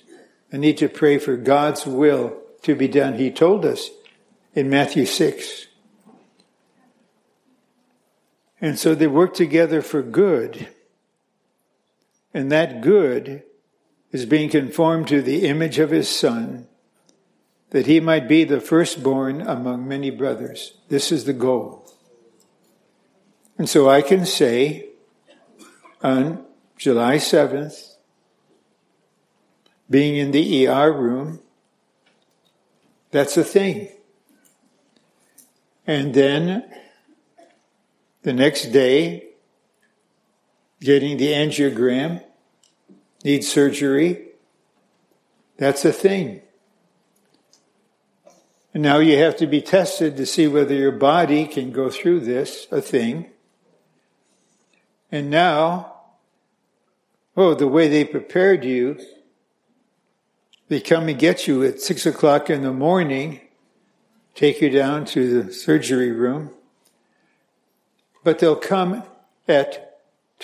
I 0.52 0.56
need 0.56 0.78
to 0.78 0.88
pray 0.88 1.18
for 1.18 1.36
God's 1.36 1.86
will 1.86 2.36
to 2.62 2.74
be 2.74 2.88
done. 2.88 3.14
He 3.14 3.30
told 3.30 3.64
us 3.64 3.88
in 4.52 4.68
Matthew 4.68 5.06
6. 5.06 5.68
And 8.60 8.80
so 8.80 8.96
they 8.96 9.06
work 9.06 9.34
together 9.34 9.80
for 9.80 10.02
good. 10.02 10.66
And 12.34 12.50
that 12.50 12.80
good 12.80 13.44
is 14.14 14.26
being 14.26 14.48
conformed 14.48 15.08
to 15.08 15.20
the 15.20 15.44
image 15.44 15.80
of 15.80 15.90
his 15.90 16.08
son, 16.08 16.68
that 17.70 17.86
he 17.86 17.98
might 17.98 18.28
be 18.28 18.44
the 18.44 18.60
firstborn 18.60 19.40
among 19.40 19.88
many 19.88 20.08
brothers. 20.08 20.74
This 20.88 21.10
is 21.10 21.24
the 21.24 21.32
goal. 21.32 21.84
And 23.58 23.68
so 23.68 23.90
I 23.90 24.02
can 24.02 24.24
say 24.24 24.90
on 26.00 26.46
July 26.78 27.16
7th, 27.16 27.96
being 29.90 30.14
in 30.14 30.30
the 30.30 30.68
ER 30.68 30.92
room, 30.92 31.40
that's 33.10 33.36
a 33.36 33.42
thing. 33.42 33.88
And 35.88 36.14
then 36.14 36.72
the 38.22 38.32
next 38.32 38.66
day, 38.66 39.30
getting 40.80 41.16
the 41.16 41.32
angiogram, 41.32 42.22
need 43.24 43.42
surgery, 43.42 44.28
that's 45.56 45.84
a 45.84 45.92
thing. 45.92 46.42
And 48.72 48.82
now 48.82 48.98
you 48.98 49.18
have 49.18 49.36
to 49.36 49.46
be 49.46 49.62
tested 49.62 50.16
to 50.16 50.26
see 50.26 50.46
whether 50.46 50.74
your 50.74 50.92
body 50.92 51.46
can 51.46 51.72
go 51.72 51.90
through 51.90 52.20
this, 52.20 52.66
a 52.70 52.80
thing. 52.80 53.26
And 55.10 55.30
now, 55.30 55.94
oh, 57.36 57.54
the 57.54 57.68
way 57.68 57.88
they 57.88 58.04
prepared 58.04 58.64
you 58.64 58.98
they 60.68 60.80
come 60.80 61.08
and 61.08 61.18
get 61.18 61.46
you 61.46 61.62
at 61.62 61.80
six 61.80 62.06
o'clock 62.06 62.48
in 62.48 62.62
the 62.62 62.72
morning, 62.72 63.40
take 64.34 64.60
you 64.62 64.70
down 64.70 65.04
to 65.06 65.42
the 65.42 65.52
surgery 65.52 66.10
room, 66.10 66.50
but 68.22 68.38
they'll 68.38 68.56
come 68.56 69.02
at 69.46 69.93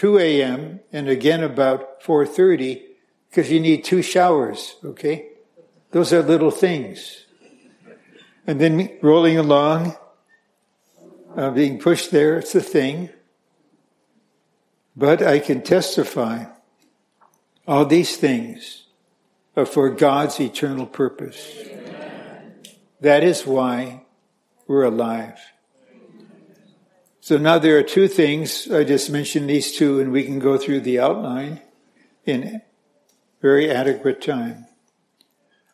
2 0.01 0.17
a.m. 0.17 0.81
and 0.95 1.11
again 1.11 1.43
about 1.43 2.01
4.30 2.03 2.81
because 3.29 3.53
you 3.53 3.61
need 3.61 3.85
two 3.85 4.01
showers, 4.01 4.77
okay? 4.83 5.29
Those 5.91 6.11
are 6.15 6.23
little 6.23 6.51
things. 6.51 7.27
And 8.47 8.59
then 8.59 8.97
rolling 9.03 9.37
along, 9.37 9.95
uh, 11.37 11.51
being 11.51 11.79
pushed 11.79 12.13
there, 12.13 12.39
it's 12.39 12.55
a 12.55 12.63
thing. 12.63 13.11
But 14.97 15.23
I 15.23 15.39
can 15.39 15.61
testify 15.61 16.47
all 17.69 17.85
these 17.85 18.17
things 18.17 18.87
are 19.55 19.67
for 19.67 19.91
God's 19.91 20.41
eternal 20.41 20.87
purpose. 20.87 21.59
That 23.03 23.23
is 23.23 23.47
why 23.47 24.05
we're 24.67 24.85
alive. 24.85 25.50
So 27.31 27.37
now 27.37 27.61
there 27.61 27.79
are 27.79 27.85
two 27.85 28.09
things. 28.09 28.69
I 28.73 28.83
just 28.83 29.09
mentioned 29.09 29.49
these 29.49 29.71
two, 29.71 30.01
and 30.01 30.11
we 30.11 30.25
can 30.25 30.41
go 30.41 30.59
through 30.59 30.81
the 30.81 30.99
outline 30.99 31.61
in 32.27 32.61
very 33.41 33.71
adequate 33.71 34.21
time. 34.21 34.67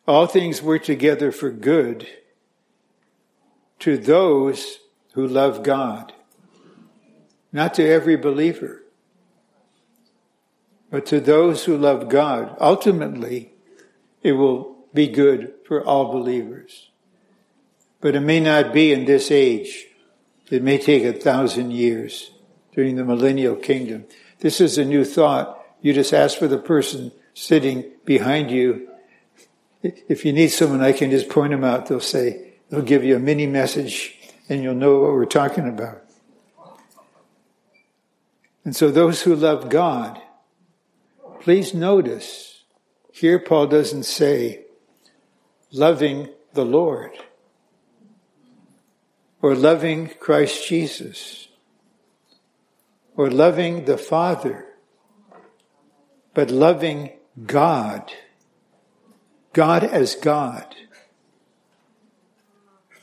All 0.07 0.27
things 0.27 0.61
work 0.61 0.83
together 0.83 1.31
for 1.31 1.49
good 1.49 2.07
to 3.79 3.97
those 3.97 4.77
who 5.13 5.27
love 5.27 5.63
God, 5.63 6.13
not 7.51 7.73
to 7.73 7.83
every 7.83 8.17
believer, 8.17 8.83
but 10.91 11.07
to 11.07 11.19
those 11.19 11.65
who 11.65 11.75
love 11.75 12.07
God. 12.07 12.55
Ultimately, 12.59 13.53
it 14.21 14.33
will 14.33 14.85
be 14.93 15.07
good 15.07 15.55
for 15.65 15.83
all 15.83 16.11
believers. 16.11 16.91
But 17.99 18.13
it 18.13 18.19
may 18.19 18.41
not 18.41 18.73
be 18.73 18.93
in 18.93 19.05
this 19.05 19.31
age. 19.31 19.86
It 20.49 20.63
may 20.63 20.77
take 20.77 21.03
a 21.03 21.13
thousand 21.13 21.71
years 21.71 22.31
during 22.73 22.95
the 22.95 23.03
millennial 23.03 23.55
kingdom. 23.55 24.05
This 24.39 24.61
is 24.61 24.77
a 24.77 24.85
new 24.85 25.03
thought. 25.03 25.61
You 25.81 25.93
just 25.93 26.13
ask 26.13 26.37
for 26.37 26.47
the 26.47 26.57
person 26.57 27.11
sitting 27.33 27.91
behind 28.05 28.49
you. 28.51 28.89
If 29.83 30.25
you 30.25 30.33
need 30.33 30.49
someone, 30.49 30.81
I 30.81 30.91
can 30.91 31.11
just 31.11 31.29
point 31.29 31.51
them 31.51 31.63
out. 31.63 31.87
They'll 31.87 31.99
say, 31.99 32.53
they'll 32.69 32.81
give 32.81 33.03
you 33.03 33.15
a 33.15 33.19
mini 33.19 33.45
message 33.45 34.17
and 34.49 34.63
you'll 34.63 34.75
know 34.75 34.99
what 34.99 35.11
we're 35.11 35.25
talking 35.25 35.67
about. 35.67 36.03
And 38.63 38.75
so 38.75 38.91
those 38.91 39.21
who 39.21 39.35
love 39.35 39.69
God, 39.69 40.21
please 41.41 41.73
notice, 41.73 42.63
here 43.13 43.39
Paul 43.39 43.67
doesn't 43.67 44.03
say 44.03 44.65
loving 45.71 46.29
the 46.53 46.65
Lord 46.65 47.11
or 49.41 49.55
loving 49.55 50.09
Christ 50.19 50.67
Jesus 50.67 51.47
or 53.15 53.29
loving 53.31 53.85
the 53.85 53.97
Father, 53.97 54.65
but 56.33 56.51
loving 56.51 57.11
God. 57.45 58.11
God 59.53 59.83
as 59.83 60.15
God. 60.15 60.75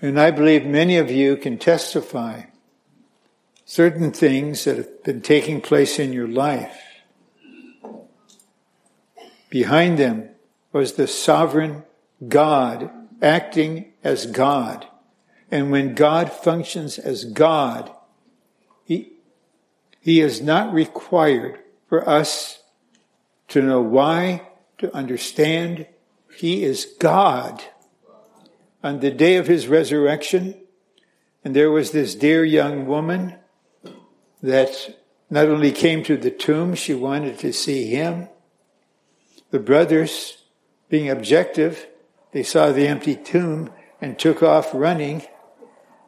And 0.00 0.20
I 0.20 0.30
believe 0.30 0.64
many 0.64 0.98
of 0.98 1.10
you 1.10 1.36
can 1.36 1.58
testify 1.58 2.42
certain 3.64 4.12
things 4.12 4.64
that 4.64 4.76
have 4.76 5.02
been 5.02 5.20
taking 5.20 5.60
place 5.60 5.98
in 5.98 6.12
your 6.12 6.28
life. 6.28 6.78
Behind 9.50 9.98
them 9.98 10.28
was 10.72 10.92
the 10.92 11.06
sovereign 11.06 11.84
God 12.28 12.90
acting 13.22 13.92
as 14.04 14.26
God. 14.26 14.86
And 15.54 15.70
when 15.70 15.94
God 15.94 16.32
functions 16.32 16.98
as 16.98 17.24
God, 17.24 17.88
He, 18.84 19.12
he 20.00 20.20
is 20.20 20.42
not 20.42 20.74
required 20.74 21.60
for 21.88 22.08
us 22.08 22.60
to 23.50 23.62
know 23.62 23.80
why, 23.80 24.48
to 24.78 24.92
understand. 24.92 25.86
He 26.34 26.64
is 26.64 26.96
God. 26.98 27.62
On 28.82 28.98
the 28.98 29.12
day 29.12 29.36
of 29.36 29.46
His 29.46 29.68
resurrection, 29.68 30.56
and 31.44 31.54
there 31.54 31.70
was 31.70 31.92
this 31.92 32.16
dear 32.16 32.44
young 32.44 32.86
woman 32.86 33.36
that 34.42 34.98
not 35.30 35.46
only 35.46 35.70
came 35.70 36.02
to 36.02 36.16
the 36.16 36.32
tomb, 36.32 36.74
she 36.74 36.94
wanted 36.94 37.38
to 37.38 37.52
see 37.52 37.86
him. 37.86 38.28
The 39.52 39.60
brothers, 39.60 40.38
being 40.88 41.08
objective, 41.08 41.86
they 42.32 42.42
saw 42.42 42.72
the 42.72 42.88
empty 42.88 43.14
tomb 43.14 43.70
and 44.00 44.18
took 44.18 44.42
off 44.42 44.74
running. 44.74 45.22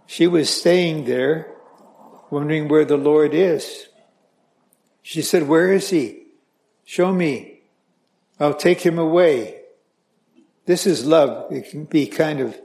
She 0.06 0.26
was 0.26 0.48
staying 0.48 1.04
there, 1.04 1.54
wondering 2.30 2.68
where 2.68 2.84
the 2.84 2.96
Lord 2.96 3.34
is. 3.34 3.88
She 5.02 5.22
said, 5.22 5.48
Where 5.48 5.72
is 5.72 5.90
he? 5.90 6.24
Show 6.84 7.12
me. 7.12 7.60
I'll 8.38 8.54
take 8.54 8.80
him 8.80 8.98
away. 8.98 9.60
This 10.66 10.86
is 10.86 11.06
love. 11.06 11.52
It 11.52 11.70
can 11.70 11.84
be 11.84 12.06
kind 12.06 12.40
of 12.40 12.58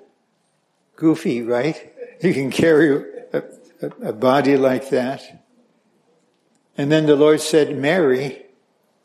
goofy, 0.96 1.42
right? 1.42 1.88
You 2.22 2.36
can 2.36 2.52
carry 2.52 3.04
a, 3.34 3.44
a, 3.82 4.10
a 4.10 4.14
body 4.14 4.56
like 4.56 4.92
that. 4.92 5.44
And 6.78 6.92
then 6.92 7.08
the 7.08 7.16
Lord 7.16 7.42
said, 7.42 7.76
Mary, 7.76 8.46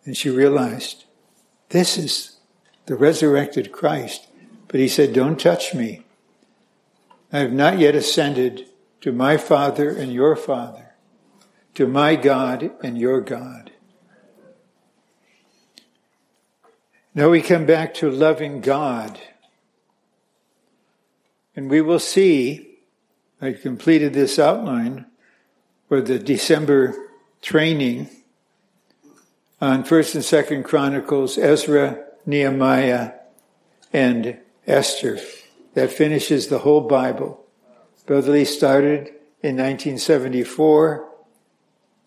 and 0.05 0.15
she 0.15 0.29
realized, 0.29 1.07
this 1.71 1.99
is 1.99 2.37
the 2.87 2.95
resurrected 2.95 3.73
Christ. 3.73 4.29
But 4.69 4.81
he 4.81 4.89
said, 4.89 5.13
Don't 5.13 5.39
touch 5.39 5.75
me. 5.75 6.06
I 7.33 7.39
have 7.39 7.53
not 7.53 7.79
yet 7.79 7.95
ascended 7.95 8.67
to 9.01 9.13
my 9.13 9.37
Father 9.37 9.91
and 9.91 10.13
your 10.13 10.37
Father, 10.37 10.95
to 11.75 11.87
my 11.87 12.17
God 12.17 12.71
and 12.83 12.97
your 12.99 13.21
God. 13.21 13.73
Now 17.15 17.31
we 17.31 17.41
come 17.41 17.65
back 17.65 17.95
to 17.95 18.11
loving 18.11 18.61
God. 18.61 19.19
And 21.57 21.71
we 21.71 21.81
will 21.81 21.99
see, 21.99 22.79
I 23.41 23.53
completed 23.53 24.13
this 24.13 24.39
outline 24.39 25.07
for 25.89 26.03
the 26.03 26.19
December 26.19 26.95
training 27.41 28.11
on 29.61 29.85
First 29.85 30.15
and 30.15 30.25
Second 30.25 30.65
Chronicles, 30.65 31.39
Ezra, 31.39 32.05
Nehemiah, 32.27 33.13
and 33.93 34.39
Esther. 34.67 35.19
That 35.77 35.93
finishes 35.93 36.49
the 36.49 36.61
whole 36.61 36.81
Bible. 36.81 37.45
Brother 38.07 38.33
Lee 38.33 38.47
started 38.47 39.09
in 39.43 39.59
1974. 39.59 41.07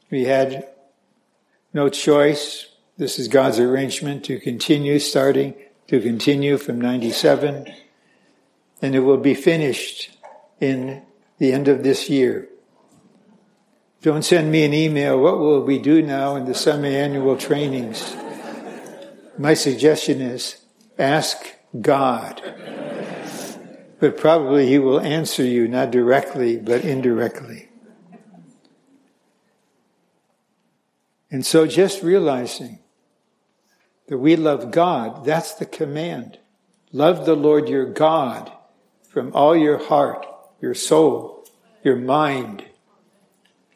We 0.09 0.23
had 0.25 0.67
no 1.71 1.87
choice. 1.87 2.65
This 2.97 3.19
is 3.19 3.27
God's 3.27 3.59
arrangement 3.59 4.25
to 4.25 4.39
continue 4.39 4.97
starting, 4.97 5.53
to 5.87 6.01
continue 6.01 6.57
from 6.57 6.81
97. 6.81 7.71
And 8.81 8.95
it 8.95 9.01
will 9.01 9.17
be 9.17 9.35
finished 9.35 10.17
in 10.59 11.03
the 11.37 11.53
end 11.53 11.67
of 11.67 11.83
this 11.83 12.09
year. 12.09 12.49
Don't 14.01 14.25
send 14.25 14.51
me 14.51 14.65
an 14.65 14.73
email. 14.73 15.19
What 15.19 15.37
will 15.37 15.61
we 15.61 15.77
do 15.77 16.01
now 16.01 16.35
in 16.37 16.45
the 16.45 16.55
semi-annual 16.55 17.37
trainings? 17.37 18.15
My 19.37 19.53
suggestion 19.53 20.21
is 20.21 20.57
ask 20.97 21.37
God. 21.79 22.41
But 23.99 24.17
probably 24.17 24.67
he 24.67 24.79
will 24.79 24.99
answer 24.99 25.43
you 25.43 25.67
not 25.67 25.91
directly, 25.91 26.57
but 26.57 26.85
indirectly. 26.85 27.69
And 31.31 31.45
so 31.45 31.67
just 31.67 32.01
realizing 32.01 32.79
that 34.07 34.17
we 34.17 34.35
love 34.35 34.71
God, 34.71 35.25
that's 35.25 35.53
the 35.53 35.65
command. 35.65 36.39
Love 36.91 37.25
the 37.25 37.35
Lord 37.35 37.69
your 37.69 37.85
God 37.85 38.51
from 39.09 39.31
all 39.35 39.55
your 39.55 39.77
heart, 39.77 40.25
your 40.59 40.73
soul, 40.73 41.45
your 41.83 41.95
mind, 41.95 42.65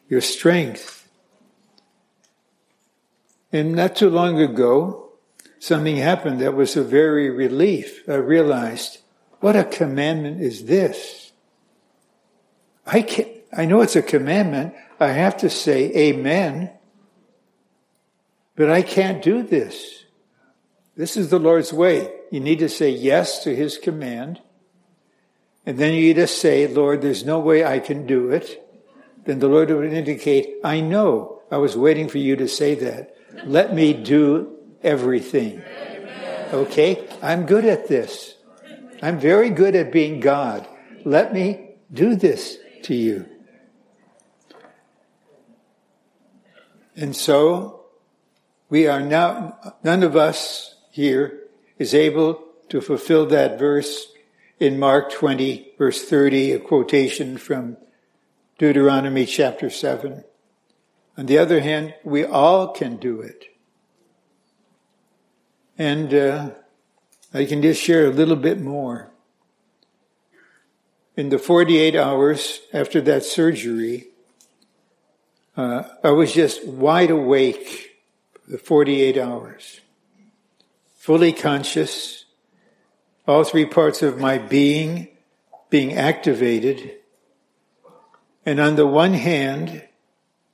your 0.08 0.20
strength. 0.20 1.08
And 3.52 3.74
not 3.74 3.94
too 3.94 4.10
long 4.10 4.40
ago, 4.40 5.12
something 5.60 5.96
happened 5.96 6.40
that 6.40 6.54
was 6.54 6.76
a 6.76 6.82
very 6.82 7.30
relief. 7.30 8.02
I 8.08 8.14
realized, 8.14 8.98
what 9.44 9.56
a 9.56 9.64
commandment 9.64 10.40
is 10.40 10.64
this? 10.64 11.32
I 12.86 13.02
can 13.02 13.26
I 13.56 13.66
know 13.66 13.82
it's 13.82 13.96
a 13.96 14.02
commandment. 14.02 14.74
I 14.98 15.08
have 15.08 15.36
to 15.38 15.50
say 15.50 15.94
amen. 15.94 16.70
But 18.56 18.70
I 18.70 18.82
can't 18.82 19.22
do 19.22 19.42
this. 19.42 20.04
This 20.96 21.16
is 21.16 21.28
the 21.28 21.38
Lord's 21.38 21.72
way. 21.72 22.12
You 22.30 22.40
need 22.40 22.60
to 22.60 22.68
say 22.68 22.90
yes 22.90 23.42
to 23.44 23.54
his 23.54 23.78
command. 23.78 24.40
And 25.66 25.78
then 25.78 25.94
you 25.94 26.14
just 26.14 26.38
say, 26.38 26.66
Lord, 26.68 27.02
there's 27.02 27.24
no 27.24 27.40
way 27.40 27.64
I 27.64 27.80
can 27.80 28.06
do 28.06 28.30
it 28.30 28.64
then 29.24 29.38
the 29.38 29.48
Lord 29.48 29.70
would 29.70 29.92
indicate, 29.92 30.56
I 30.62 30.80
know 30.80 31.42
I 31.50 31.56
was 31.56 31.76
waiting 31.76 32.08
for 32.08 32.18
you 32.18 32.36
to 32.36 32.48
say 32.48 32.74
that. 32.76 33.16
Let 33.44 33.74
me 33.74 33.92
do 33.92 34.58
everything. 34.82 35.62
Okay? 36.52 37.08
I'm 37.22 37.46
good 37.46 37.64
at 37.64 37.88
this. 37.88 38.34
I'm 39.02 39.18
very 39.18 39.50
good 39.50 39.74
at 39.74 39.92
being 39.92 40.20
God. 40.20 40.66
Let 41.04 41.32
me 41.32 41.70
do 41.92 42.16
this 42.16 42.58
to 42.84 42.94
you. 42.94 43.26
And 46.96 47.14
so 47.14 47.86
we 48.68 48.86
are 48.86 49.00
now, 49.00 49.76
none 49.82 50.02
of 50.02 50.16
us 50.16 50.76
here 50.90 51.40
is 51.78 51.94
able 51.94 52.42
to 52.68 52.80
fulfill 52.80 53.26
that 53.26 53.58
verse 53.58 54.08
in 54.58 54.78
Mark 54.78 55.12
20, 55.12 55.72
verse 55.76 56.04
30, 56.04 56.52
a 56.52 56.58
quotation 56.60 57.36
from 57.36 57.76
Deuteronomy 58.58 59.26
chapter 59.26 59.68
7. 59.68 60.24
On 61.16 61.26
the 61.26 61.38
other 61.38 61.60
hand, 61.60 61.94
we 62.04 62.24
all 62.24 62.68
can 62.68 62.96
do 62.96 63.20
it. 63.20 63.44
And 65.76 66.14
uh, 66.14 66.50
I 67.34 67.46
can 67.46 67.60
just 67.62 67.82
share 67.82 68.06
a 68.06 68.10
little 68.10 68.36
bit 68.36 68.60
more. 68.60 69.10
In 71.16 71.30
the 71.30 71.38
48 71.38 71.96
hours 71.96 72.60
after 72.72 73.00
that 73.02 73.24
surgery, 73.24 74.06
uh, 75.56 75.82
I 76.02 76.10
was 76.10 76.32
just 76.32 76.64
wide 76.66 77.10
awake 77.10 77.90
for 78.32 78.52
the 78.52 78.58
48 78.58 79.18
hours, 79.18 79.80
fully 80.96 81.32
conscious, 81.32 82.24
all 83.26 83.42
three 83.42 83.66
parts 83.66 84.02
of 84.02 84.18
my 84.18 84.38
being 84.38 85.08
being 85.70 85.94
activated. 85.94 86.98
And 88.46 88.60
on 88.60 88.76
the 88.76 88.86
one 88.86 89.14
hand, 89.14 89.82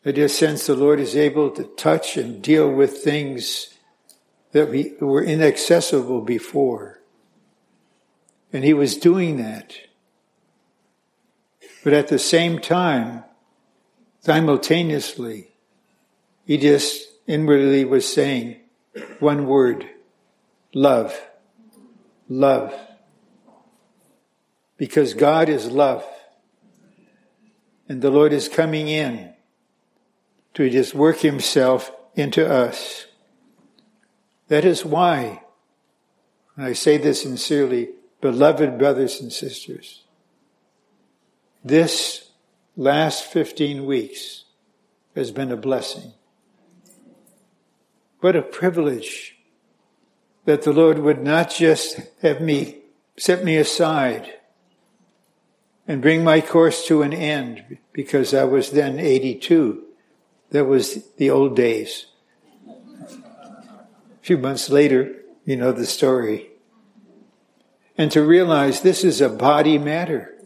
I 0.06 0.12
just 0.12 0.38
sense 0.38 0.66
the 0.66 0.74
Lord 0.74 0.98
is 0.98 1.14
able 1.14 1.50
to 1.50 1.64
touch 1.64 2.16
and 2.16 2.40
deal 2.40 2.70
with 2.70 2.98
things 2.98 3.74
that 4.52 4.70
we 4.70 4.94
were 5.00 5.22
inaccessible 5.22 6.22
before. 6.22 7.00
And 8.52 8.64
he 8.64 8.74
was 8.74 8.96
doing 8.96 9.36
that. 9.36 9.74
But 11.84 11.92
at 11.92 12.08
the 12.08 12.18
same 12.18 12.58
time, 12.58 13.24
simultaneously, 14.20 15.52
he 16.44 16.58
just 16.58 17.06
inwardly 17.26 17.84
was 17.84 18.12
saying 18.12 18.56
one 19.18 19.46
word 19.46 19.88
love. 20.74 21.18
Love. 22.28 22.74
Because 24.76 25.14
God 25.14 25.48
is 25.48 25.70
love. 25.70 26.04
And 27.88 28.02
the 28.02 28.10
Lord 28.10 28.32
is 28.32 28.48
coming 28.48 28.88
in 28.88 29.32
to 30.54 30.70
just 30.70 30.94
work 30.94 31.18
himself 31.18 31.92
into 32.14 32.48
us. 32.48 33.06
That 34.50 34.64
is 34.64 34.84
why, 34.84 35.42
and 36.56 36.66
I 36.66 36.72
say 36.72 36.96
this 36.96 37.22
sincerely, 37.22 37.90
beloved 38.20 38.78
brothers 38.78 39.20
and 39.20 39.32
sisters, 39.32 40.02
this 41.64 42.30
last 42.76 43.26
15 43.26 43.86
weeks 43.86 44.46
has 45.14 45.30
been 45.30 45.52
a 45.52 45.56
blessing. 45.56 46.14
What 48.18 48.34
a 48.34 48.42
privilege 48.42 49.36
that 50.46 50.62
the 50.62 50.72
Lord 50.72 50.98
would 50.98 51.22
not 51.22 51.50
just 51.50 52.00
have 52.20 52.40
me 52.40 52.78
set 53.16 53.44
me 53.44 53.56
aside 53.56 54.32
and 55.86 56.02
bring 56.02 56.24
my 56.24 56.40
course 56.40 56.84
to 56.88 57.02
an 57.02 57.12
end 57.12 57.78
because 57.92 58.34
I 58.34 58.42
was 58.44 58.72
then 58.72 58.98
82. 58.98 59.84
That 60.50 60.64
was 60.64 61.04
the 61.18 61.30
old 61.30 61.54
days. 61.54 62.06
Few 64.30 64.38
months 64.38 64.70
later, 64.70 65.12
you 65.44 65.56
know 65.56 65.72
the 65.72 65.84
story. 65.84 66.50
And 67.98 68.12
to 68.12 68.22
realize 68.22 68.80
this 68.80 69.02
is 69.02 69.20
a 69.20 69.28
body 69.28 69.76
matter. 69.76 70.38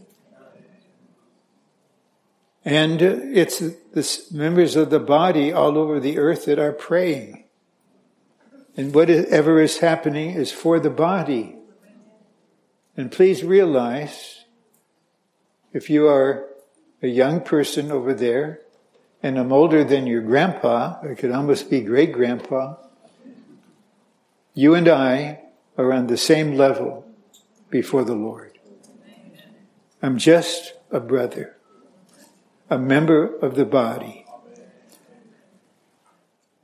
And 2.64 3.02
it's 3.02 3.58
the 3.58 4.22
members 4.32 4.74
of 4.74 4.88
the 4.88 5.00
body 5.00 5.52
all 5.52 5.76
over 5.76 6.00
the 6.00 6.16
earth 6.16 6.46
that 6.46 6.58
are 6.58 6.72
praying. 6.72 7.44
And 8.74 8.94
whatever 8.94 9.60
is 9.60 9.80
happening 9.80 10.30
is 10.30 10.50
for 10.50 10.80
the 10.80 10.88
body. 10.88 11.56
And 12.96 13.12
please 13.12 13.44
realize, 13.44 14.46
if 15.74 15.90
you 15.90 16.08
are 16.08 16.48
a 17.02 17.08
young 17.08 17.42
person 17.42 17.92
over 17.92 18.14
there, 18.14 18.60
and 19.22 19.38
I'm 19.38 19.52
older 19.52 19.84
than 19.84 20.06
your 20.06 20.22
grandpa, 20.22 21.00
I 21.02 21.12
could 21.12 21.32
almost 21.32 21.68
be 21.68 21.82
great 21.82 22.14
grandpa, 22.14 22.76
you 24.54 24.74
and 24.74 24.88
I 24.88 25.40
are 25.76 25.92
on 25.92 26.06
the 26.06 26.16
same 26.16 26.56
level 26.56 27.04
before 27.70 28.04
the 28.04 28.14
Lord. 28.14 28.58
I'm 30.00 30.16
just 30.18 30.74
a 30.90 31.00
brother, 31.00 31.56
a 32.70 32.78
member 32.78 33.36
of 33.38 33.56
the 33.56 33.64
body. 33.64 34.24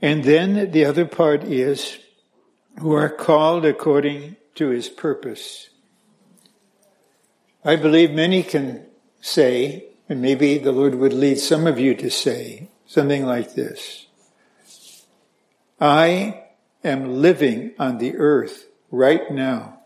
And 0.01 0.25
then 0.25 0.71
the 0.71 0.85
other 0.85 1.05
part 1.05 1.45
is 1.45 1.99
who 2.79 2.93
are 2.93 3.09
called 3.09 3.67
according 3.67 4.37
to 4.55 4.69
his 4.69 4.89
purpose. 4.89 5.71
I 7.65 7.77
believe 7.77 8.13
many 8.13 8.43
can 8.43 8.87
say, 9.21 9.87
and 10.09 10.23
maybe 10.23 10.59
the 10.59 10.73
Lord 10.73 10.95
would 10.95 11.13
lead 11.13 11.39
some 11.39 11.67
of 11.67 11.79
you 11.79 11.95
to 11.97 12.11
say 12.11 12.71
something 12.87 13.27
like 13.27 13.55
this. 13.55 14.07
I 15.81 16.40
am 16.83 17.21
living 17.21 17.73
on 17.79 17.99
the 17.99 18.17
earth 18.17 18.67
right 18.91 19.31
now 19.31 19.81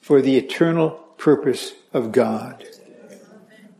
for 0.00 0.20
the 0.20 0.36
eternal 0.36 0.90
purpose 1.18 1.72
of 1.92 2.12
God. 2.12 2.64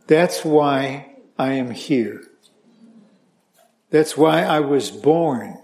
That's 0.07 0.43
why 0.43 1.15
I 1.37 1.53
am 1.53 1.71
here. 1.71 2.23
That's 3.89 4.17
why 4.17 4.41
I 4.43 4.59
was 4.59 4.91
born 4.91 5.61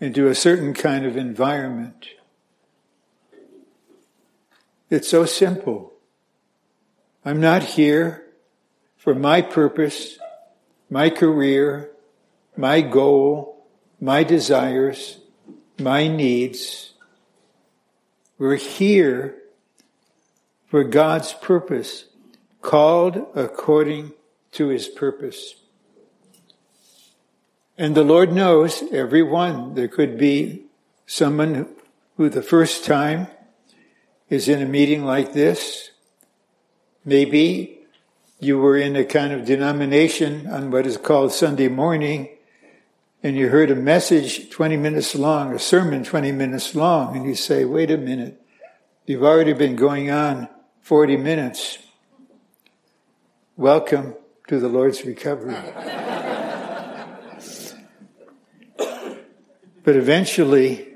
into 0.00 0.28
a 0.28 0.34
certain 0.34 0.74
kind 0.74 1.04
of 1.06 1.16
environment. 1.16 2.08
It's 4.90 5.08
so 5.08 5.24
simple. 5.24 5.92
I'm 7.24 7.40
not 7.40 7.62
here 7.62 8.26
for 8.96 9.14
my 9.14 9.42
purpose, 9.42 10.18
my 10.88 11.10
career, 11.10 11.90
my 12.56 12.82
goal, 12.82 13.55
my 14.00 14.22
desires, 14.22 15.18
my 15.78 16.08
needs. 16.08 16.92
We're 18.38 18.56
here 18.56 19.36
for 20.66 20.84
God's 20.84 21.32
purpose, 21.32 22.04
called 22.60 23.16
according 23.34 24.12
to 24.52 24.68
his 24.68 24.88
purpose. 24.88 25.54
And 27.78 27.94
the 27.94 28.04
Lord 28.04 28.32
knows 28.32 28.82
everyone. 28.92 29.74
There 29.74 29.88
could 29.88 30.18
be 30.18 30.64
someone 31.06 31.68
who 32.16 32.28
the 32.28 32.42
first 32.42 32.84
time 32.84 33.28
is 34.28 34.48
in 34.48 34.62
a 34.62 34.66
meeting 34.66 35.04
like 35.04 35.32
this. 35.32 35.90
Maybe 37.04 37.80
you 38.40 38.58
were 38.58 38.76
in 38.76 38.96
a 38.96 39.04
kind 39.04 39.32
of 39.32 39.44
denomination 39.44 40.46
on 40.46 40.70
what 40.70 40.86
is 40.86 40.96
called 40.96 41.32
Sunday 41.32 41.68
morning 41.68 42.35
and 43.26 43.36
you 43.36 43.48
heard 43.48 43.72
a 43.72 43.74
message 43.74 44.50
20 44.50 44.76
minutes 44.76 45.12
long, 45.16 45.52
a 45.52 45.58
sermon 45.58 46.04
20 46.04 46.30
minutes 46.30 46.76
long, 46.76 47.16
and 47.16 47.26
you 47.26 47.34
say, 47.34 47.64
wait 47.64 47.90
a 47.90 47.96
minute, 47.96 48.40
you've 49.04 49.24
already 49.24 49.52
been 49.52 49.74
going 49.74 50.12
on 50.12 50.48
40 50.82 51.16
minutes. 51.16 51.78
Welcome 53.56 54.14
to 54.46 54.60
the 54.60 54.68
Lord's 54.68 55.04
recovery. 55.04 55.56
But 59.82 59.94
eventually, 59.94 60.94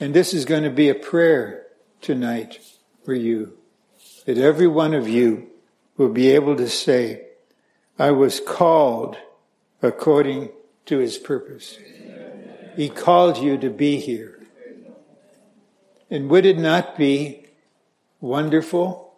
and 0.00 0.12
this 0.12 0.32
is 0.34 0.46
going 0.46 0.64
to 0.64 0.70
be 0.70 0.90
a 0.90 0.94
prayer 0.94 1.66
tonight 2.00 2.60
for 3.04 3.14
you, 3.14 3.58
that 4.26 4.36
every 4.36 4.66
one 4.66 4.92
of 4.94 5.06
you 5.08 5.48
will 5.98 6.10
be 6.10 6.30
able 6.30 6.56
to 6.56 6.68
say, 6.68 7.26
I 7.98 8.10
was 8.10 8.38
called 8.38 9.16
according 9.82 10.50
to 10.86 10.98
his 10.98 11.18
purpose. 11.18 11.78
He 12.76 12.88
called 12.88 13.38
you 13.38 13.58
to 13.58 13.70
be 13.70 13.98
here. 13.98 14.40
And 16.10 16.28
would 16.30 16.46
it 16.46 16.58
not 16.58 16.96
be 16.96 17.46
wonderful 18.20 19.14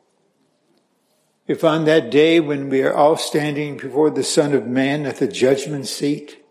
if 1.47 1.63
on 1.63 1.85
that 1.85 2.11
day 2.11 2.41
when 2.41 2.69
we 2.71 2.83
are 2.83 2.95
all 2.95 3.17
standing 3.17 3.77
before 3.77 4.11
the 4.11 4.25
Son 4.25 4.55
of 4.55 4.67
Man 4.67 5.05
at 5.05 5.17
the 5.17 5.29
judgment 5.29 5.87
seat, 5.87 6.45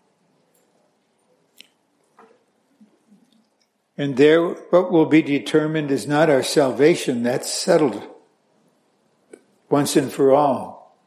And 3.98 4.18
there, 4.18 4.48
what 4.48 4.92
will 4.92 5.06
be 5.06 5.22
determined 5.22 5.92
is 5.92 6.08
not 6.08 6.30
our 6.30 6.44
salvation, 6.44 7.24
that's 7.24 7.52
settled 7.54 8.08
once 9.70 9.96
and 9.96 10.12
for 10.12 10.32
all. 10.32 10.98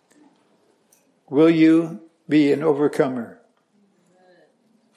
Will 1.29 1.51
you 1.51 2.01
be 2.29 2.53
an 2.53 2.63
overcomer? 2.63 3.36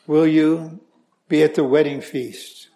Will 0.10 0.26
you 0.26 0.80
be 1.28 1.44
at 1.44 1.54
the 1.54 1.64
wedding 1.64 2.02
feast? 2.02 2.70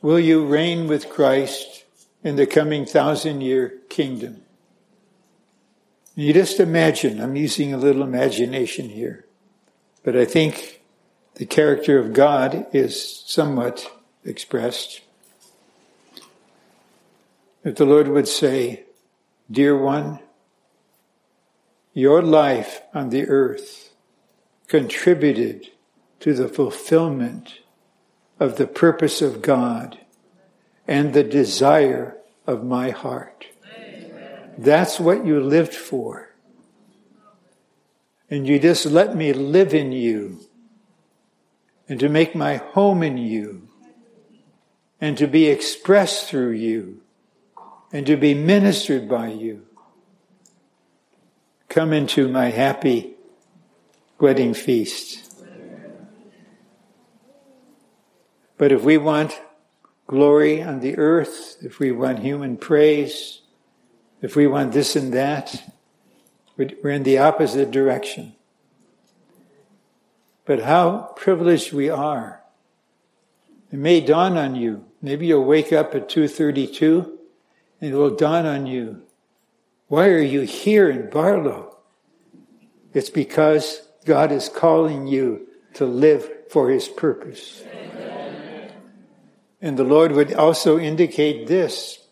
Will 0.00 0.18
you 0.18 0.46
reign 0.46 0.88
with 0.88 1.10
Christ 1.10 1.84
in 2.22 2.36
the 2.36 2.46
coming 2.46 2.86
thousand 2.86 3.42
year 3.42 3.80
kingdom? 3.90 4.40
You 6.14 6.32
just 6.32 6.58
imagine, 6.58 7.20
I'm 7.20 7.36
using 7.36 7.74
a 7.74 7.76
little 7.76 8.02
imagination 8.02 8.88
here, 8.88 9.26
but 10.02 10.16
I 10.16 10.24
think 10.24 10.80
the 11.34 11.44
character 11.44 11.98
of 11.98 12.14
God 12.14 12.66
is 12.72 13.22
somewhat 13.26 13.86
expressed. 14.24 15.02
If 17.62 17.76
the 17.76 17.84
Lord 17.84 18.08
would 18.08 18.26
say, 18.26 18.84
Dear 19.50 19.76
one, 19.76 20.20
your 21.92 22.22
life 22.22 22.80
on 22.94 23.10
the 23.10 23.28
earth 23.28 23.90
contributed 24.66 25.68
to 26.24 26.32
the 26.32 26.48
fulfillment 26.48 27.58
of 28.40 28.56
the 28.56 28.66
purpose 28.66 29.20
of 29.20 29.42
God 29.42 29.98
and 30.88 31.12
the 31.12 31.22
desire 31.22 32.16
of 32.46 32.64
my 32.64 32.88
heart. 32.88 33.44
That's 34.56 34.98
what 34.98 35.26
you 35.26 35.38
lived 35.38 35.74
for. 35.74 36.30
And 38.30 38.48
you 38.48 38.58
just 38.58 38.86
let 38.86 39.14
me 39.14 39.34
live 39.34 39.74
in 39.74 39.92
you 39.92 40.40
and 41.90 42.00
to 42.00 42.08
make 42.08 42.34
my 42.34 42.56
home 42.56 43.02
in 43.02 43.18
you 43.18 43.68
and 45.02 45.18
to 45.18 45.26
be 45.26 45.48
expressed 45.48 46.30
through 46.30 46.52
you 46.52 47.02
and 47.92 48.06
to 48.06 48.16
be 48.16 48.32
ministered 48.32 49.10
by 49.10 49.28
you. 49.28 49.66
Come 51.68 51.92
into 51.92 52.28
my 52.28 52.46
happy 52.46 53.12
wedding 54.18 54.54
feast. 54.54 55.23
But 58.56 58.72
if 58.72 58.82
we 58.82 58.98
want 58.98 59.40
glory 60.06 60.62
on 60.62 60.80
the 60.80 60.96
earth, 60.96 61.56
if 61.62 61.78
we 61.78 61.92
want 61.92 62.20
human 62.20 62.56
praise, 62.56 63.40
If 64.24 64.36
we 64.36 64.46
want 64.46 64.72
this 64.72 64.96
and 64.96 65.12
that, 65.12 65.70
we're 66.56 66.88
in 66.88 67.02
the 67.02 67.18
opposite 67.18 67.70
direction. 67.70 68.34
But 70.46 70.62
how 70.62 71.12
privileged 71.14 71.74
we 71.74 71.90
are. 71.90 72.40
It 73.70 73.78
may 73.78 74.00
dawn 74.00 74.38
on 74.38 74.54
you. 74.54 74.86
Maybe 75.02 75.26
you'll 75.26 75.44
wake 75.44 75.74
up 75.74 75.94
at 75.94 76.08
232 76.08 77.18
and 77.82 77.92
it 77.92 77.94
will 77.94 78.16
dawn 78.16 78.46
on 78.46 78.66
you. 78.66 79.02
Why 79.88 80.08
are 80.08 80.22
you 80.22 80.40
here 80.40 80.88
in 80.88 81.08
Baarlo? 81.08 81.74
It's 82.94 83.10
because 83.10 83.86
God 84.06 84.32
is 84.32 84.48
calling 84.48 85.06
you 85.06 85.46
to 85.74 85.84
live 85.84 86.26
for 86.48 86.70
his 86.70 86.88
purpose. 86.88 87.62
Amen. 87.66 87.93
And 89.64 89.78
the 89.78 89.82
Lord 89.82 90.12
would 90.12 90.34
also 90.34 90.78
indicate 90.78 91.46
this. 91.46 92.06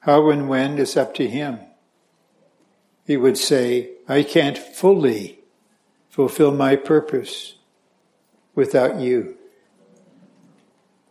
How 0.00 0.28
and 0.28 0.46
when 0.46 0.76
is 0.76 0.94
up 0.94 1.14
to 1.14 1.26
him. 1.26 1.58
He 3.06 3.16
would 3.16 3.38
say, 3.38 3.92
I 4.06 4.22
can't 4.22 4.58
fully 4.58 5.38
fulfill 6.10 6.52
my 6.52 6.76
purpose 6.76 7.54
without 8.54 9.00
you. 9.00 9.38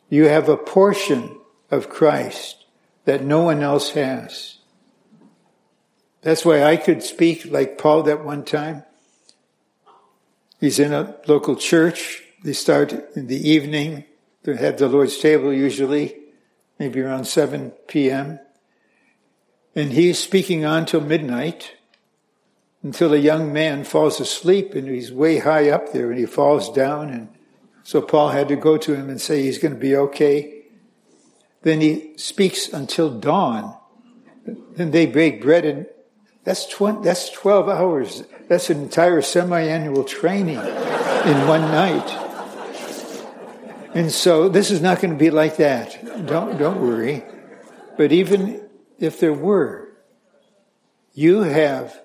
You 0.08 0.28
have 0.28 0.50
a 0.50 0.56
portion 0.56 1.40
of 1.72 1.90
Christ 1.90 2.64
that 3.06 3.24
no 3.24 3.42
one 3.42 3.64
else 3.64 3.94
has. 3.94 4.60
That's 6.22 6.46
why 6.46 6.62
I 6.62 6.78
could 6.78 7.02
speak 7.02 7.46
like 7.46 7.80
Paul 7.80 8.04
that 8.04 8.24
one 8.24 8.46
time. 8.46 8.84
He's 10.60 10.78
in 10.78 10.94
a 10.94 11.16
local 11.26 11.56
church. 11.56 12.22
They 12.44 12.54
start 12.54 12.94
in 13.16 13.26
the 13.26 13.50
evening. 13.50 14.04
They 14.44 14.56
have 14.56 14.78
the 14.78 14.88
Lord's 14.88 15.18
table 15.18 15.54
usually, 15.54 16.16
maybe 16.80 17.02
around 17.02 17.26
7 17.26 17.72
p.m. 17.88 18.40
And 19.76 19.92
he's 19.92 20.20
speaking 20.20 20.66
on 20.66 20.86
till 20.86 21.02
midnight 21.02 21.74
until 22.84 23.14
a 23.14 23.18
young 23.18 23.54
man 23.54 23.84
falls 23.84 24.20
asleep 24.20 24.74
and 24.74 24.88
he's 24.88 25.12
way 25.12 25.38
high 25.38 25.70
up 25.70 25.94
there 25.94 26.10
and 26.10 26.20
he 26.20 26.26
falls 26.26 26.72
down. 26.72 27.10
And 27.10 27.30
so 27.84 28.02
Paul 28.02 28.30
had 28.30 28.48
to 28.48 28.56
go 28.56 28.78
to 28.78 28.96
him 28.96 29.10
and 29.10 29.22
say 29.22 29.44
he's 29.44 29.60
going 29.60 29.74
to 29.76 29.80
be 29.80 29.96
okay. 29.96 30.64
Then 31.62 31.80
he 31.82 32.14
speaks 32.18 32.68
until 32.68 33.12
dawn. 33.20 33.78
Then 34.46 34.90
they 34.90 35.06
break 35.06 35.42
bread 35.42 35.66
and 35.66 35.86
that's, 36.44 36.66
20, 36.66 37.04
that's 37.04 37.30
12 37.30 37.70
hours. 37.70 38.24
That's 38.50 38.72
an 38.72 38.82
entire 38.82 39.22
semi-annual 39.22 40.04
training 40.06 40.58
in 40.58 41.48
one 41.48 41.62
night. 41.62 42.31
And 43.94 44.12
so 44.12 44.48
this 44.48 44.72
is 44.72 44.82
not 44.82 45.02
going 45.02 45.12
to 45.12 45.20
be 45.20 45.32
like 45.32 45.58
that. 45.58 46.26
Don't, 46.26 46.58
don't 46.58 46.82
worry. 46.82 47.24
But 47.98 48.12
even 48.12 48.70
if 49.00 49.20
there 49.20 49.34
were, 49.34 49.90
you 51.14 51.42
have, 51.42 52.02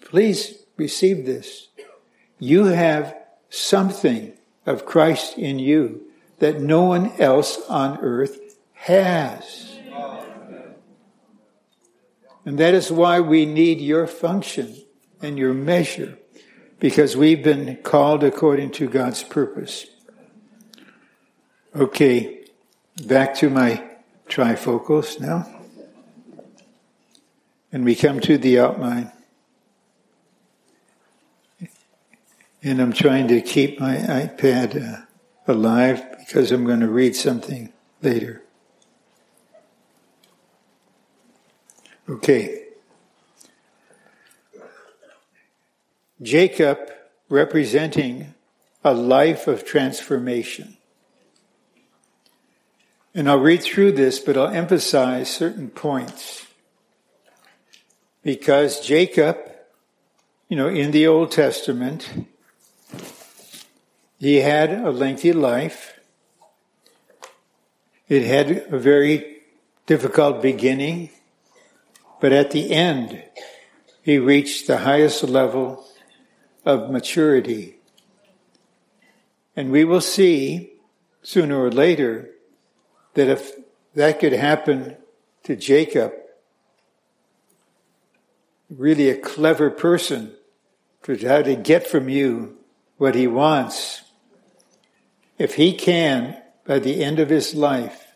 please 0.00 0.64
receive 0.76 1.26
this. 1.26 1.68
You 2.38 2.64
have 2.64 3.14
something 3.50 4.32
of 4.64 4.86
Christ 4.86 5.36
in 5.36 5.58
you 5.58 6.02
that 6.38 6.60
no 6.60 6.84
one 6.84 7.12
else 7.18 7.60
on 7.68 7.98
earth 8.00 8.38
has. 8.74 9.78
And 12.44 12.58
that 12.58 12.74
is 12.74 12.92
why 12.92 13.20
we 13.20 13.44
need 13.44 13.80
your 13.80 14.06
function 14.06 14.76
and 15.20 15.36
your 15.38 15.52
measure, 15.52 16.18
because 16.78 17.16
we've 17.16 17.42
been 17.42 17.76
called 17.82 18.22
according 18.22 18.70
to 18.72 18.88
God's 18.88 19.22
purpose. 19.22 19.86
Okay, 21.76 22.46
back 23.04 23.34
to 23.34 23.50
my 23.50 23.84
trifocals 24.30 25.20
now. 25.20 25.46
And 27.70 27.84
we 27.84 27.94
come 27.94 28.18
to 28.20 28.38
the 28.38 28.60
outline. 28.60 29.12
And 32.62 32.80
I'm 32.80 32.94
trying 32.94 33.28
to 33.28 33.42
keep 33.42 33.78
my 33.78 33.96
iPad 33.96 34.82
uh, 34.82 35.02
alive 35.46 36.02
because 36.18 36.50
I'm 36.50 36.64
going 36.64 36.80
to 36.80 36.88
read 36.88 37.14
something 37.14 37.70
later. 38.00 38.42
Okay. 42.08 42.68
Jacob 46.22 46.78
representing 47.28 48.32
a 48.82 48.94
life 48.94 49.46
of 49.46 49.66
transformation. 49.66 50.75
And 53.16 53.30
I'll 53.30 53.38
read 53.38 53.62
through 53.62 53.92
this, 53.92 54.18
but 54.18 54.36
I'll 54.36 54.48
emphasize 54.48 55.30
certain 55.30 55.70
points. 55.70 56.46
Because 58.22 58.86
Jacob, 58.86 59.38
you 60.50 60.56
know, 60.58 60.68
in 60.68 60.90
the 60.90 61.06
Old 61.06 61.30
Testament, 61.30 62.10
he 64.18 64.36
had 64.40 64.70
a 64.70 64.90
lengthy 64.90 65.32
life. 65.32 65.98
It 68.06 68.22
had 68.24 68.66
a 68.70 68.78
very 68.78 69.38
difficult 69.86 70.42
beginning. 70.42 71.08
But 72.20 72.34
at 72.34 72.50
the 72.50 72.70
end, 72.70 73.22
he 74.02 74.18
reached 74.18 74.66
the 74.66 74.76
highest 74.76 75.24
level 75.24 75.86
of 76.66 76.90
maturity. 76.90 77.78
And 79.56 79.70
we 79.70 79.86
will 79.86 80.02
see 80.02 80.72
sooner 81.22 81.58
or 81.58 81.70
later 81.70 82.32
that 83.16 83.28
if 83.28 83.52
that 83.94 84.20
could 84.20 84.34
happen 84.34 84.96
to 85.44 85.56
Jacob, 85.56 86.12
really 88.70 89.08
a 89.08 89.16
clever 89.16 89.70
person 89.70 90.32
to 91.02 91.16
how 91.26 91.40
to 91.42 91.56
get 91.56 91.86
from 91.86 92.08
you 92.08 92.58
what 92.98 93.14
he 93.14 93.26
wants, 93.26 94.02
if 95.38 95.54
he 95.54 95.72
can, 95.72 96.36
by 96.66 96.78
the 96.78 97.02
end 97.02 97.18
of 97.18 97.30
his 97.30 97.54
life, 97.54 98.06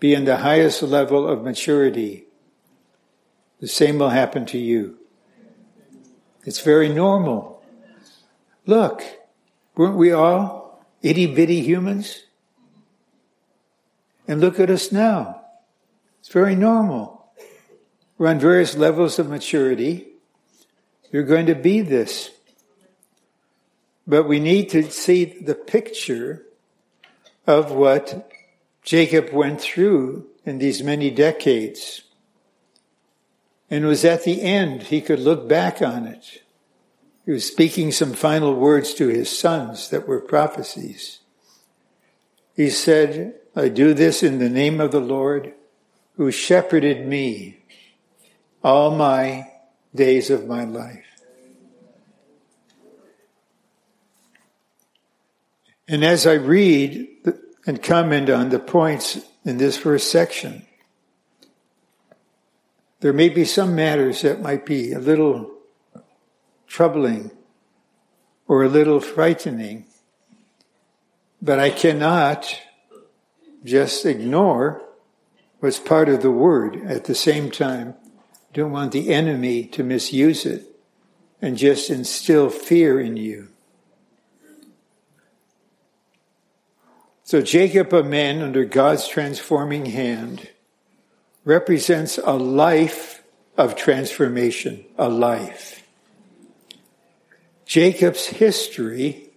be 0.00 0.14
in 0.14 0.24
the 0.24 0.38
highest 0.38 0.82
level 0.82 1.28
of 1.28 1.44
maturity, 1.44 2.26
the 3.60 3.68
same 3.68 3.98
will 3.98 4.10
happen 4.10 4.46
to 4.46 4.58
you. 4.58 4.98
It's 6.44 6.60
very 6.60 6.88
normal. 6.88 7.62
Look, 8.66 9.02
weren't 9.76 9.96
we 9.96 10.12
all 10.12 10.84
itty 11.02 11.26
bitty 11.26 11.60
humans? 11.60 12.24
And 14.28 14.40
look 14.40 14.60
at 14.60 14.70
us 14.70 14.92
now. 14.92 15.40
It's 16.20 16.28
very 16.28 16.54
normal. 16.54 17.32
We're 18.18 18.28
on 18.28 18.38
various 18.38 18.76
levels 18.76 19.18
of 19.18 19.30
maturity. 19.30 20.08
You're 21.10 21.22
going 21.22 21.46
to 21.46 21.54
be 21.54 21.80
this. 21.80 22.30
But 24.06 24.28
we 24.28 24.38
need 24.38 24.68
to 24.70 24.90
see 24.90 25.24
the 25.24 25.54
picture 25.54 26.44
of 27.46 27.70
what 27.70 28.30
Jacob 28.82 29.32
went 29.32 29.60
through 29.60 30.26
in 30.44 30.58
these 30.58 30.82
many 30.82 31.10
decades. 31.10 32.02
And 33.70 33.84
it 33.84 33.88
was 33.88 34.04
at 34.04 34.24
the 34.24 34.42
end 34.42 34.84
he 34.84 35.00
could 35.00 35.20
look 35.20 35.48
back 35.48 35.80
on 35.80 36.06
it. 36.06 36.42
He 37.24 37.32
was 37.32 37.46
speaking 37.46 37.92
some 37.92 38.14
final 38.14 38.54
words 38.54 38.94
to 38.94 39.08
his 39.08 39.28
sons 39.36 39.90
that 39.90 40.08
were 40.08 40.20
prophecies. 40.20 41.20
He 42.56 42.70
said, 42.70 43.34
I 43.58 43.68
do 43.68 43.92
this 43.92 44.22
in 44.22 44.38
the 44.38 44.48
name 44.48 44.80
of 44.80 44.92
the 44.92 45.00
Lord 45.00 45.52
who 46.14 46.30
shepherded 46.30 47.04
me 47.04 47.58
all 48.62 48.94
my 48.94 49.50
days 49.92 50.30
of 50.30 50.46
my 50.46 50.62
life. 50.62 51.04
And 55.88 56.04
as 56.04 56.24
I 56.24 56.34
read 56.34 57.08
and 57.66 57.82
comment 57.82 58.30
on 58.30 58.50
the 58.50 58.60
points 58.60 59.18
in 59.44 59.58
this 59.58 59.76
first 59.76 60.12
section, 60.12 60.64
there 63.00 63.12
may 63.12 63.28
be 63.28 63.44
some 63.44 63.74
matters 63.74 64.22
that 64.22 64.40
might 64.40 64.66
be 64.66 64.92
a 64.92 65.00
little 65.00 65.50
troubling 66.68 67.32
or 68.46 68.62
a 68.62 68.68
little 68.68 69.00
frightening, 69.00 69.86
but 71.42 71.58
I 71.58 71.70
cannot 71.70 72.56
just 73.64 74.06
ignore 74.06 74.82
what's 75.60 75.78
part 75.78 76.08
of 76.08 76.22
the 76.22 76.30
word 76.30 76.76
at 76.86 77.04
the 77.04 77.14
same 77.14 77.50
time. 77.50 77.94
Don't 78.52 78.72
want 78.72 78.92
the 78.92 79.12
enemy 79.12 79.64
to 79.64 79.82
misuse 79.82 80.46
it 80.46 80.64
and 81.42 81.56
just 81.56 81.90
instill 81.90 82.50
fear 82.50 83.00
in 83.00 83.16
you. 83.16 83.48
So 87.24 87.42
Jacob, 87.42 87.92
a 87.92 88.02
man 88.02 88.40
under 88.40 88.64
God's 88.64 89.06
transforming 89.06 89.86
hand, 89.86 90.48
represents 91.44 92.18
a 92.18 92.32
life 92.32 93.22
of 93.56 93.76
transformation, 93.76 94.84
a 94.96 95.08
life. 95.08 95.82
Jacob's 97.66 98.26
history 98.26 99.30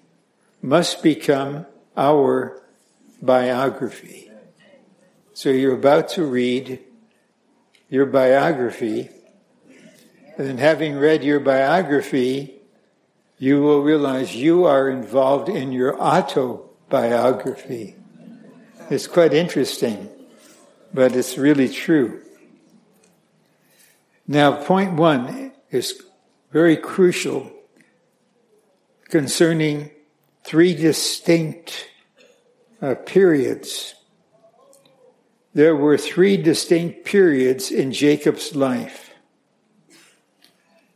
must 0.62 1.04
become 1.04 1.66
our 1.98 2.61
biography. 3.22 4.32
So 5.34 5.50
you're 5.50 5.76
about 5.76 6.10
to 6.10 6.26
read 6.26 6.80
your 7.90 8.06
biography. 8.06 9.10
And 10.38 10.60
having 10.60 10.98
read 10.98 11.24
your 11.24 11.40
biography, 11.40 12.62
you 13.38 13.62
will 13.62 13.82
realize 13.82 14.36
you 14.36 14.66
are 14.66 14.90
involved 14.90 15.50
in 15.50 15.72
your 15.72 16.00
autobiography. 16.02 17.96
It's 18.90 19.08
quite 19.08 19.34
interesting, 19.34 20.10
but 20.94 21.16
it's 21.16 21.38
really 21.38 21.70
true. 21.70 22.22
Now, 24.28 24.64
point 24.64 24.94
one 24.94 25.52
is 25.70 26.02
very 26.52 26.78
crucial 26.78 27.52
concerning 29.10 29.92
three 30.44 30.74
distinct 30.74 31.88
uh, 32.82 32.96
periods. 32.96 33.96
There 35.54 35.76
were 35.76 35.98
three 35.98 36.38
distinct 36.38 37.06
periods 37.06 37.72
in 37.72 37.92
Jacob's 37.92 38.56
life. 38.56 39.12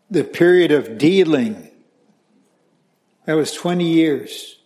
The 0.10 0.24
period 0.24 0.72
of 0.72 0.98
dealing, 0.98 1.70
that 3.26 3.34
was 3.34 3.52
20 3.54 3.86
years. 3.86 4.60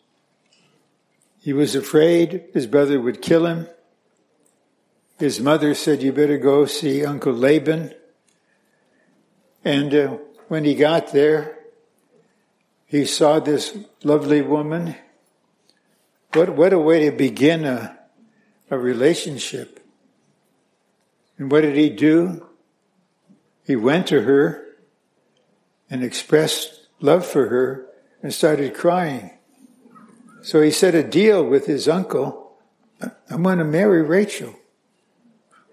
He 1.39 1.53
was 1.53 1.76
afraid 1.76 2.45
his 2.53 2.67
brother 2.67 2.99
would 2.99 3.22
kill 3.22 3.45
him. 3.45 3.67
His 5.17 5.39
mother 5.39 5.74
said, 5.74 6.03
You 6.03 6.11
better 6.11 6.38
go 6.38 6.65
see 6.65 7.05
Uncle 7.05 7.34
Laban. 7.34 7.93
And 9.65 9.93
uh, 9.93 10.17
when 10.47 10.63
he 10.63 10.76
got 10.76 11.11
there, 11.11 11.57
he 12.86 13.05
saw 13.05 13.39
this 13.39 13.78
lovely 14.03 14.41
woman. 14.41 14.95
What, 16.34 16.49
what 16.49 16.73
a 16.73 16.80
way 16.80 17.09
to 17.09 17.15
begin 17.15 17.65
a, 17.65 17.97
a 18.69 18.77
relationship. 18.77 19.80
And 21.38 21.51
what 21.51 21.61
did 21.61 21.75
he 21.75 21.89
do? 21.89 22.45
He 23.65 23.75
went 23.75 24.07
to 24.07 24.21
her 24.21 24.65
and 25.89 26.03
expressed 26.03 26.88
love 26.99 27.25
for 27.25 27.47
her 27.47 27.88
and 28.21 28.34
started 28.34 28.75
crying. 28.75 29.32
So 30.41 30.61
he 30.61 30.71
set 30.71 30.95
a 30.95 31.03
deal 31.03 31.43
with 31.43 31.65
his 31.65 31.88
uncle. 31.88 32.57
I'm 33.30 33.43
going 33.43 33.57
to 33.57 33.65
marry 33.65 34.03
Rachel. 34.03 34.55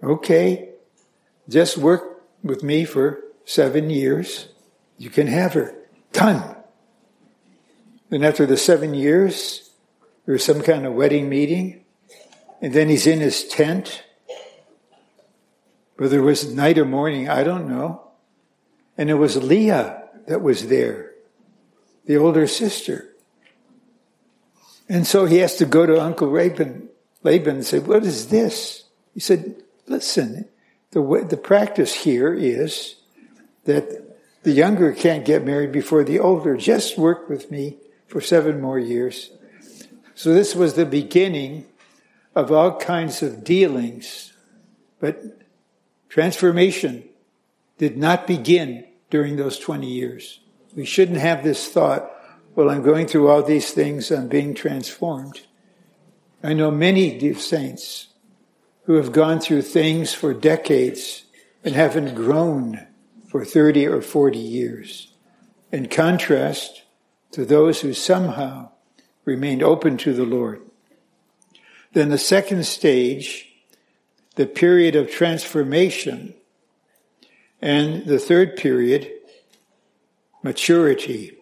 Okay. 0.02 0.70
Just 1.48 1.78
work 1.78 2.22
with 2.42 2.62
me 2.62 2.84
for 2.84 3.22
seven 3.44 3.90
years. 3.90 4.48
You 4.98 5.10
can 5.10 5.26
have 5.26 5.52
her. 5.54 5.74
Done. 6.12 6.56
And 8.10 8.24
after 8.24 8.46
the 8.46 8.56
seven 8.56 8.94
years, 8.94 9.65
there 10.26 10.32
was 10.32 10.44
some 10.44 10.60
kind 10.60 10.84
of 10.84 10.92
wedding 10.92 11.28
meeting. 11.28 11.84
And 12.60 12.72
then 12.72 12.88
he's 12.88 13.06
in 13.06 13.20
his 13.20 13.46
tent. 13.46 14.02
Whether 15.96 16.18
it 16.18 16.24
was 16.24 16.52
night 16.52 16.78
or 16.78 16.84
morning, 16.84 17.28
I 17.28 17.42
don't 17.42 17.68
know. 17.68 18.10
And 18.98 19.08
it 19.08 19.14
was 19.14 19.42
Leah 19.42 20.02
that 20.26 20.42
was 20.42 20.68
there, 20.68 21.12
the 22.06 22.16
older 22.16 22.46
sister. 22.46 23.08
And 24.88 25.06
so 25.06 25.24
he 25.26 25.38
has 25.38 25.56
to 25.56 25.64
go 25.64 25.86
to 25.86 26.00
Uncle 26.00 26.30
Laban, 26.30 26.88
Laban 27.22 27.56
and 27.56 27.66
say, 27.66 27.78
What 27.78 28.04
is 28.04 28.28
this? 28.28 28.84
He 29.14 29.20
said, 29.20 29.62
Listen, 29.86 30.46
the, 30.90 31.02
way, 31.02 31.22
the 31.22 31.36
practice 31.36 31.94
here 31.94 32.32
is 32.34 32.96
that 33.64 34.16
the 34.42 34.52
younger 34.52 34.92
can't 34.92 35.24
get 35.24 35.44
married 35.44 35.72
before 35.72 36.04
the 36.04 36.18
older. 36.18 36.56
Just 36.56 36.98
work 36.98 37.28
with 37.28 37.50
me 37.50 37.78
for 38.06 38.20
seven 38.20 38.60
more 38.60 38.78
years. 38.78 39.30
So 40.16 40.32
this 40.32 40.54
was 40.54 40.74
the 40.74 40.86
beginning 40.86 41.66
of 42.34 42.50
all 42.50 42.78
kinds 42.78 43.22
of 43.22 43.44
dealings, 43.44 44.32
but 44.98 45.22
transformation 46.08 47.04
did 47.76 47.98
not 47.98 48.26
begin 48.26 48.86
during 49.10 49.36
those 49.36 49.58
20 49.58 49.86
years. 49.86 50.40
We 50.74 50.86
shouldn't 50.86 51.18
have 51.18 51.44
this 51.44 51.68
thought, 51.68 52.10
well, 52.54 52.70
I'm 52.70 52.82
going 52.82 53.06
through 53.06 53.28
all 53.28 53.42
these 53.42 53.72
things, 53.72 54.10
I'm 54.10 54.28
being 54.28 54.54
transformed. 54.54 55.42
I 56.42 56.54
know 56.54 56.70
many 56.70 57.18
dear 57.18 57.34
saints 57.34 58.08
who 58.84 58.94
have 58.94 59.12
gone 59.12 59.38
through 59.38 59.62
things 59.62 60.14
for 60.14 60.32
decades 60.32 61.24
and 61.62 61.74
haven't 61.74 62.14
grown 62.14 62.86
for 63.28 63.44
30 63.44 63.86
or 63.86 64.00
40 64.00 64.38
years. 64.38 65.12
In 65.70 65.88
contrast, 65.88 66.84
to 67.32 67.44
those 67.44 67.82
who 67.82 67.92
somehow 67.92 68.70
remained 69.26 69.62
open 69.62 69.98
to 69.98 70.14
the 70.14 70.24
Lord. 70.24 70.62
Then 71.92 72.08
the 72.08 72.16
second 72.16 72.64
stage, 72.64 73.52
the 74.36 74.46
period 74.46 74.96
of 74.96 75.10
transformation, 75.10 76.32
and 77.60 78.06
the 78.06 78.18
third 78.18 78.56
period, 78.56 79.10
maturity. 80.42 81.36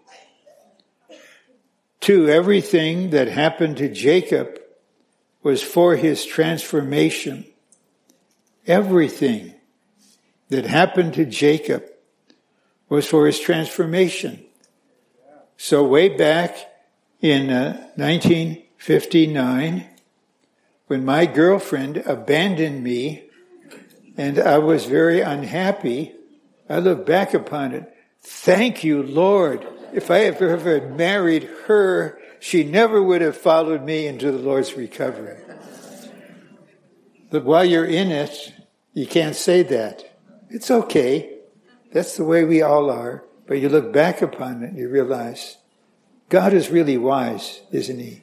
Two, 2.01 2.29
everything 2.29 3.11
that 3.11 3.29
happened 3.29 3.77
to 3.77 3.89
Jacob 3.89 4.59
was 5.43 5.63
for 5.63 5.97
his 5.97 6.25
transformation. 6.25 7.45
Everything 8.67 9.55
that 10.49 10.65
happened 10.65 11.15
to 11.15 11.27
Jacob 11.27 11.85
was 12.89 13.07
for 13.07 13.27
his 13.27 13.39
transformation. 13.39 14.45
So 15.57 15.85
way 15.85 16.09
back 16.09 16.74
in 17.25 17.49
uh, 17.49 17.73
1959, 17.97 19.89
when 20.89 21.05
my 21.07 21.25
girlfriend 21.25 21.97
abandoned 22.05 22.85
me 22.85 23.31
and 24.19 24.39
I 24.39 24.59
was 24.59 24.85
very 24.85 25.23
unhappy, 25.23 26.13
I 26.69 26.81
look 26.81 27.07
back 27.07 27.33
upon 27.33 27.73
it. 27.73 27.91
Thank 28.21 28.85
you, 28.85 29.03
Lord. 29.03 29.67
If 29.95 30.11
I 30.11 30.19
had 30.19 30.35
ever 30.43 30.87
married 30.87 31.45
her, 31.67 32.21
she 32.41 32.63
never 32.63 33.03
would 33.03 33.23
have 33.23 33.39
followed 33.39 33.83
me 33.83 34.07
into 34.07 34.31
the 34.31 34.37
Lord's 34.37 34.75
recovery. 34.75 35.39
But 37.31 37.47
while 37.47 37.65
you're 37.65 37.87
in 37.87 38.11
it, 38.11 38.53
you 38.93 39.07
can't 39.07 39.35
say 39.35 39.63
that. 39.63 40.19
It's 40.51 40.71
okay. 40.71 41.39
That's 41.91 42.19
the 42.19 42.25
way 42.25 42.45
we 42.45 42.61
all 42.61 42.91
are. 42.91 43.25
But 43.47 43.61
you 43.61 43.71
look 43.71 43.95
back 43.95 44.21
upon 44.21 44.63
it 44.63 44.73
and 44.73 44.79
you 44.79 44.91
realize 44.91 45.57
God 46.35 46.53
is 46.53 46.69
really 46.69 46.99
wise, 46.99 47.61
isn't 47.71 48.01
he? 48.01 48.21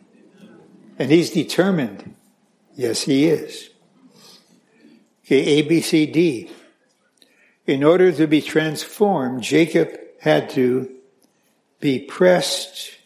And 1.00 1.10
he's 1.10 1.30
determined. 1.30 2.14
Yes, 2.76 3.04
he 3.04 3.30
is. 3.30 3.70
Okay, 5.24 5.40
A, 5.46 5.62
B, 5.62 5.80
C, 5.80 6.08
D. 6.08 6.52
In 7.66 7.86
order 7.86 8.12
to 8.12 8.28
be 8.28 8.42
transformed, 8.42 9.44
Jacob 9.44 9.98
had 10.20 10.50
to 10.50 10.94
be 11.80 12.00
pressed 12.00 12.98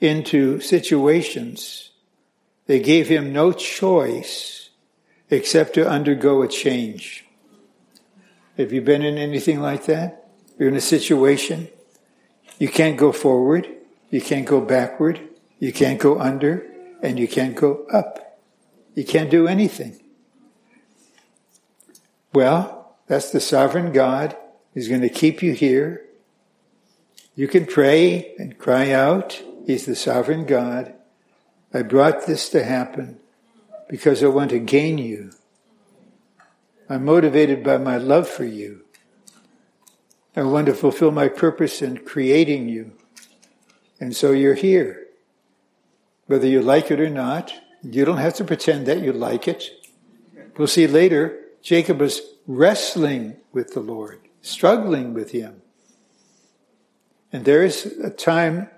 into 0.00 0.60
situations 0.60 1.90
that 2.64 2.84
gave 2.84 3.06
him 3.08 3.34
no 3.34 3.52
choice 3.52 4.70
except 5.28 5.74
to 5.74 5.86
undergo 5.86 6.40
a 6.40 6.48
change. 6.48 7.26
Have 8.56 8.72
you 8.72 8.80
been 8.80 9.02
in 9.02 9.18
anything 9.18 9.60
like 9.60 9.84
that? 9.84 10.30
You're 10.58 10.70
in 10.70 10.76
a 10.76 10.80
situation, 10.80 11.68
you 12.58 12.68
can't 12.68 12.96
go 12.96 13.12
forward, 13.12 13.68
you 14.10 14.20
can't 14.20 14.46
go 14.46 14.60
backward, 14.60 15.20
you 15.58 15.72
can't 15.72 16.00
go 16.00 16.18
under, 16.20 16.66
and 17.02 17.18
you 17.18 17.28
can't 17.28 17.56
go 17.56 17.86
up. 17.92 18.40
You 18.94 19.04
can't 19.04 19.30
do 19.30 19.48
anything. 19.48 20.00
Well, 22.32 22.96
that's 23.06 23.30
the 23.30 23.40
sovereign 23.40 23.92
God 23.92 24.36
He's 24.74 24.88
going 24.88 25.02
to 25.02 25.08
keep 25.08 25.40
you 25.42 25.52
here. 25.52 26.04
You 27.36 27.46
can 27.46 27.64
pray 27.64 28.34
and 28.38 28.58
cry 28.58 28.90
out. 28.90 29.40
He's 29.66 29.86
the 29.86 29.94
sovereign 29.94 30.44
God. 30.44 30.94
I 31.72 31.82
brought 31.82 32.26
this 32.26 32.48
to 32.50 32.64
happen 32.64 33.20
because 33.88 34.22
I 34.22 34.26
want 34.26 34.50
to 34.50 34.58
gain 34.58 34.98
you. 34.98 35.30
I'm 36.88 37.04
motivated 37.04 37.64
by 37.64 37.78
my 37.78 37.96
love 37.96 38.28
for 38.28 38.44
you. 38.44 38.83
I 40.36 40.42
want 40.42 40.66
to 40.66 40.74
fulfill 40.74 41.12
my 41.12 41.28
purpose 41.28 41.80
in 41.80 41.98
creating 41.98 42.68
you. 42.68 42.92
And 44.00 44.16
so 44.16 44.32
you're 44.32 44.54
here. 44.54 45.06
Whether 46.26 46.48
you 46.48 46.60
like 46.60 46.90
it 46.90 47.00
or 47.00 47.10
not, 47.10 47.52
you 47.82 48.04
don't 48.04 48.18
have 48.18 48.34
to 48.34 48.44
pretend 48.44 48.86
that 48.86 49.00
you 49.00 49.12
like 49.12 49.46
it. 49.46 49.70
We'll 50.56 50.68
see 50.68 50.86
later, 50.86 51.38
Jacob 51.62 52.00
was 52.00 52.20
wrestling 52.46 53.36
with 53.52 53.74
the 53.74 53.80
Lord, 53.80 54.20
struggling 54.42 55.14
with 55.14 55.30
him. 55.30 55.62
And 57.32 57.44
there 57.44 57.62
is 57.62 57.86
a 58.02 58.10
time 58.10 58.68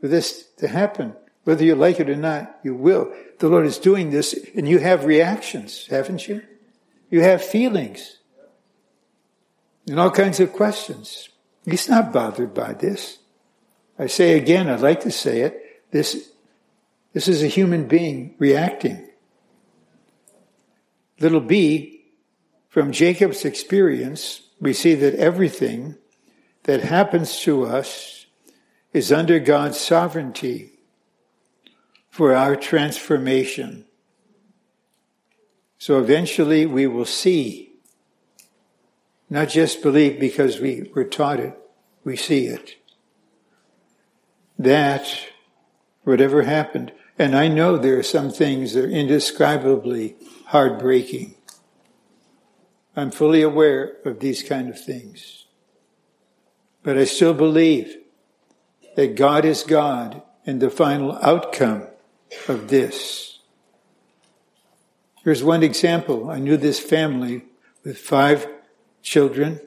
for 0.00 0.08
this 0.08 0.46
to 0.58 0.68
happen. 0.68 1.14
Whether 1.44 1.64
you 1.64 1.74
like 1.74 1.98
it 2.00 2.10
or 2.10 2.16
not, 2.16 2.58
you 2.62 2.74
will. 2.74 3.12
The 3.38 3.48
Lord 3.48 3.66
is 3.66 3.78
doing 3.78 4.10
this, 4.10 4.34
and 4.54 4.68
you 4.68 4.78
have 4.78 5.04
reactions, 5.04 5.86
haven't 5.86 6.28
you? 6.28 6.42
You 7.10 7.22
have 7.22 7.42
feelings 7.42 8.17
and 9.88 9.98
all 9.98 10.10
kinds 10.10 10.40
of 10.40 10.52
questions. 10.52 11.28
He's 11.64 11.88
not 11.88 12.12
bothered 12.12 12.54
by 12.54 12.72
this. 12.72 13.18
I 13.98 14.06
say 14.06 14.36
again, 14.36 14.68
I'd 14.68 14.80
like 14.80 15.00
to 15.00 15.10
say 15.10 15.42
it, 15.42 15.60
this, 15.90 16.30
this 17.12 17.28
is 17.28 17.42
a 17.42 17.48
human 17.48 17.88
being 17.88 18.34
reacting. 18.38 19.08
Little 21.20 21.40
b 21.40 22.04
From 22.68 22.92
Jacob's 22.92 23.44
experience, 23.44 24.42
we 24.60 24.72
see 24.72 24.94
that 24.94 25.14
everything 25.14 25.96
that 26.64 26.82
happens 26.82 27.40
to 27.40 27.64
us 27.64 28.26
is 28.92 29.10
under 29.12 29.38
God's 29.38 29.80
sovereignty 29.80 30.72
for 32.10 32.34
our 32.34 32.56
transformation. 32.56 33.84
So 35.78 35.98
eventually 36.00 36.66
we 36.66 36.86
will 36.86 37.04
see, 37.04 37.67
not 39.30 39.48
just 39.48 39.82
believe 39.82 40.18
because 40.18 40.60
we 40.60 40.90
were 40.94 41.04
taught 41.04 41.40
it, 41.40 41.58
we 42.04 42.16
see 42.16 42.46
it. 42.46 42.76
That 44.58 45.06
whatever 46.04 46.42
happened, 46.42 46.92
and 47.18 47.36
I 47.36 47.48
know 47.48 47.76
there 47.76 47.98
are 47.98 48.02
some 48.04 48.30
things 48.30 48.72
that 48.72 48.84
are 48.84 48.90
indescribably 48.90 50.16
heartbreaking. 50.46 51.34
I'm 52.96 53.10
fully 53.10 53.42
aware 53.42 53.96
of 54.04 54.20
these 54.20 54.42
kind 54.42 54.68
of 54.68 54.82
things. 54.82 55.44
But 56.82 56.96
I 56.96 57.04
still 57.04 57.34
believe 57.34 57.96
that 58.96 59.14
God 59.14 59.44
is 59.44 59.62
God 59.62 60.22
and 60.46 60.60
the 60.60 60.70
final 60.70 61.18
outcome 61.22 61.86
of 62.48 62.68
this. 62.68 63.38
Here's 65.22 65.44
one 65.44 65.62
example. 65.62 66.30
I 66.30 66.38
knew 66.38 66.56
this 66.56 66.80
family 66.80 67.44
with 67.84 67.98
five 67.98 68.46
children, 69.08 69.60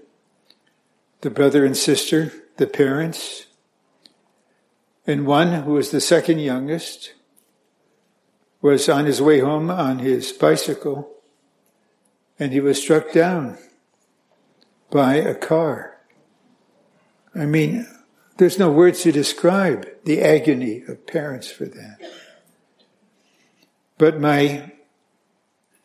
the 1.21 1.29
brother 1.29 1.65
and 1.65 1.75
sister, 1.75 2.31
the 2.57 2.67
parents, 2.67 3.47
and 5.07 5.25
one 5.25 5.63
who 5.63 5.73
was 5.73 5.89
the 5.89 5.99
second 5.99 6.39
youngest 6.39 7.13
was 8.61 8.87
on 8.87 9.05
his 9.05 9.19
way 9.19 9.39
home 9.39 9.71
on 9.71 9.97
his 9.99 10.31
bicycle 10.31 11.11
and 12.37 12.53
he 12.53 12.59
was 12.59 12.79
struck 12.79 13.11
down 13.11 13.57
by 14.91 15.15
a 15.15 15.33
car. 15.33 15.97
I 17.33 17.45
mean, 17.45 17.87
there's 18.37 18.59
no 18.59 18.71
words 18.71 19.01
to 19.03 19.11
describe 19.11 19.87
the 20.03 20.21
agony 20.21 20.83
of 20.87 21.07
parents 21.07 21.49
for 21.49 21.65
that. 21.65 21.97
But 23.97 24.19
my, 24.19 24.71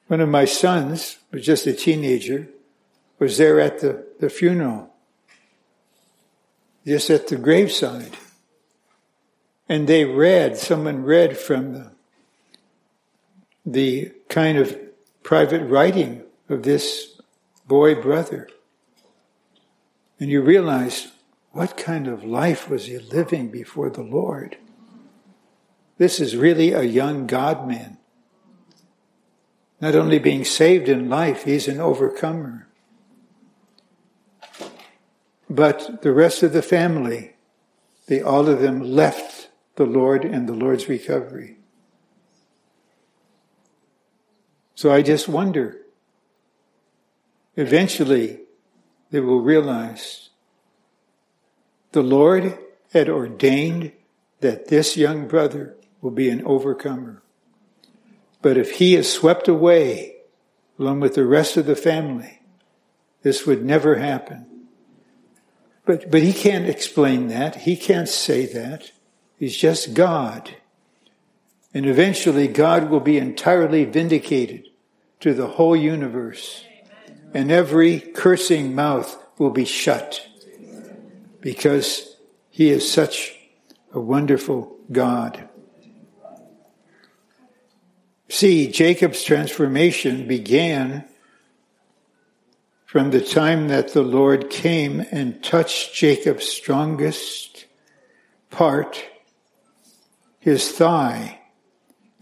one 0.08 0.20
of 0.20 0.28
my 0.28 0.44
sons 0.44 1.18
was 1.30 1.44
just 1.44 1.66
a 1.66 1.72
teenager, 1.72 2.48
was 3.18 3.38
there 3.38 3.60
at 3.60 3.80
the, 3.80 4.06
the 4.20 4.30
funeral, 4.30 4.92
just 6.86 7.10
at 7.10 7.28
the 7.28 7.36
graveside. 7.36 8.16
And 9.68 9.88
they 9.88 10.04
read, 10.04 10.56
someone 10.56 11.02
read 11.02 11.36
from 11.36 11.72
the 11.72 11.96
the 13.66 14.12
kind 14.28 14.56
of 14.56 14.78
private 15.24 15.66
writing 15.66 16.22
of 16.48 16.62
this 16.62 17.20
boy 17.66 18.00
brother. 18.00 18.48
And 20.20 20.30
you 20.30 20.40
realize 20.40 21.08
what 21.50 21.76
kind 21.76 22.06
of 22.06 22.24
life 22.24 22.70
was 22.70 22.86
he 22.86 22.98
living 22.98 23.50
before 23.50 23.90
the 23.90 24.02
Lord? 24.02 24.56
This 25.98 26.20
is 26.20 26.36
really 26.36 26.72
a 26.72 26.82
young 26.82 27.26
God 27.26 27.66
man. 27.66 27.98
Not 29.80 29.96
only 29.96 30.18
being 30.18 30.44
saved 30.44 30.88
in 30.88 31.10
life, 31.10 31.44
he's 31.44 31.66
an 31.68 31.80
overcomer. 31.80 32.65
But 35.48 36.02
the 36.02 36.12
rest 36.12 36.42
of 36.42 36.52
the 36.52 36.62
family, 36.62 37.34
they 38.06 38.20
all 38.20 38.48
of 38.48 38.60
them 38.60 38.80
left 38.80 39.48
the 39.76 39.86
Lord 39.86 40.24
and 40.24 40.48
the 40.48 40.54
Lord's 40.54 40.88
recovery. 40.88 41.58
So 44.74 44.92
I 44.92 45.02
just 45.02 45.28
wonder. 45.28 45.78
Eventually, 47.56 48.40
they 49.10 49.20
will 49.20 49.40
realize 49.40 50.30
the 51.92 52.02
Lord 52.02 52.58
had 52.92 53.08
ordained 53.08 53.92
that 54.40 54.68
this 54.68 54.96
young 54.96 55.26
brother 55.26 55.76
will 56.00 56.10
be 56.10 56.28
an 56.28 56.44
overcomer. 56.44 57.22
But 58.42 58.58
if 58.58 58.72
he 58.72 58.94
is 58.94 59.10
swept 59.10 59.48
away 59.48 60.16
along 60.78 61.00
with 61.00 61.14
the 61.14 61.24
rest 61.24 61.56
of 61.56 61.66
the 61.66 61.76
family, 61.76 62.42
this 63.22 63.46
would 63.46 63.64
never 63.64 63.96
happen. 63.96 64.55
But, 65.86 66.10
but 66.10 66.22
he 66.22 66.32
can't 66.32 66.68
explain 66.68 67.28
that. 67.28 67.54
He 67.54 67.76
can't 67.76 68.08
say 68.08 68.44
that. 68.46 68.90
He's 69.38 69.56
just 69.56 69.94
God. 69.94 70.56
And 71.72 71.86
eventually, 71.86 72.48
God 72.48 72.90
will 72.90 73.00
be 73.00 73.18
entirely 73.18 73.84
vindicated 73.84 74.68
to 75.20 75.32
the 75.32 75.46
whole 75.46 75.76
universe, 75.76 76.64
and 77.32 77.50
every 77.50 78.00
cursing 78.00 78.74
mouth 78.74 79.16
will 79.38 79.50
be 79.50 79.64
shut 79.64 80.26
because 81.40 82.16
He 82.50 82.70
is 82.70 82.90
such 82.90 83.38
a 83.92 84.00
wonderful 84.00 84.76
God. 84.90 85.48
See, 88.28 88.68
Jacob's 88.68 89.22
transformation 89.22 90.26
began 90.26 91.04
from 92.86 93.10
the 93.10 93.20
time 93.20 93.66
that 93.66 93.92
the 93.92 94.02
Lord 94.02 94.48
came 94.48 95.04
and 95.10 95.42
touched 95.42 95.92
Jacob's 95.92 96.48
strongest 96.48 97.66
part, 98.48 99.04
his 100.38 100.70
thigh, 100.70 101.40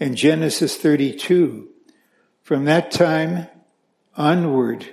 in 0.01 0.17
Genesis 0.17 0.77
32. 0.79 1.69
From 2.43 2.65
that 2.65 2.91
time 2.91 3.47
onward, 4.17 4.89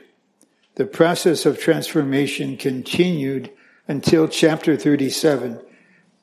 the 0.75 0.85
process 0.85 1.45
of 1.45 1.57
transformation 1.57 2.57
continued 2.57 3.49
until 3.87 4.27
chapter 4.27 4.75
37. 4.75 5.61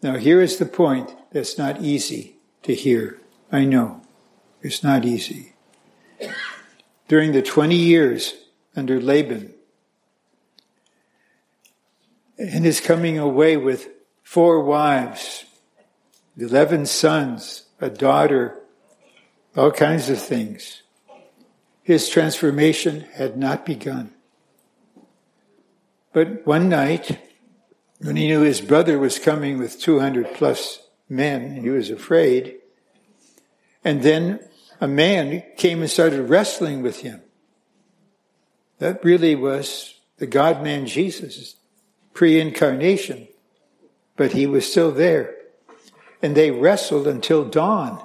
Now, 0.02 0.18
here 0.18 0.42
is 0.42 0.58
the 0.58 0.66
point 0.66 1.14
that's 1.32 1.56
not 1.56 1.80
easy 1.80 2.36
to 2.64 2.74
hear. 2.74 3.18
I 3.50 3.64
know 3.64 4.02
it's 4.60 4.82
not 4.82 5.06
easy. 5.06 5.54
During 7.08 7.32
the 7.32 7.42
20 7.42 7.74
years 7.74 8.34
under 8.78 9.00
Laban, 9.00 9.52
and 12.38 12.64
his 12.64 12.80
coming 12.80 13.18
away 13.18 13.56
with 13.56 13.88
four 14.22 14.62
wives, 14.62 15.44
11 16.38 16.86
sons, 16.86 17.64
a 17.80 17.90
daughter, 17.90 18.60
all 19.56 19.72
kinds 19.72 20.08
of 20.08 20.20
things. 20.20 20.82
His 21.82 22.08
transformation 22.08 23.00
had 23.14 23.36
not 23.36 23.66
begun. 23.66 24.12
But 26.12 26.46
one 26.46 26.68
night, 26.68 27.18
when 28.00 28.16
he 28.16 28.28
knew 28.28 28.42
his 28.42 28.60
brother 28.60 28.98
was 28.98 29.18
coming 29.18 29.58
with 29.58 29.80
200 29.80 30.34
plus 30.34 30.80
men, 31.08 31.62
he 31.62 31.70
was 31.70 31.90
afraid. 31.90 32.56
And 33.84 34.02
then 34.02 34.40
a 34.80 34.86
man 34.86 35.42
came 35.56 35.80
and 35.80 35.90
started 35.90 36.28
wrestling 36.28 36.82
with 36.82 37.00
him. 37.00 37.22
That 38.78 39.04
really 39.04 39.34
was 39.34 39.94
the 40.18 40.26
God 40.26 40.62
man 40.62 40.86
Jesus, 40.86 41.56
pre 42.14 42.40
incarnation, 42.40 43.28
but 44.16 44.32
he 44.32 44.46
was 44.46 44.70
still 44.70 44.92
there. 44.92 45.34
And 46.22 46.36
they 46.36 46.50
wrestled 46.50 47.06
until 47.06 47.44
dawn. 47.44 48.04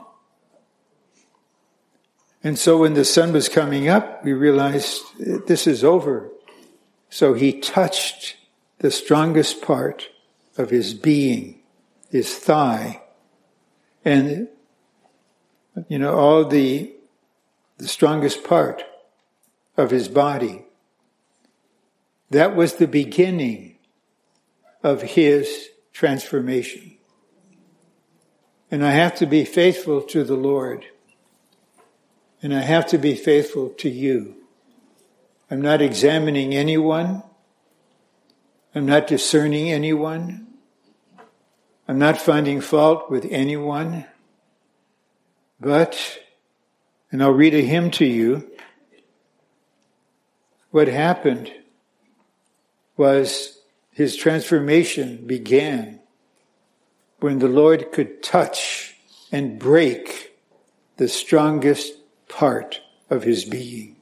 And 2.44 2.60
so 2.60 2.78
when 2.78 2.94
the 2.94 3.06
sun 3.06 3.32
was 3.32 3.48
coming 3.48 3.88
up, 3.88 4.24
we 4.24 4.34
realized 4.34 5.02
this 5.18 5.66
is 5.66 5.84
over. 5.84 6.30
So 7.10 7.34
he 7.34 7.60
touched 7.60 8.36
the 8.80 8.92
strongest 8.92 9.62
part 9.62 10.10
of 10.58 10.70
his 10.70 10.94
being, 10.94 11.62
his 12.10 12.36
thigh, 12.36 13.02
and 14.04 14.50
you 15.88 15.98
know 15.98 16.16
all 16.16 16.46
the 16.46 16.92
the 17.78 17.88
strongest 17.88 18.44
part 18.44 18.84
of 19.78 19.90
his 19.90 20.08
body. 20.08 20.63
That 22.34 22.56
was 22.56 22.74
the 22.74 22.88
beginning 22.88 23.76
of 24.82 25.04
his 25.04 25.70
transformation. 25.94 26.98
And 28.72 28.84
I 28.84 28.90
have 28.90 29.14
to 29.18 29.28
be 29.28 29.46
faithful 29.46 30.02
to 30.02 30.24
the 30.24 30.36
Lord. 30.36 30.84
And 32.42 32.52
I 32.52 32.62
have 32.62 32.88
to 32.88 32.98
be 32.98 33.14
faithful 33.14 33.70
to 33.78 33.88
you. 33.88 34.36
I'm 35.52 35.62
not 35.62 35.80
examining 35.80 36.56
anyone. 36.56 37.22
I'm 38.74 38.88
not 38.88 39.06
discerning 39.06 39.72
anyone. 39.72 40.48
I'm 41.88 42.00
not 42.00 42.18
finding 42.18 42.62
fault 42.62 43.12
with 43.12 43.28
anyone. 43.30 44.06
But, 45.60 46.18
and 47.12 47.22
I'll 47.22 47.30
read 47.30 47.54
a 47.54 47.62
hymn 47.62 47.92
to 47.92 48.06
you, 48.06 48.50
what 50.72 50.88
happened 50.88 51.54
was 52.98 53.60
his 53.92 54.16
transformation 54.16 55.26
began 55.26 56.00
when 57.20 57.40
the 57.40 57.48
Lord 57.48 57.92
could 57.92 58.22
touch 58.22 58.96
and 59.32 59.58
break 59.60 60.36
the 60.98 61.08
strongest 61.08 61.94
part 62.28 62.82
of 63.10 63.24
his 63.24 63.46
being. 63.46 63.96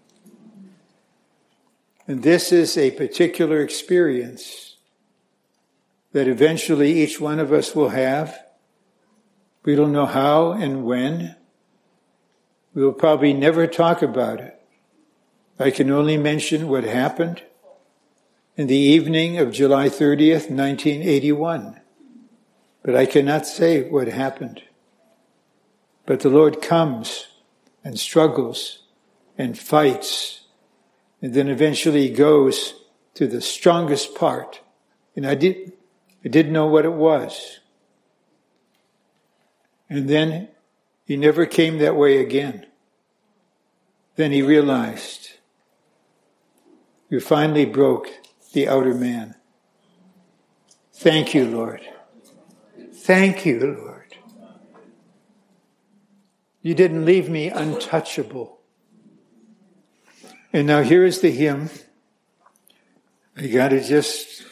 And 2.07 2.23
this 2.23 2.51
is 2.51 2.77
a 2.77 2.91
particular 2.91 3.61
experience 3.61 4.75
that 6.11 6.27
eventually 6.27 7.01
each 7.01 7.21
one 7.21 7.39
of 7.39 7.53
us 7.53 7.75
will 7.75 7.89
have. 7.89 8.37
We 9.63 9.75
don't 9.75 9.93
know 9.93 10.05
how 10.05 10.51
and 10.51 10.83
when. 10.83 11.35
We 12.73 12.83
will 12.83 12.93
probably 12.93 13.33
never 13.33 13.67
talk 13.67 14.01
about 14.01 14.39
it. 14.39 14.59
I 15.59 15.69
can 15.71 15.91
only 15.91 16.17
mention 16.17 16.67
what 16.67 16.83
happened 16.83 17.43
in 18.61 18.67
the 18.67 18.75
evening 18.75 19.39
of 19.39 19.51
July 19.51 19.89
30th, 19.89 20.51
1981. 20.51 21.81
But 22.83 22.95
I 22.95 23.07
cannot 23.07 23.47
say 23.47 23.89
what 23.89 24.07
happened. 24.07 24.61
But 26.05 26.19
the 26.19 26.29
Lord 26.29 26.61
comes 26.61 27.25
and 27.83 27.99
struggles 27.99 28.83
and 29.35 29.57
fights 29.57 30.41
and 31.23 31.33
then 31.33 31.47
eventually 31.47 32.11
goes 32.11 32.75
to 33.15 33.25
the 33.25 33.41
strongest 33.41 34.13
part. 34.13 34.61
And 35.15 35.25
I 35.25 35.33
did, 35.33 35.73
I 36.23 36.27
didn't 36.27 36.53
know 36.53 36.67
what 36.67 36.85
it 36.85 36.93
was. 36.93 37.61
And 39.89 40.07
then 40.07 40.49
he 41.05 41.17
never 41.17 41.47
came 41.47 41.79
that 41.79 41.95
way 41.95 42.19
again. 42.19 42.67
Then 44.17 44.31
he 44.31 44.43
realized 44.43 45.31
you 47.09 47.19
finally 47.19 47.65
broke 47.65 48.20
the 48.53 48.67
outer 48.67 48.93
man. 48.93 49.35
Thank 50.93 51.33
you, 51.33 51.45
Lord. 51.45 51.81
Thank 52.93 53.45
you, 53.45 53.59
Lord. 53.59 54.17
You 56.61 56.75
didn't 56.75 57.05
leave 57.05 57.29
me 57.29 57.49
untouchable. 57.49 58.59
And 60.53 60.67
now 60.67 60.83
here 60.83 61.05
is 61.05 61.21
the 61.21 61.31
hymn. 61.31 61.69
I 63.35 63.47
got 63.47 63.69
to 63.69 63.81
just 63.81 64.43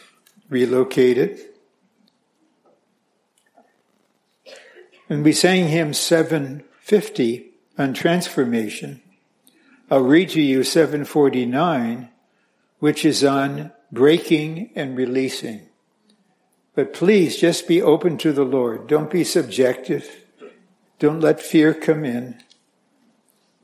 relocate 0.49 1.17
it. 1.17 1.55
And 5.07 5.23
we 5.23 5.33
sang 5.33 5.67
hymn 5.67 5.93
750 5.93 7.51
on 7.77 7.93
transformation. 7.93 9.01
I'll 9.91 10.01
read 10.01 10.29
to 10.29 10.41
you 10.41 10.63
749, 10.63 12.09
which 12.79 13.03
is 13.03 13.23
on 13.23 13.71
breaking 13.91 14.71
and 14.75 14.97
releasing. 14.97 15.61
But 16.75 16.93
please 16.93 17.37
just 17.37 17.67
be 17.67 17.81
open 17.81 18.17
to 18.19 18.31
the 18.31 18.43
Lord. 18.43 18.87
Don't 18.87 19.09
be 19.09 19.23
subjective. 19.23 20.23
Don't 20.99 21.19
let 21.19 21.41
fear 21.41 21.73
come 21.73 22.05
in. 22.05 22.41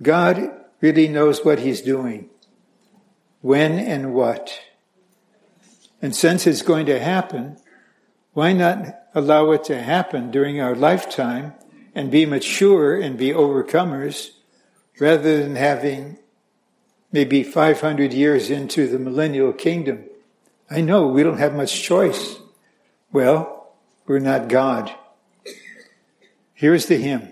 God 0.02 0.50
really 0.82 1.08
knows 1.08 1.46
what 1.46 1.60
he's 1.60 1.82
doing, 1.82 2.30
when 3.42 3.80
and 3.80 4.14
what. 4.14 4.60
And 6.02 6.16
since 6.16 6.46
it's 6.46 6.62
going 6.62 6.86
to 6.88 7.00
happen, 7.00 7.58
why 8.34 8.54
not 8.54 9.04
allow 9.14 9.52
it 9.52 9.64
to 9.66 9.82
happen 9.82 10.32
during 10.32 10.60
our 10.60 10.76
lifetime 10.76 11.54
and 11.94 12.12
be 12.12 12.26
mature 12.26 13.00
and 13.00 13.18
be 13.18 13.30
overcomers 13.30 14.32
rather 15.00 15.42
than 15.42 15.56
having 15.56 16.18
maybe 17.12 17.44
500 17.44 18.12
years 18.12 18.50
into 18.50 18.88
the 18.88 19.00
millennial 19.00 19.54
kingdom? 19.54 20.04
I 20.70 20.82
know 20.82 21.08
we 21.08 21.24
don't 21.24 21.38
have 21.38 21.56
much 21.56 21.84
choice. 21.84 22.38
Well, 23.12 23.74
we're 24.08 24.20
not 24.20 24.48
God. 24.48 24.94
Here's 26.54 26.88
the 26.88 26.98
hymn. 26.98 27.32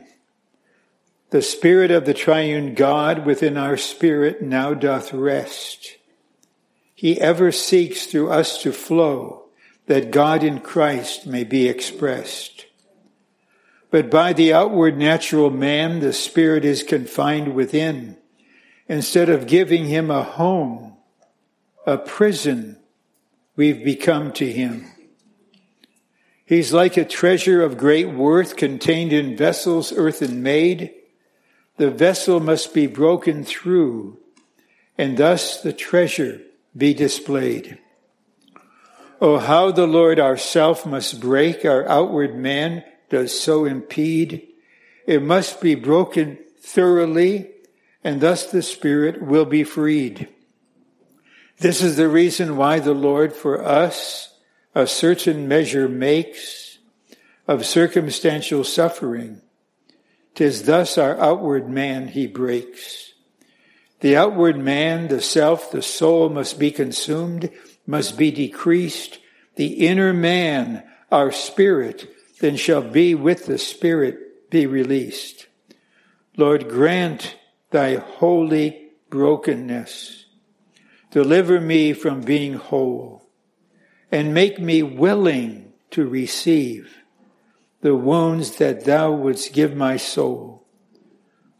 The 1.31 1.41
Spirit 1.41 1.89
of 1.89 2.05
the 2.05 2.13
triune 2.13 2.75
God 2.75 3.25
within 3.25 3.57
our 3.57 3.75
spirit 3.77 4.41
now 4.41 4.73
doth 4.75 5.13
rest. 5.13 5.97
He 6.93 7.19
ever 7.19 7.51
seeks 7.51 8.05
through 8.05 8.29
us 8.29 8.61
to 8.61 8.71
flow, 8.71 9.45
that 9.87 10.11
God 10.11 10.43
in 10.43 10.59
Christ 10.59 11.25
may 11.25 11.43
be 11.43 11.67
expressed. 11.67 12.67
But 13.89 14.09
by 14.09 14.33
the 14.33 14.53
outward 14.53 14.97
natural 14.97 15.49
man, 15.49 15.99
the 15.99 16.13
Spirit 16.13 16.65
is 16.65 16.83
confined 16.83 17.55
within. 17.55 18.17
Instead 18.87 19.29
of 19.29 19.47
giving 19.47 19.85
him 19.85 20.11
a 20.11 20.23
home, 20.23 20.97
a 21.85 21.97
prison, 21.97 22.77
we've 23.55 23.83
become 23.83 24.31
to 24.33 24.51
him. 24.51 24.87
He's 26.45 26.73
like 26.73 26.97
a 26.97 27.05
treasure 27.05 27.61
of 27.63 27.77
great 27.77 28.09
worth 28.09 28.55
contained 28.55 29.13
in 29.13 29.37
vessels 29.37 29.93
earthen 29.95 30.43
made 30.43 30.93
the 31.77 31.89
vessel 31.89 32.39
must 32.39 32.73
be 32.73 32.85
broken 32.85 33.43
through, 33.43 34.19
and 34.97 35.17
thus 35.17 35.61
the 35.61 35.73
treasure 35.73 36.41
be 36.77 36.93
displayed. 36.93 37.79
Oh, 39.19 39.39
how 39.39 39.71
the 39.71 39.87
Lord 39.87 40.19
ourself 40.19 40.85
must 40.85 41.19
break, 41.19 41.65
our 41.65 41.87
outward 41.87 42.35
man 42.35 42.83
does 43.09 43.39
so 43.39 43.65
impede. 43.65 44.47
It 45.07 45.23
must 45.23 45.61
be 45.61 45.75
broken 45.75 46.37
thoroughly, 46.59 47.49
and 48.03 48.21
thus 48.21 48.51
the 48.51 48.61
Spirit 48.61 49.21
will 49.21 49.45
be 49.45 49.63
freed. 49.63 50.29
This 51.63 51.81
is 51.81 51.95
the 51.95 52.09
reason 52.09 52.57
why 52.57 52.79
the 52.79 52.93
Lord 52.93 53.31
for 53.31 53.63
us 53.63 54.37
a 54.75 54.85
certain 54.85 55.47
measure 55.47 55.87
makes 55.87 56.77
of 57.47 57.65
circumstantial 57.65 58.65
suffering 58.65 59.41
Tis 60.35 60.63
thus 60.63 60.97
our 60.97 61.17
outward 61.21 61.69
man 61.69 62.09
he 62.09 62.27
breaks. 62.27 63.13
The 64.01 64.17
outward 64.17 64.57
man, 64.57 65.07
the 65.07 65.21
self, 65.21 65.71
the 65.71 65.81
soul 65.81 66.27
must 66.27 66.59
be 66.59 66.69
consumed, 66.69 67.49
must 67.87 68.17
be 68.17 68.29
decreased. 68.29 69.19
The 69.55 69.87
inner 69.87 70.11
man, 70.11 70.83
our 71.13 71.31
spirit, 71.31 72.13
then 72.41 72.57
shall 72.57 72.81
be 72.81 73.15
with 73.15 73.45
the 73.45 73.57
spirit 73.57 74.49
be 74.49 74.65
released. 74.65 75.47
Lord, 76.35 76.67
grant 76.67 77.37
thy 77.71 77.95
holy 77.95 78.89
brokenness. 79.09 80.22
Deliver 81.13 81.61
me 81.61 81.93
from 81.93 82.21
being 82.21 82.55
whole 82.55 83.29
and 84.11 84.33
make 84.33 84.57
me 84.57 84.81
willing 84.81 85.71
to 85.91 86.07
receive 86.07 87.03
the 87.81 87.95
wounds 87.95 88.55
that 88.55 88.85
thou 88.85 89.11
wouldst 89.11 89.53
give 89.53 89.75
my 89.75 89.95
soul. 89.95 90.65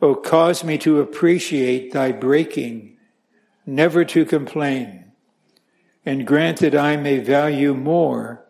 O 0.02 0.16
cause 0.16 0.64
me 0.64 0.80
to 0.80 1.00
appreciate 1.00 1.92
thy 1.92 2.12
breaking, 2.12 2.98
never 3.64 4.04
to 4.06 4.26
complain, 4.26 5.12
and 6.04 6.26
grant 6.26 6.58
that 6.62 6.74
I 6.74 6.98
may 6.98 7.20
value 7.20 7.76
more 7.76 8.48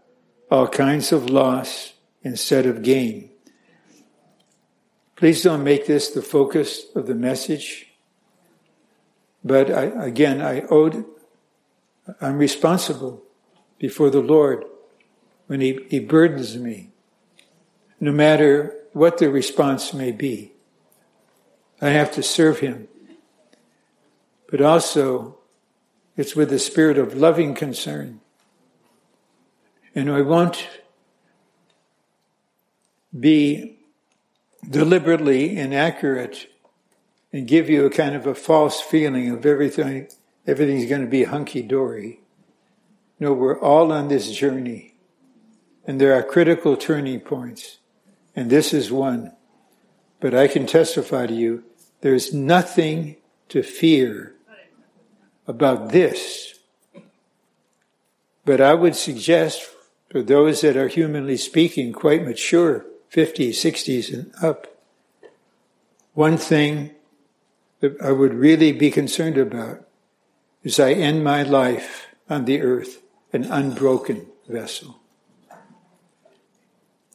all 0.50 0.70
kinds 0.70 1.12
of 1.12 1.30
loss 1.30 1.96
instead 2.22 2.66
of 2.66 2.82
gain. 2.82 3.30
Please 5.18 5.44
don't 5.44 5.66
make 5.66 5.86
this 5.86 6.12
the 6.12 6.22
focus 6.22 6.86
of 6.96 7.08
the 7.08 7.16
message. 7.16 7.93
But 9.44 9.72
I, 9.72 9.84
again, 10.06 10.42
I 10.42 10.62
owed, 10.70 11.06
I'm 12.22 12.38
responsible 12.38 13.24
before 13.78 14.10
the 14.10 14.22
Lord 14.22 14.64
when 15.48 15.60
he, 15.60 15.86
he 15.90 16.00
burdens 16.00 16.58
me 16.58 16.90
no 18.00 18.12
matter 18.12 18.76
what 18.94 19.18
the 19.18 19.30
response 19.30 19.94
may 19.94 20.12
be. 20.12 20.52
I 21.82 21.90
have 21.90 22.12
to 22.14 22.24
serve 22.24 22.60
him. 22.60 22.88
But 24.50 24.62
also, 24.62 25.38
it's 26.16 26.36
with 26.36 26.52
a 26.54 26.60
spirit 26.60 26.98
of 26.98 27.16
loving 27.16 27.56
concern. 27.56 28.20
And 29.96 30.12
I 30.12 30.22
won't 30.22 30.68
be 33.18 33.78
deliberately 34.70 35.58
inaccurate 35.58 36.53
and 37.34 37.48
give 37.48 37.70
you 37.70 37.86
a 37.86 37.90
kind 37.90 38.16
of 38.16 38.26
a 38.26 38.36
false 38.36 38.80
feeling 38.80 39.30
of 39.30 39.46
everything, 39.46 40.08
everything's 40.48 40.88
going 40.88 41.02
to 41.02 41.08
be 41.08 41.24
hunky 41.26 41.64
dory. 41.64 42.22
No, 43.20 43.34
we're 43.34 43.60
all 43.60 43.92
on 43.92 44.08
this 44.08 44.32
journey. 44.32 44.96
And 45.86 46.00
there 46.00 46.14
are 46.14 46.24
critical 46.24 46.78
turning 46.78 47.20
points 47.20 47.80
and 48.36 48.50
this 48.50 48.74
is 48.74 48.92
one. 48.92 49.34
But 50.20 50.34
I 50.34 50.48
can 50.48 50.66
testify 50.66 51.28
to 51.28 51.34
you, 51.34 51.64
there's 52.02 52.34
nothing 52.34 53.18
to 53.50 53.62
fear 53.62 54.36
about 55.48 55.92
this. 55.92 56.60
But 58.46 58.62
I 58.62 58.74
would 58.74 58.96
suggest 58.96 59.70
for 60.10 60.22
those 60.22 60.62
that 60.62 60.78
are 60.78 60.88
humanly 60.88 61.38
speaking 61.38 61.94
quite 61.94 62.24
mature, 62.24 62.86
50s, 63.12 63.50
60s 63.50 64.14
and 64.14 64.34
up, 64.42 64.68
one 66.14 66.38
thing 66.38 66.92
that 67.84 68.02
I 68.02 68.14
would 68.14 68.34
really 68.34 68.72
be 68.72 68.90
concerned 68.90 69.38
about 69.38 69.86
is 70.64 70.80
I 70.80 70.94
end 70.94 71.22
my 71.22 71.44
life 71.44 72.08
on 72.30 72.46
the 72.46 72.62
earth 72.62 73.02
an 73.34 73.44
unbroken 73.44 74.26
vessel. 74.48 75.02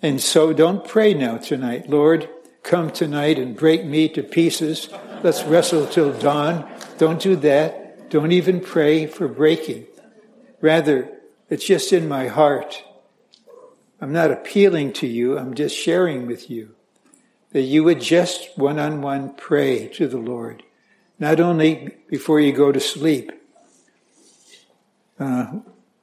And 0.02 0.20
so 0.20 0.52
don't 0.52 0.86
pray 0.86 1.14
now 1.14 1.38
tonight, 1.38 1.88
Lord, 1.88 2.28
come 2.62 2.90
tonight 2.90 3.38
and 3.38 3.56
break 3.56 3.86
me 3.86 4.10
to 4.10 4.22
pieces. 4.22 4.90
Let's 5.22 5.42
wrestle 5.42 5.86
till 5.86 6.12
dawn. 6.12 6.70
Don't 6.98 7.22
do 7.22 7.34
that. 7.36 8.10
Don't 8.10 8.32
even 8.32 8.60
pray 8.60 9.06
for 9.06 9.26
breaking. 9.26 9.86
Rather, 10.60 11.10
it's 11.48 11.64
just 11.64 11.94
in 11.94 12.06
my 12.06 12.26
heart. 12.26 12.84
I'm 14.02 14.12
not 14.12 14.30
appealing 14.30 14.92
to 15.00 15.06
you, 15.06 15.38
I'm 15.38 15.54
just 15.54 15.74
sharing 15.74 16.26
with 16.26 16.50
you 16.50 16.74
that 17.52 17.62
you 17.62 17.84
would 17.84 18.00
just 18.00 18.56
one 18.56 18.78
on 18.78 19.00
one 19.00 19.34
pray 19.34 19.88
to 19.88 20.06
the 20.06 20.18
Lord, 20.18 20.62
not 21.18 21.40
only 21.40 21.96
before 22.08 22.40
you 22.40 22.52
go 22.52 22.72
to 22.72 22.80
sleep, 22.80 23.32
uh, 25.18 25.46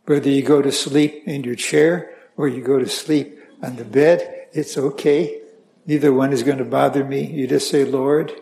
whether 0.05 0.29
you 0.29 0.41
go 0.41 0.61
to 0.61 0.71
sleep 0.71 1.23
in 1.25 1.43
your 1.43 1.55
chair 1.55 2.13
or 2.35 2.47
you 2.47 2.61
go 2.61 2.79
to 2.79 2.87
sleep 2.87 3.39
on 3.61 3.75
the 3.75 3.85
bed, 3.85 4.47
it's 4.51 4.77
okay. 4.77 5.41
Neither 5.85 6.11
one 6.11 6.33
is 6.33 6.43
going 6.43 6.57
to 6.57 6.65
bother 6.65 7.03
me. 7.03 7.25
You 7.25 7.47
just 7.47 7.69
say, 7.69 7.85
Lord, 7.85 8.33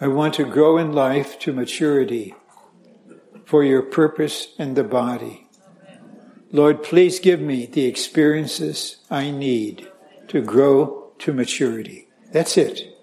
I 0.00 0.06
want 0.08 0.34
to 0.34 0.44
grow 0.44 0.78
in 0.78 0.92
life 0.92 1.38
to 1.40 1.52
maturity 1.52 2.34
for 3.44 3.64
your 3.64 3.82
purpose 3.82 4.48
in 4.58 4.74
the 4.74 4.84
body. 4.84 5.48
Lord, 6.52 6.82
please 6.82 7.18
give 7.18 7.40
me 7.40 7.66
the 7.66 7.86
experiences 7.86 8.98
I 9.10 9.30
need 9.30 9.88
to 10.28 10.40
grow 10.40 11.12
to 11.18 11.32
maturity. 11.32 12.08
That's 12.32 12.56
it. 12.56 12.96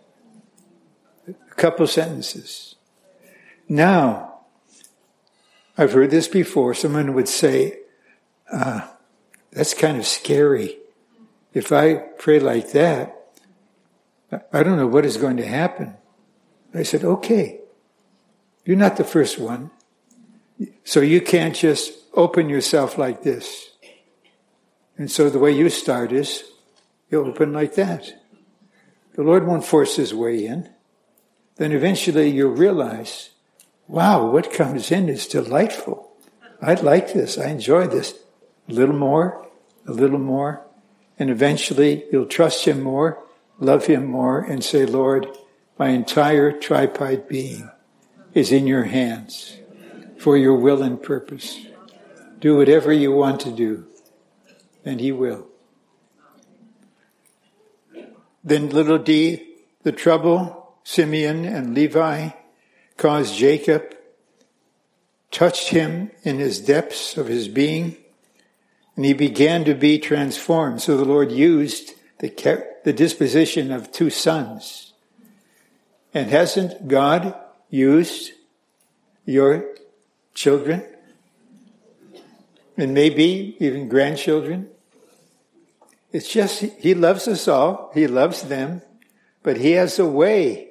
A 1.28 1.56
couple 1.56 1.88
sentences. 1.88 2.76
Now, 3.68 4.42
I've 5.78 5.94
heard 5.94 6.12
this 6.12 6.28
before. 6.28 6.74
Someone 6.74 7.14
would 7.14 7.30
say, 7.30 7.80
uh, 8.52 8.88
that's 9.52 9.74
kind 9.74 9.98
of 9.98 10.06
scary. 10.06 10.78
If 11.54 11.72
I 11.72 11.96
pray 11.96 12.40
like 12.40 12.72
that, 12.72 13.16
I 14.52 14.64
don't 14.64 14.78
know 14.78 14.88
what 14.88 15.06
is 15.06 15.18
going 15.18 15.38
to 15.38 15.46
happen. 15.46 15.96
I 16.74 16.84
said, 16.84 17.04
okay, 17.04 17.62
you're 18.66 18.78
not 18.78 18.98
the 18.98 19.04
first 19.04 19.38
one. 19.38 19.72
So 20.84 21.02
you 21.02 21.22
can't 21.22 21.56
just 21.56 21.94
open 22.14 22.50
yourself 22.50 22.98
like 22.98 23.24
this. 23.24 23.72
And 24.98 25.10
so 25.12 25.30
the 25.30 25.40
way 25.40 25.52
you 25.52 25.70
start 25.70 26.12
is 26.12 26.44
you 27.14 27.26
open 27.26 27.54
like 27.54 27.76
that. 27.76 28.14
The 29.14 29.22
Lord 29.22 29.46
won't 29.46 29.66
force 29.66 29.96
his 29.96 30.14
way 30.14 30.46
in. 30.46 30.70
Then 31.58 31.72
eventually 31.72 32.30
you'll 32.30 32.52
realize, 32.52 33.30
wow, 33.88 34.30
what 34.30 34.52
comes 34.52 34.92
in 34.92 35.08
is 35.08 35.28
delightful. 35.28 36.12
I 36.62 36.74
like 36.74 37.14
this. 37.14 37.38
I 37.38 37.50
enjoy 37.50 37.88
this. 37.88 38.16
A 38.68 38.74
little 38.74 38.96
more, 38.96 39.48
a 39.88 39.92
little 39.92 40.20
more. 40.20 40.66
And 41.20 41.30
eventually 41.30 42.06
you'll 42.12 42.26
trust 42.26 42.66
him 42.66 42.82
more, 42.82 43.24
love 43.60 43.86
him 43.86 44.08
more, 44.08 44.40
and 44.40 44.64
say, 44.64 44.86
Lord, 44.86 45.28
my 45.78 45.90
entire 45.90 46.52
tripartite 46.52 47.30
being 47.30 47.70
is 48.34 48.52
in 48.52 48.66
your 48.66 48.86
hands 48.86 49.58
for 50.18 50.36
your 50.36 50.56
will 50.56 50.82
and 50.82 51.02
purpose. 51.02 51.68
Do 52.40 52.58
whatever 52.58 52.92
you 52.92 53.12
want 53.12 53.42
to 53.42 53.52
do, 53.52 53.86
and 54.84 55.00
he 55.00 55.12
will. 55.12 55.53
Then 58.44 58.70
little 58.70 58.98
d, 58.98 59.48
the 59.84 59.92
trouble, 59.92 60.76
Simeon 60.84 61.46
and 61.46 61.74
Levi 61.74 62.30
caused 62.98 63.36
Jacob, 63.36 63.96
touched 65.32 65.70
him 65.70 66.12
in 66.24 66.40
his 66.40 66.60
depths 66.60 67.18
of 67.18 67.28
his 67.28 67.48
being, 67.48 67.98
and 68.96 69.06
he 69.06 69.14
began 69.14 69.64
to 69.66 69.74
be 69.74 69.98
transformed. 69.98 70.82
So 70.82 70.98
the 70.98 71.06
Lord 71.06 71.32
used 71.32 71.94
the, 72.20 72.30
the 72.84 72.94
disposition 72.94 73.72
of 73.72 73.92
two 73.92 74.10
sons. 74.10 74.94
And 76.14 76.30
hasn't 76.30 76.88
God 76.88 77.34
used 77.70 78.34
your 79.26 79.66
children? 80.36 80.84
And 82.78 82.94
maybe 82.94 83.56
even 83.60 83.88
grandchildren? 83.88 84.70
It's 86.14 86.30
just, 86.30 86.62
He 86.62 86.94
loves 86.94 87.28
us 87.28 87.48
all. 87.48 87.92
He 87.94 88.08
loves 88.08 88.44
them. 88.44 88.84
But 89.42 89.58
He 89.58 89.72
has 89.72 90.00
a 90.00 90.06
way. 90.06 90.70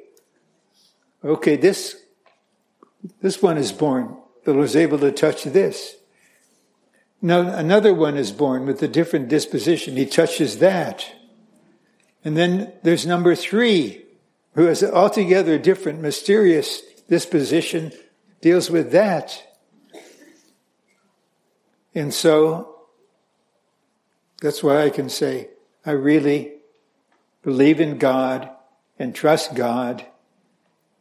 Okay, 1.22 1.56
this, 1.56 1.96
this 3.20 3.42
one 3.42 3.58
is 3.58 3.72
born. 3.72 4.16
The 4.44 4.54
Lord's 4.54 4.76
able 4.76 4.98
to 5.00 5.12
touch 5.12 5.44
this. 5.44 5.96
Now, 7.20 7.40
another 7.40 7.92
one 7.92 8.16
is 8.16 8.32
born 8.32 8.66
with 8.66 8.82
a 8.82 8.88
different 8.88 9.28
disposition. 9.28 9.96
He 9.96 10.06
touches 10.06 10.58
that. 10.58 11.06
And 12.24 12.36
then 12.36 12.72
there's 12.82 13.06
number 13.06 13.34
three, 13.34 14.04
who 14.54 14.64
has 14.66 14.82
an 14.82 14.92
altogether 14.92 15.58
different, 15.58 16.00
mysterious 16.00 16.82
disposition, 17.08 17.92
deals 18.40 18.70
with 18.70 18.90
that. 18.92 19.42
And 21.94 22.12
so, 22.12 22.71
that's 24.42 24.62
why 24.62 24.82
I 24.82 24.90
can 24.90 25.08
say, 25.08 25.50
I 25.86 25.92
really 25.92 26.54
believe 27.42 27.80
in 27.80 27.98
God 27.98 28.50
and 28.98 29.14
trust 29.14 29.54
God. 29.54 30.04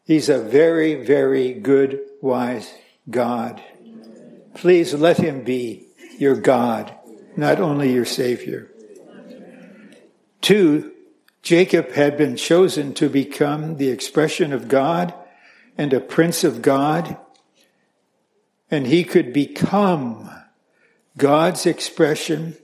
He's 0.05 0.29
a 0.29 0.41
very, 0.41 1.03
very 1.03 1.53
good, 1.53 1.99
wise 2.21 2.71
God. 3.09 3.61
Please 4.53 4.93
let 4.93 5.17
him 5.17 5.43
be 5.43 5.87
your 6.19 6.35
God, 6.35 6.95
not 7.35 7.59
only 7.59 7.91
your 7.91 8.05
Savior. 8.05 8.69
Two, 10.41 10.91
Jacob 11.41 11.91
had 11.91 12.17
been 12.17 12.35
chosen 12.35 12.93
to 12.93 13.09
become 13.09 13.77
the 13.77 13.89
expression 13.89 14.53
of 14.53 14.67
God 14.67 15.15
and 15.77 15.93
a 15.93 15.99
prince 15.99 16.43
of 16.43 16.61
God, 16.61 17.17
and 18.69 18.85
he 18.85 19.03
could 19.03 19.33
become 19.33 20.29
God's 21.17 21.65
expression 21.65 22.55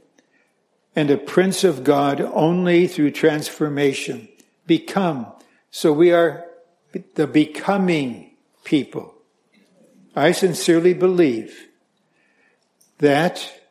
and 0.97 1.11
a 1.11 1.17
prince 1.17 1.63
of 1.63 1.83
God 1.83 2.19
only 2.19 2.87
through 2.87 3.11
transformation. 3.11 4.27
Become. 4.65 5.27
So 5.69 5.93
we 5.93 6.11
are 6.11 6.43
the 7.13 7.27
becoming 7.27 8.31
people. 8.63 9.13
I 10.15 10.31
sincerely 10.31 10.95
believe 10.95 11.67
that 12.97 13.61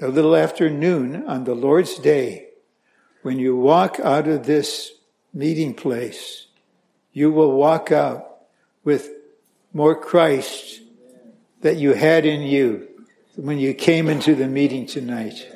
a 0.00 0.08
little 0.08 0.34
after 0.34 0.68
noon 0.68 1.24
on 1.28 1.44
the 1.44 1.54
Lord's 1.54 1.96
day, 1.96 2.48
when 3.22 3.38
you 3.38 3.56
walk 3.56 4.00
out 4.02 4.26
of 4.26 4.44
this 4.44 4.90
meeting 5.32 5.74
place, 5.74 6.48
you 7.12 7.30
will 7.30 7.52
walk 7.52 7.92
out 7.92 8.38
with 8.82 9.10
more 9.72 9.94
Christ 9.94 10.80
that 11.60 11.76
you 11.76 11.92
had 11.92 12.26
in 12.26 12.42
you 12.42 12.88
when 13.36 13.58
you 13.58 13.74
came 13.74 14.08
into 14.08 14.34
the 14.34 14.48
meeting 14.48 14.86
tonight. 14.86 15.46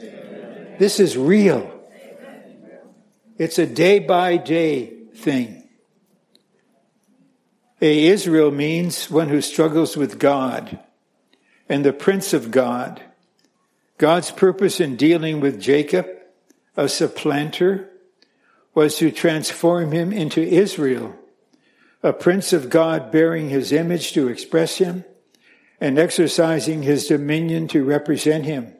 This 0.83 0.99
is 0.99 1.17
real. 1.17 1.71
It's 3.39 3.61
a 3.61 3.67
day 3.67 4.01
by 4.01 4.37
day 4.37 4.93
thing. 5.15 5.63
A 7.81 8.07
Israel 8.07 8.51
means 8.51 9.09
one 9.09 9.29
who 9.29 9.41
struggles 9.43 9.97
with 9.97 10.19
God 10.19 10.81
and 11.69 11.85
the 11.85 11.93
Prince 11.93 12.33
of 12.33 12.51
God. 12.51 13.01
God's 13.97 14.33
purpose 14.33 14.81
in 14.81 14.97
dealing 14.97 15.39
with 15.39 15.61
Jacob, 15.61 16.09
a 16.77 16.89
supplanter, 16.89 17.89
was 18.75 18.97
to 18.97 19.13
transform 19.13 19.93
him 19.93 20.13
into 20.13 20.43
Israel, 20.43 21.15
a 22.03 22.13
Prince 22.13 22.53
of 22.53 22.71
God 22.71 23.13
bearing 23.13 23.51
his 23.51 23.71
image 23.71 24.15
to 24.15 24.27
express 24.27 24.79
him 24.79 25.05
and 25.81 25.97
exercising 25.97 26.83
his 26.83 27.07
dominion 27.07 27.69
to 27.69 27.85
represent 27.85 28.47
him. 28.47 28.75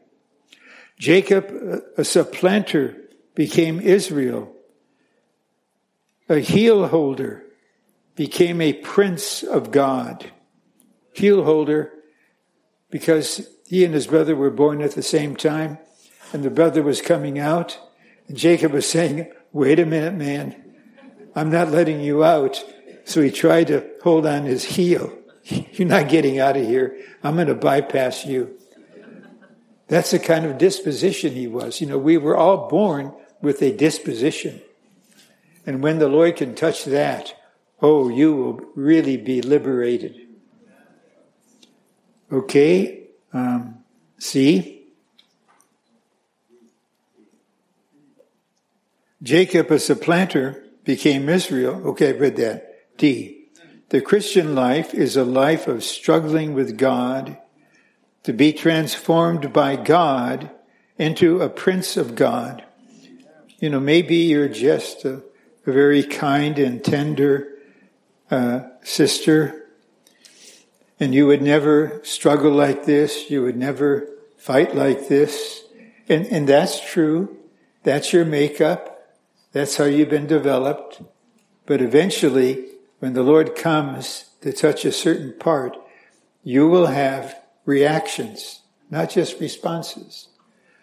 Jacob, 1.03 1.53
a 1.99 2.05
supplanter, 2.05 2.97
became 3.35 3.81
Israel. 3.81 4.55
A 6.29 6.39
heel 6.39 6.87
holder 6.87 7.43
became 8.15 8.61
a 8.61 8.73
prince 8.73 9.43
of 9.43 9.73
God. 9.73 10.31
Heel 11.13 11.43
holder 11.43 11.93
because 12.89 13.49
he 13.67 13.85
and 13.85 13.93
his 13.93 14.07
brother 14.07 14.37
were 14.37 14.53
born 14.53 14.81
at 14.81 14.93
the 14.93 15.03
same 15.03 15.35
time, 15.35 15.79
and 16.33 16.45
the 16.45 16.51
brother 16.51 16.85
was 16.85 17.03
coming 17.03 17.37
out, 17.37 17.81
and 18.29 18.37
Jacob 18.37 18.71
was 18.71 18.89
saying, 18.89 19.29
Wait 19.51 19.81
a 19.81 19.85
minute, 19.85 20.15
man, 20.15 20.55
I'm 21.35 21.51
not 21.51 21.73
letting 21.73 22.01
you 22.01 22.23
out. 22.23 22.65
So 23.07 23.21
he 23.21 23.33
tried 23.33 23.67
to 23.67 23.85
hold 24.05 24.25
on 24.25 24.45
his 24.45 24.63
heel. 24.63 25.13
You're 25.47 25.89
not 25.89 26.09
getting 26.09 26.39
out 26.39 26.57
of 26.57 26.65
here. 26.65 26.97
I'm 27.25 27.35
going 27.35 27.49
to 27.49 27.57
bypass 27.57 28.25
you. 28.25 28.57
That's 29.93 30.13
the 30.13 30.19
kind 30.19 30.47
of 30.47 30.57
disposition 30.57 31.35
he 31.35 31.47
was. 31.47 31.83
You 31.83 31.87
know, 31.87 31.99
we 31.99 32.17
were 32.17 32.35
all 32.35 32.67
born 32.67 33.13
with 33.43 33.61
a 33.61 33.77
disposition. 33.77 34.63
And 35.67 35.83
when 35.83 35.99
the 35.99 36.09
Lord 36.09 36.37
can 36.37 36.55
touch 36.55 36.87
that, 36.87 37.35
oh, 37.83 38.09
you 38.09 38.35
will 38.35 38.61
really 38.75 39.19
be 39.19 39.43
liberated. 39.43 40.19
Okay, 42.33 43.09
um, 43.35 43.85
see? 44.17 44.87
Jacob, 49.23 49.71
a 49.71 49.79
supplanter, 49.79 50.65
became 50.85 51.29
Israel. 51.29 51.87
Okay, 51.89 52.15
I 52.15 52.19
read 52.19 52.37
that. 52.37 52.97
D. 52.97 53.49
The 53.91 54.01
Christian 54.01 54.55
life 54.55 54.95
is 54.95 55.19
a 55.19 55.25
life 55.25 55.69
of 55.69 55.85
struggling 55.85 56.55
with 56.55 56.79
God 56.79 57.37
to 58.23 58.33
be 58.33 58.53
transformed 58.53 59.53
by 59.53 59.77
God 59.77 60.51
into 60.99 61.41
a 61.41 61.49
prince 61.49 61.97
of 61.97 62.15
God. 62.15 62.65
You 63.59 63.71
know, 63.71 63.81
maybe 63.81 64.17
you're 64.17 64.49
just 64.49 65.05
a, 65.05 65.23
a 65.67 65.73
very 65.73 66.03
kind 66.03 66.59
and 66.59 66.85
tender 66.85 67.49
uh, 68.31 68.61
sister, 68.83 69.67
and 70.99 71.15
you 71.15 71.27
would 71.27 71.43
never 71.43 72.01
struggle 72.05 72.53
like 72.53 72.87
this. 72.87 73.31
You 73.31 73.43
would 73.43 73.57
never 73.57 74.09
fight 74.37 74.75
like 74.75 75.09
this. 75.09 75.65
And, 76.09 76.27
and 76.27 76.49
that's 76.49 76.81
true. 76.81 77.37
That's 77.83 78.13
your 78.13 78.25
makeup. 78.25 79.17
That's 79.53 79.77
how 79.77 79.85
you've 79.85 80.11
been 80.11 80.27
developed. 80.27 81.03
But 81.67 81.83
eventually, 81.83 82.67
when 83.01 83.15
the 83.15 83.23
Lord 83.23 83.55
comes 83.57 84.27
to 84.41 84.53
touch 84.53 84.85
a 84.85 84.93
certain 84.93 85.35
part, 85.39 85.77
you 86.43 86.69
will 86.69 86.87
have 86.87 87.37
reactions, 87.65 88.61
not 88.91 89.11
just 89.11 89.41
responses. 89.41 90.29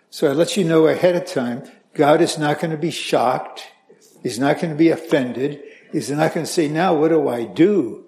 So 0.10 0.30
I 0.30 0.34
let 0.34 0.58
you 0.58 0.64
know 0.64 0.88
ahead 0.88 1.16
of 1.16 1.26
time, 1.26 1.64
God 1.94 2.22
is 2.22 2.38
not 2.38 2.60
going 2.60 2.72
to 2.72 2.78
be 2.78 2.92
shocked. 2.92 3.68
He's 4.24 4.40
not 4.40 4.56
going 4.60 4.72
to 4.72 4.78
be 4.78 4.90
offended. 4.90 5.62
He's 5.92 6.10
not 6.10 6.34
going 6.34 6.46
to 6.46 6.52
say, 6.52 6.68
now 6.68 6.96
what 6.96 7.10
do 7.10 7.28
I 7.28 7.46
do? 7.46 8.06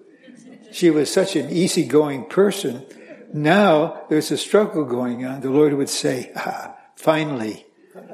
She 0.72 0.90
was 0.90 1.12
such 1.12 1.36
an 1.36 1.50
easygoing 1.50 2.26
person. 2.26 2.84
Now 3.32 4.02
there's 4.08 4.30
a 4.30 4.38
struggle 4.38 4.84
going 4.84 5.24
on. 5.24 5.40
The 5.40 5.50
Lord 5.50 5.74
would 5.74 5.88
say, 5.88 6.32
ah, 6.36 6.74
finally, 6.96 7.66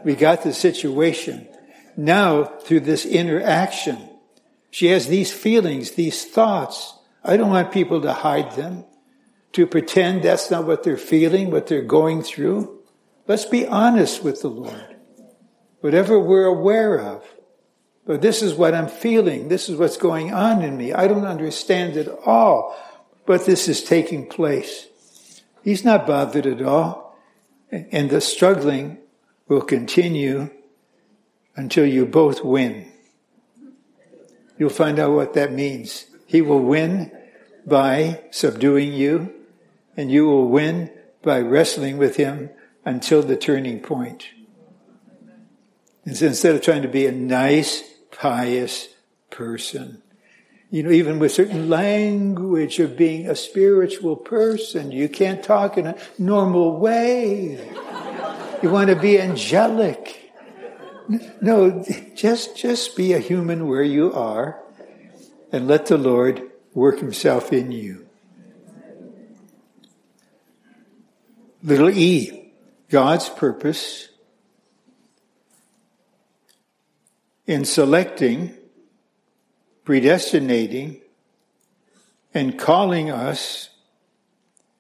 we 0.05 0.15
got 0.15 0.43
the 0.43 0.53
situation. 0.53 1.49
Now 1.97 2.45
through 2.45 2.81
this 2.81 3.07
interaction, 3.07 4.09
she 4.71 4.87
has 4.87 5.07
these 5.07 5.33
feelings, 5.33 5.93
these 5.93 6.25
thoughts. 6.25 6.95
I 7.25 7.37
don't 7.37 7.51
want 7.51 7.73
people 7.73 8.01
to 8.03 8.13
hide 8.13 8.53
them 8.53 8.85
to 9.59 9.67
pretend 9.67 10.23
that's 10.23 10.53
not 10.53 10.65
what 10.65 10.85
they're 10.85 10.97
feeling, 10.97 11.51
what 11.51 11.67
they're 11.67 11.83
going 11.83 12.23
through. 12.23 12.79
Let's 13.27 13.45
be 13.45 13.67
honest 13.67 14.23
with 14.23 14.41
the 14.41 14.49
Lord. 14.49 14.97
Whatever 15.81 16.17
we're 16.17 16.45
aware 16.45 17.01
of. 17.01 17.25
But 18.07 18.23
this 18.23 18.41
is 18.41 18.55
what 18.55 18.73
I'm 18.73 18.87
feeling. 18.87 19.49
This 19.49 19.69
is 19.69 19.75
what's 19.75 19.97
going 19.97 20.33
on 20.33 20.63
in 20.63 20.77
me. 20.77 20.93
I 20.93 21.09
don't 21.09 21.27
understand 21.27 21.97
it 21.97 22.09
all, 22.25 22.79
but 23.27 23.47
this 23.47 23.67
is 23.67 23.83
taking 23.83 24.29
place. 24.29 24.87
He's 25.65 25.85
not 25.85 26.07
bothered 26.07 26.47
at 26.47 26.63
all. 26.63 27.19
And 27.73 28.11
the 28.11 28.21
struggling 28.21 28.99
will 29.49 29.63
continue 29.63 30.51
until 31.57 31.85
you 31.85 32.07
both 32.07 32.45
win. 32.45 32.93
You'll 34.57 34.71
find 34.71 35.01
out 35.01 35.15
what 35.15 35.35
that 35.35 35.53
means. 35.53 36.07
He 36.27 36.43
will 36.43 36.63
win 36.63 37.11
by 37.67 38.21
subduing 38.31 38.93
you 38.93 39.35
and 39.99 40.13
you 40.13 40.25
will 40.27 40.49
win 40.49 40.91
by 41.23 41.41
wrestling 41.41 41.99
with 41.99 42.15
him 42.15 42.51
until 42.85 43.21
the 43.21 43.37
turning 43.37 43.81
point. 43.81 44.29
And 46.05 46.17
so 46.17 46.27
instead 46.27 46.55
of 46.55 46.63
trying 46.63 46.83
to 46.83 46.89
be 46.89 47.05
a 47.07 47.13
nice, 47.13 47.83
pious 48.13 48.89
person, 49.31 50.01
you 50.71 50.85
know, 50.85 50.91
even 50.91 51.19
with 51.19 51.33
certain 51.33 51.69
language 51.69 52.79
of 52.79 52.97
being 52.97 53.29
a 53.29 53.35
spiritual 53.35 54.15
person, 54.15 54.93
you 54.93 55.09
can't 55.09 55.43
talk 55.43 55.77
in 55.77 55.89
a 55.89 55.97
normal 56.17 56.79
way. 56.79 57.69
You 58.63 58.71
want 58.71 58.91
to 58.91 58.97
be 58.97 59.21
angelic. 59.21 60.33
No, 61.41 61.85
just, 62.15 62.57
just 62.57 62.97
be 62.97 63.15
a 63.15 63.19
human 63.19 63.67
where 63.67 63.83
you 63.83 64.13
are 64.13 64.63
and 65.51 65.67
let 65.67 65.87
the 65.87 65.99
Lord 65.99 66.43
work 66.73 67.01
himself 67.01 67.53
in 67.53 67.73
you. 67.73 68.08
Little 71.63 71.91
e, 71.91 72.53
God's 72.89 73.29
purpose 73.29 74.09
in 77.47 77.65
selecting, 77.65 78.55
predestinating, 79.85 81.01
and 82.33 82.59
calling 82.59 83.11
us 83.11 83.71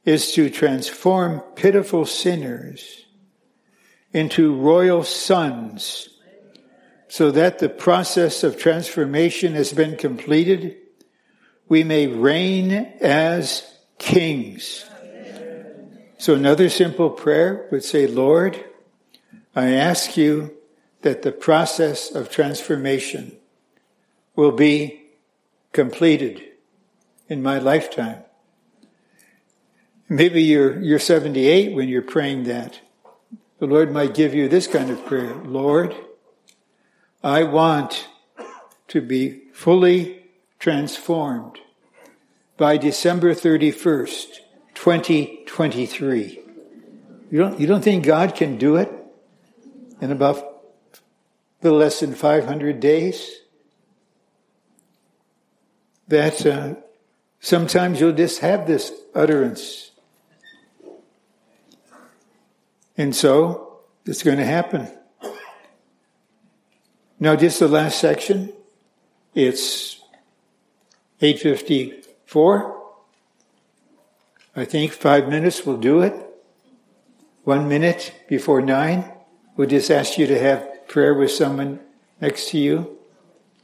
is 0.04 0.32
to 0.32 0.50
transform 0.50 1.40
pitiful 1.56 2.06
sinners 2.06 3.06
into 4.12 4.54
royal 4.54 5.02
sons 5.02 6.08
so 7.08 7.30
that 7.30 7.58
the 7.58 7.68
process 7.68 8.44
of 8.44 8.58
transformation 8.58 9.54
has 9.54 9.72
been 9.72 9.96
completed. 9.96 10.76
We 11.68 11.84
may 11.84 12.06
reign 12.06 12.72
as 13.00 13.66
kings. 13.98 14.84
So 16.18 16.34
another 16.34 16.68
simple 16.68 17.10
prayer 17.10 17.68
would 17.70 17.84
say, 17.84 18.08
Lord, 18.08 18.64
I 19.54 19.70
ask 19.70 20.16
you 20.16 20.54
that 21.02 21.22
the 21.22 21.30
process 21.30 22.10
of 22.10 22.28
transformation 22.28 23.36
will 24.34 24.50
be 24.50 25.02
completed 25.72 26.42
in 27.28 27.40
my 27.40 27.58
lifetime. 27.58 28.22
Maybe 30.08 30.42
you're, 30.42 30.80
you're 30.80 30.98
78 30.98 31.74
when 31.76 31.88
you're 31.88 32.02
praying 32.02 32.44
that. 32.44 32.80
The 33.60 33.66
Lord 33.66 33.92
might 33.92 34.14
give 34.14 34.34
you 34.34 34.48
this 34.48 34.66
kind 34.66 34.90
of 34.90 35.04
prayer. 35.06 35.34
Lord, 35.44 35.94
I 37.22 37.44
want 37.44 38.08
to 38.88 39.00
be 39.00 39.42
fully 39.52 40.24
transformed 40.58 41.58
by 42.56 42.76
December 42.76 43.34
31st, 43.34 44.40
2023. 44.78 46.38
You 47.32 47.38
don't, 47.38 47.58
you 47.58 47.66
don't 47.66 47.82
think 47.82 48.06
God 48.06 48.36
can 48.36 48.58
do 48.58 48.76
it 48.76 48.88
in 50.00 50.12
about 50.12 50.36
a 50.36 50.40
little 51.62 51.80
less 51.80 51.98
than 51.98 52.14
500 52.14 52.78
days? 52.78 53.28
That 56.06 56.46
uh, 56.46 56.74
sometimes 57.40 58.00
you'll 58.00 58.12
just 58.12 58.38
have 58.38 58.68
this 58.68 58.92
utterance. 59.16 59.90
And 62.96 63.16
so 63.16 63.80
it's 64.06 64.22
going 64.22 64.38
to 64.38 64.46
happen. 64.46 64.88
Now, 67.18 67.34
just 67.34 67.58
the 67.58 67.66
last 67.66 67.98
section. 67.98 68.52
It's 69.34 70.00
854. 71.20 72.77
I 74.58 74.64
think 74.64 74.92
five 74.92 75.28
minutes 75.28 75.64
will 75.64 75.76
do 75.76 76.00
it. 76.00 76.14
One 77.44 77.68
minute 77.68 78.12
before 78.28 78.60
nine, 78.60 79.12
we'll 79.56 79.68
just 79.68 79.90
ask 79.90 80.18
you 80.18 80.26
to 80.26 80.38
have 80.38 80.88
prayer 80.88 81.14
with 81.14 81.30
someone 81.30 81.78
next 82.20 82.50
to 82.50 82.58
you 82.58 82.98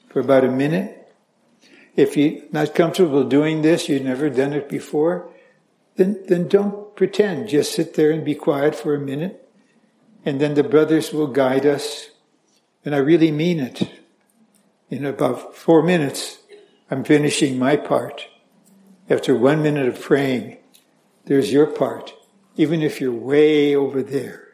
for 0.08 0.20
about 0.20 0.44
a 0.44 0.50
minute. 0.50 1.12
If 1.96 2.16
you're 2.16 2.42
not 2.52 2.76
comfortable 2.76 3.24
doing 3.24 3.62
this, 3.62 3.88
you've 3.88 4.04
never 4.04 4.30
done 4.30 4.52
it 4.52 4.68
before, 4.68 5.30
then, 5.96 6.22
then 6.28 6.46
don't 6.46 6.94
pretend. 6.94 7.48
Just 7.48 7.74
sit 7.74 7.94
there 7.94 8.12
and 8.12 8.24
be 8.24 8.36
quiet 8.36 8.76
for 8.76 8.94
a 8.94 9.00
minute. 9.00 9.48
And 10.24 10.40
then 10.40 10.54
the 10.54 10.62
brothers 10.62 11.12
will 11.12 11.26
guide 11.26 11.66
us. 11.66 12.10
And 12.84 12.94
I 12.94 12.98
really 12.98 13.32
mean 13.32 13.58
it. 13.58 13.82
In 14.90 15.04
about 15.04 15.56
four 15.56 15.82
minutes, 15.82 16.38
I'm 16.88 17.02
finishing 17.02 17.58
my 17.58 17.76
part. 17.76 18.28
After 19.10 19.34
one 19.34 19.62
minute 19.62 19.88
of 19.88 20.00
praying, 20.00 20.58
there's 21.26 21.52
your 21.52 21.66
part, 21.66 22.14
even 22.56 22.82
if 22.82 23.01
you're 23.01 23.12
way 23.12 23.74
over 23.74 24.02
there. 24.02 24.48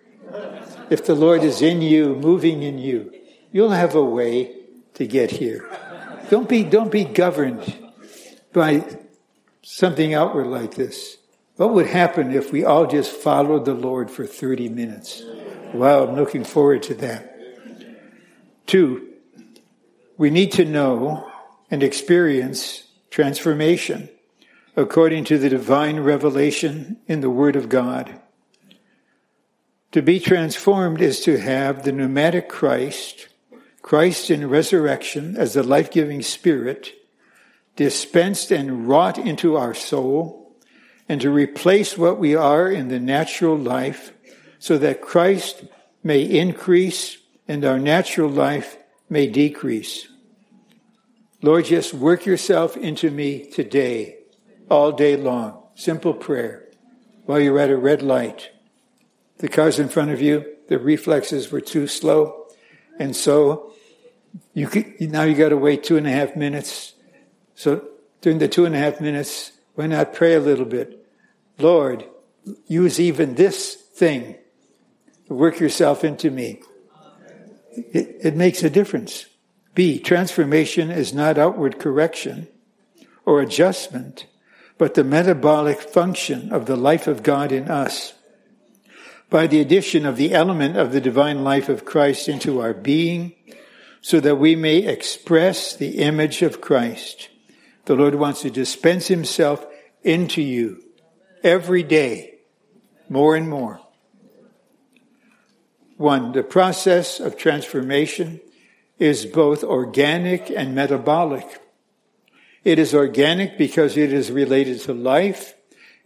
If 0.88 1.04
the 1.04 1.14
Lord 1.14 1.42
is 1.42 1.62
in 1.62 1.82
you, 1.82 2.14
moving 2.16 2.62
in 2.62 2.78
you, 2.78 3.12
you'll 3.52 3.70
have 3.70 3.94
a 3.94 4.04
way 4.04 4.56
to 4.94 5.06
get 5.06 5.30
here. 5.30 5.68
Don't 6.30 6.48
be, 6.48 6.62
don't 6.62 6.92
be 6.92 7.04
governed 7.04 7.76
by 8.52 8.84
something 9.62 10.14
outward 10.14 10.46
like 10.46 10.74
this. 10.74 11.16
What 11.56 11.74
would 11.74 11.86
happen 11.86 12.32
if 12.32 12.52
we 12.52 12.64
all 12.64 12.86
just 12.86 13.12
followed 13.12 13.64
the 13.64 13.74
Lord 13.74 14.10
for 14.10 14.26
30 14.26 14.68
minutes? 14.68 15.22
Wow, 15.74 16.06
I'm 16.06 16.16
looking 16.16 16.44
forward 16.44 16.82
to 16.84 16.94
that. 16.94 17.36
Two, 18.66 19.08
we 20.16 20.30
need 20.30 20.52
to 20.52 20.64
know 20.64 21.30
and 21.70 21.82
experience 21.82 22.84
transformation 23.10 24.08
according 24.80 25.24
to 25.24 25.38
the 25.38 25.48
divine 25.48 26.00
revelation 26.00 26.96
in 27.06 27.20
the 27.20 27.30
Word 27.30 27.54
of 27.54 27.68
God. 27.68 28.20
To 29.92 30.02
be 30.02 30.18
transformed 30.18 31.00
is 31.00 31.20
to 31.20 31.38
have 31.38 31.82
the 31.82 31.92
pneumatic 31.92 32.48
Christ, 32.48 33.28
Christ 33.82 34.30
in 34.30 34.48
resurrection 34.48 35.36
as 35.36 35.54
the 35.54 35.62
life 35.62 35.90
giving 35.90 36.22
Spirit, 36.22 36.94
dispensed 37.76 38.50
and 38.50 38.88
wrought 38.88 39.18
into 39.18 39.56
our 39.56 39.74
soul, 39.74 40.56
and 41.08 41.20
to 41.20 41.30
replace 41.30 41.98
what 41.98 42.18
we 42.18 42.34
are 42.34 42.70
in 42.70 42.88
the 42.88 43.00
natural 43.00 43.56
life 43.56 44.12
so 44.58 44.78
that 44.78 45.02
Christ 45.02 45.64
may 46.02 46.22
increase 46.22 47.18
and 47.48 47.64
our 47.64 47.78
natural 47.78 48.30
life 48.30 48.76
may 49.08 49.26
decrease. 49.26 50.06
Lord, 51.42 51.64
just 51.64 51.92
work 51.92 52.26
yourself 52.26 52.76
into 52.76 53.10
me 53.10 53.44
today, 53.50 54.19
all 54.70 54.92
day 54.92 55.16
long. 55.16 55.62
Simple 55.74 56.14
prayer. 56.14 56.68
While 57.24 57.40
you're 57.40 57.58
at 57.58 57.70
a 57.70 57.76
red 57.76 58.02
light, 58.02 58.50
the 59.38 59.48
car's 59.48 59.78
in 59.78 59.88
front 59.88 60.10
of 60.10 60.20
you, 60.20 60.44
the 60.68 60.78
reflexes 60.78 61.50
were 61.50 61.60
too 61.60 61.86
slow. 61.86 62.46
And 62.98 63.14
so 63.14 63.72
you 64.54 64.68
could, 64.68 65.00
now 65.00 65.24
you 65.24 65.34
got 65.34 65.48
to 65.50 65.56
wait 65.56 65.82
two 65.82 65.96
and 65.96 66.06
a 66.06 66.10
half 66.10 66.36
minutes. 66.36 66.94
So 67.54 67.84
during 68.20 68.38
the 68.38 68.48
two 68.48 68.64
and 68.64 68.74
a 68.74 68.78
half 68.78 69.00
minutes, 69.00 69.52
why 69.74 69.86
not 69.86 70.14
pray 70.14 70.34
a 70.34 70.40
little 70.40 70.64
bit? 70.64 71.06
Lord, 71.58 72.04
use 72.66 73.00
even 73.00 73.34
this 73.34 73.74
thing 73.74 74.36
to 75.26 75.34
work 75.34 75.60
yourself 75.60 76.04
into 76.04 76.30
me. 76.30 76.62
It, 77.72 78.16
it 78.22 78.36
makes 78.36 78.62
a 78.62 78.70
difference. 78.70 79.26
B, 79.74 79.98
transformation 79.98 80.90
is 80.90 81.14
not 81.14 81.38
outward 81.38 81.78
correction 81.78 82.48
or 83.24 83.40
adjustment, 83.40 84.26
but 84.80 84.94
the 84.94 85.04
metabolic 85.04 85.78
function 85.78 86.50
of 86.54 86.64
the 86.64 86.74
life 86.74 87.06
of 87.06 87.22
God 87.22 87.52
in 87.52 87.70
us. 87.70 88.14
By 89.28 89.46
the 89.46 89.60
addition 89.60 90.06
of 90.06 90.16
the 90.16 90.32
element 90.32 90.78
of 90.78 90.90
the 90.90 91.02
divine 91.02 91.44
life 91.44 91.68
of 91.68 91.84
Christ 91.84 92.30
into 92.30 92.62
our 92.62 92.72
being, 92.72 93.34
so 94.00 94.20
that 94.20 94.36
we 94.36 94.56
may 94.56 94.78
express 94.78 95.76
the 95.76 95.98
image 95.98 96.40
of 96.40 96.62
Christ. 96.62 97.28
The 97.84 97.94
Lord 97.94 98.14
wants 98.14 98.40
to 98.40 98.48
dispense 98.48 99.08
himself 99.08 99.66
into 100.02 100.40
you 100.40 100.82
every 101.44 101.82
day, 101.82 102.38
more 103.10 103.36
and 103.36 103.50
more. 103.50 103.80
One, 105.98 106.32
the 106.32 106.42
process 106.42 107.20
of 107.20 107.36
transformation 107.36 108.40
is 108.98 109.26
both 109.26 109.62
organic 109.62 110.48
and 110.48 110.74
metabolic. 110.74 111.60
It 112.64 112.78
is 112.78 112.94
organic 112.94 113.56
because 113.56 113.96
it 113.96 114.12
is 114.12 114.30
related 114.30 114.80
to 114.82 114.92
life, 114.92 115.54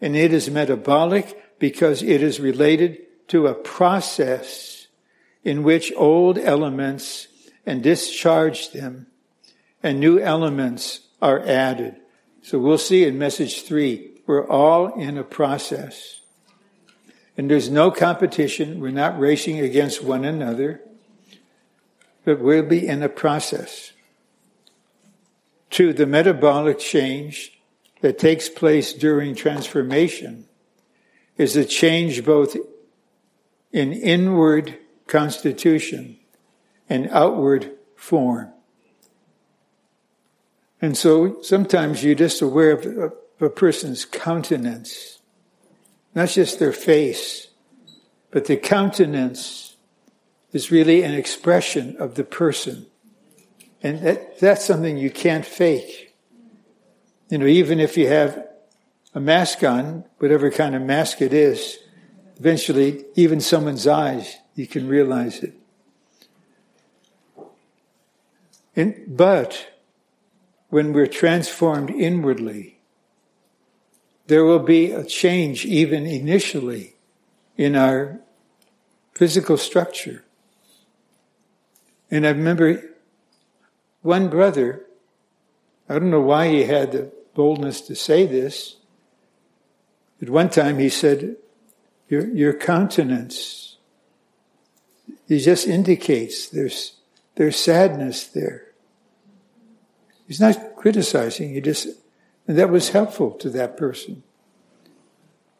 and 0.01 0.15
it 0.15 0.33
is 0.33 0.51
metabolic 0.51 1.59
because 1.59 2.03
it 2.03 2.23
is 2.23 2.41
related 2.41 2.99
to 3.29 3.47
a 3.47 3.55
process 3.55 4.87
in 5.43 5.63
which 5.63 5.93
old 5.97 6.39
elements 6.39 7.29
and 7.67 7.83
discharge 7.83 8.71
them 8.71 9.07
and 9.83 10.01
new 10.01 10.19
elements 10.19 11.01
are 11.21 11.41
added. 11.47 11.97
So 12.43 12.59
we'll 12.59 12.79
see 12.79 13.05
in 13.05 13.19
message 13.19 13.63
three, 13.63 14.11
we're 14.27 14.47
all 14.47 14.95
in 15.01 15.19
a 15.19 15.25
process. 15.25 16.21
And 17.37 17.51
there's 17.51 17.71
no 17.71 17.91
competition. 17.91 18.81
We're 18.81 18.91
not 18.91 19.19
racing 19.19 19.61
against 19.61 20.03
one 20.03 20.25
another 20.25 20.81
but 22.25 22.41
we'll 22.41 22.67
be 22.67 22.87
in 22.87 23.03
a 23.03 23.09
process. 23.09 23.93
Two, 25.75 25.93
the 25.93 26.07
metabolic 26.07 26.79
change 26.79 27.59
that 28.01 28.17
takes 28.17 28.49
place 28.49 28.93
during 28.93 29.35
transformation 29.35 30.47
is 31.37 31.57
a 31.57 31.65
change 31.65 32.25
both 32.25 32.57
in 33.73 33.93
inward 33.93 34.79
constitution 35.09 36.17
and 36.89 37.09
outward 37.11 37.73
form. 37.97 38.53
And 40.81 40.97
so 40.97 41.43
sometimes 41.43 42.05
you're 42.05 42.15
just 42.15 42.41
aware 42.41 42.71
of 42.71 43.13
a 43.41 43.51
person's 43.51 44.05
countenance, 44.05 45.19
not 46.15 46.29
just 46.29 46.61
their 46.61 46.73
face, 46.73 47.49
but 48.31 48.45
the 48.45 48.57
countenance 48.57 49.75
is 50.53 50.71
really 50.71 51.03
an 51.03 51.15
expression 51.15 51.97
of 51.97 52.15
the 52.15 52.23
person. 52.23 52.87
And 53.85 54.01
that, 54.01 54.41
that's 54.41 54.65
something 54.65 54.97
you 54.97 55.11
can't 55.11 55.45
fake. 55.45 56.15
You 57.29 57.37
know, 57.37 57.47
even 57.47 57.81
if 57.81 57.99
you 57.99 58.09
have 58.09 58.49
a 59.15 59.21
mask 59.21 59.63
on, 59.63 60.05
whatever 60.19 60.51
kind 60.51 60.75
of 60.75 60.81
mask 60.81 61.21
it 61.21 61.35
is, 61.35 61.79
eventually, 62.39 63.05
even 63.15 63.43
someone's 63.43 63.87
eyes, 63.87 64.39
you 64.55 64.67
can 64.67 64.89
realize 64.89 65.43
it. 65.43 65.53
And, 68.75 69.05
but 69.07 69.69
when 70.71 70.95
we're 70.95 71.07
transformed 71.07 71.91
inwardly, 71.91 72.81
there 74.29 74.45
will 74.45 74.61
be 74.61 74.93
a 74.93 75.05
change 75.05 75.67
even 75.67 76.07
initially 76.07 76.97
in 77.59 77.77
our 77.77 78.19
physical 79.13 79.59
structure. 79.59 80.25
And 82.11 82.27
I 82.27 82.31
remember 82.31 82.94
one 84.05 84.29
brother, 84.29 84.85
I 85.89 85.95
don't 85.95 86.11
know 86.11 86.21
why 86.21 86.49
he 86.49 86.65
had 86.65 86.93
the 86.93 87.11
boldness 87.35 87.81
to 87.81 87.97
say 87.97 88.27
this. 88.27 88.77
At 90.21 90.29
one 90.29 90.51
time 90.51 90.79
he 90.79 90.91
said, 90.91 91.37
Your, 92.11 92.27
your 92.29 92.53
countenance, 92.53 93.79
he 95.27 95.41
just 95.41 95.67
indicates 95.67 96.51
there's, 96.51 96.97
there's 97.37 97.57
sadness 97.57 98.27
there. 98.27 98.73
He's 100.29 100.41
not 100.41 100.77
criticizing, 100.77 101.55
he 101.55 101.63
just, 101.63 101.89
and 102.47 102.59
that 102.59 102.69
was 102.69 102.91
helpful 102.91 103.31
to 103.31 103.49
that 103.51 103.79
person. 103.79 104.23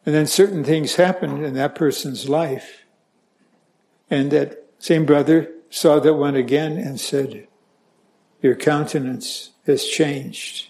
And 0.05 0.13
then 0.13 0.27
certain 0.27 0.63
things 0.63 0.95
happened 0.95 1.43
in 1.43 1.55
that 1.55 1.73
person's 1.73 2.29
life. 2.29 2.83
And 4.07 4.29
that 4.29 4.65
same 4.77 5.07
brother 5.07 5.51
saw 5.71 5.99
that 5.99 6.13
one 6.13 6.35
again 6.35 6.77
and 6.77 6.99
said, 6.99 7.47
Your 8.45 8.53
countenance 8.53 9.49
has 9.65 9.83
changed 9.83 10.69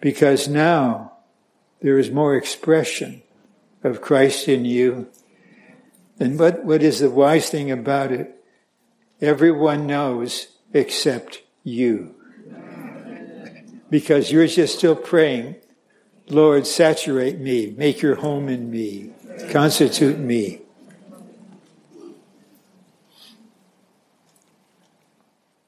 because 0.00 0.48
now 0.48 1.12
there 1.80 1.96
is 1.96 2.10
more 2.10 2.34
expression 2.34 3.22
of 3.84 4.00
Christ 4.00 4.48
in 4.48 4.64
you. 4.64 5.06
And 6.18 6.40
what, 6.40 6.64
what 6.64 6.82
is 6.82 6.98
the 6.98 7.08
wise 7.08 7.48
thing 7.50 7.70
about 7.70 8.10
it? 8.10 8.44
Everyone 9.20 9.86
knows 9.86 10.48
except 10.72 11.42
you. 11.62 12.16
Because 13.88 14.32
you're 14.32 14.48
just 14.48 14.76
still 14.76 14.96
praying, 14.96 15.54
Lord, 16.28 16.66
saturate 16.66 17.38
me, 17.38 17.76
make 17.78 18.02
your 18.02 18.16
home 18.16 18.48
in 18.48 18.72
me, 18.72 19.12
constitute 19.52 20.18
me. 20.18 20.62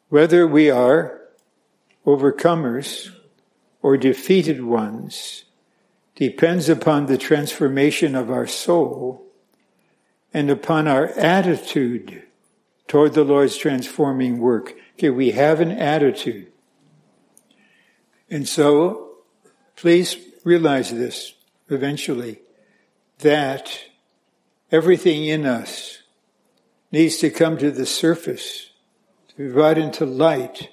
Whether 0.09 0.47
we 0.47 0.71
are 0.71 1.21
overcomers 2.07 3.11
or 3.83 3.97
defeated 3.97 4.65
ones 4.65 5.45
depends 6.15 6.69
upon 6.69 7.07
the 7.07 7.19
transformation 7.19 8.15
of 8.15 8.31
our 8.31 8.47
soul 8.47 9.27
and 10.33 10.51
upon 10.51 10.89
our 10.89 11.09
attitude 11.09 12.23
toward 12.87 13.13
the 13.13 13.25
Lord's 13.25 13.57
transforming 13.57 14.39
work. 14.39 14.75
Okay, 14.95 15.11
we 15.11 15.33
have 15.33 15.61
an 15.61 15.71
attitude. 15.71 16.51
And 18.31 18.49
so, 18.49 19.11
please 19.77 20.17
realize 20.43 20.91
this 20.91 21.35
eventually, 21.69 22.41
that 23.19 23.79
everything 24.73 25.27
in 25.27 25.45
us 25.45 25.99
needs 26.91 27.19
to 27.19 27.29
come 27.29 27.59
to 27.59 27.71
the 27.71 27.85
surface 27.85 28.68
be 29.39 29.49
brought 29.49 29.79
into 29.79 30.05
light 30.05 30.69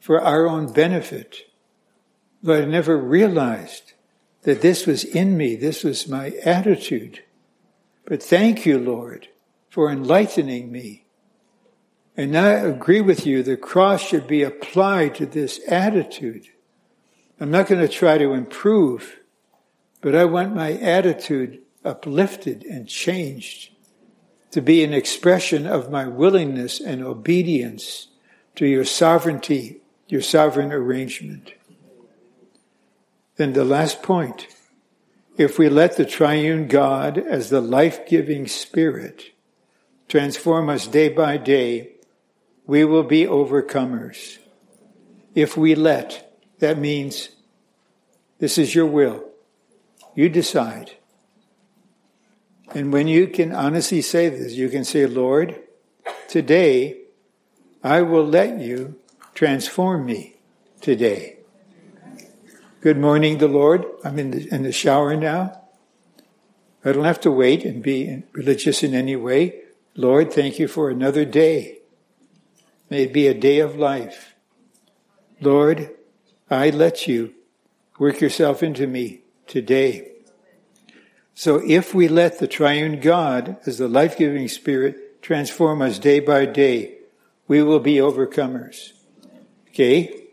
for 0.00 0.20
our 0.20 0.48
own 0.48 0.72
benefit. 0.72 1.48
But 2.42 2.62
I 2.62 2.64
never 2.64 2.98
realized 2.98 3.92
that 4.42 4.60
this 4.60 4.86
was 4.86 5.04
in 5.04 5.36
me, 5.36 5.54
this 5.54 5.84
was 5.84 6.08
my 6.08 6.32
attitude. 6.44 7.22
But 8.04 8.22
thank 8.22 8.66
you, 8.66 8.78
Lord, 8.80 9.28
for 9.68 9.90
enlightening 9.90 10.72
me. 10.72 11.06
And 12.16 12.36
I 12.36 12.50
agree 12.50 13.00
with 13.00 13.24
you, 13.24 13.44
the 13.44 13.56
cross 13.56 14.02
should 14.02 14.26
be 14.26 14.42
applied 14.42 15.14
to 15.16 15.26
this 15.26 15.60
attitude. 15.68 16.48
I'm 17.38 17.52
not 17.52 17.68
going 17.68 17.80
to 17.80 17.88
try 17.88 18.18
to 18.18 18.32
improve, 18.32 19.20
but 20.00 20.16
I 20.16 20.24
want 20.24 20.56
my 20.56 20.72
attitude 20.72 21.60
uplifted 21.84 22.64
and 22.64 22.88
changed 22.88 23.75
to 24.56 24.62
be 24.62 24.82
an 24.82 24.94
expression 24.94 25.66
of 25.66 25.90
my 25.90 26.06
willingness 26.06 26.80
and 26.80 27.04
obedience 27.04 28.08
to 28.54 28.64
your 28.64 28.86
sovereignty, 28.86 29.82
your 30.08 30.22
sovereign 30.22 30.72
arrangement. 30.72 31.52
Then 33.36 33.52
the 33.52 33.66
last 33.66 34.02
point. 34.02 34.46
If 35.36 35.58
we 35.58 35.68
let 35.68 35.98
the 35.98 36.06
triune 36.06 36.68
God 36.68 37.18
as 37.18 37.50
the 37.50 37.60
life-giving 37.60 38.46
spirit 38.46 39.24
transform 40.08 40.70
us 40.70 40.86
day 40.86 41.10
by 41.10 41.36
day, 41.36 41.90
we 42.64 42.82
will 42.82 43.02
be 43.02 43.26
overcomers. 43.26 44.38
If 45.34 45.58
we 45.58 45.74
let, 45.74 46.34
that 46.60 46.78
means 46.78 47.28
this 48.38 48.56
is 48.56 48.74
your 48.74 48.86
will. 48.86 49.22
You 50.14 50.30
decide. 50.30 50.92
And 52.76 52.92
when 52.92 53.08
you 53.08 53.26
can 53.26 53.54
honestly 53.54 54.02
say 54.02 54.28
this, 54.28 54.52
you 54.52 54.68
can 54.68 54.84
say, 54.84 55.06
Lord, 55.06 55.58
today 56.28 57.04
I 57.82 58.02
will 58.02 58.26
let 58.26 58.60
you 58.60 58.96
transform 59.32 60.04
me. 60.04 60.36
today. 60.82 61.38
Good 62.82 62.98
morning, 62.98 63.38
the 63.38 63.48
Lord. 63.48 63.86
I'm 64.04 64.18
in 64.18 64.30
the, 64.30 64.54
in 64.54 64.62
the 64.62 64.72
shower 64.72 65.16
now. 65.16 65.58
I 66.84 66.92
don't 66.92 67.06
have 67.06 67.22
to 67.22 67.30
wait 67.30 67.64
and 67.64 67.82
be 67.82 68.24
religious 68.32 68.82
in 68.82 68.92
any 68.92 69.16
way. 69.16 69.62
Lord, 69.94 70.30
thank 70.30 70.58
you 70.58 70.68
for 70.68 70.90
another 70.90 71.24
day. 71.24 71.78
May 72.90 73.04
it 73.04 73.14
be 73.14 73.26
a 73.26 73.32
day 73.32 73.60
of 73.60 73.76
life. 73.76 74.34
Lord, 75.40 75.96
I 76.50 76.68
let 76.68 77.08
you 77.08 77.32
work 77.98 78.20
yourself 78.20 78.62
into 78.62 78.86
me 78.86 79.22
today. 79.46 80.15
So 81.38 81.60
if 81.62 81.94
we 81.94 82.08
let 82.08 82.38
the 82.38 82.48
triune 82.48 82.98
God 82.98 83.58
as 83.66 83.76
the 83.76 83.88
life-giving 83.88 84.48
spirit 84.48 85.20
transform 85.20 85.82
us 85.82 85.98
day 85.98 86.18
by 86.18 86.46
day, 86.46 86.94
we 87.46 87.62
will 87.62 87.78
be 87.78 87.96
overcomers. 87.96 88.92
Okay? 89.68 90.28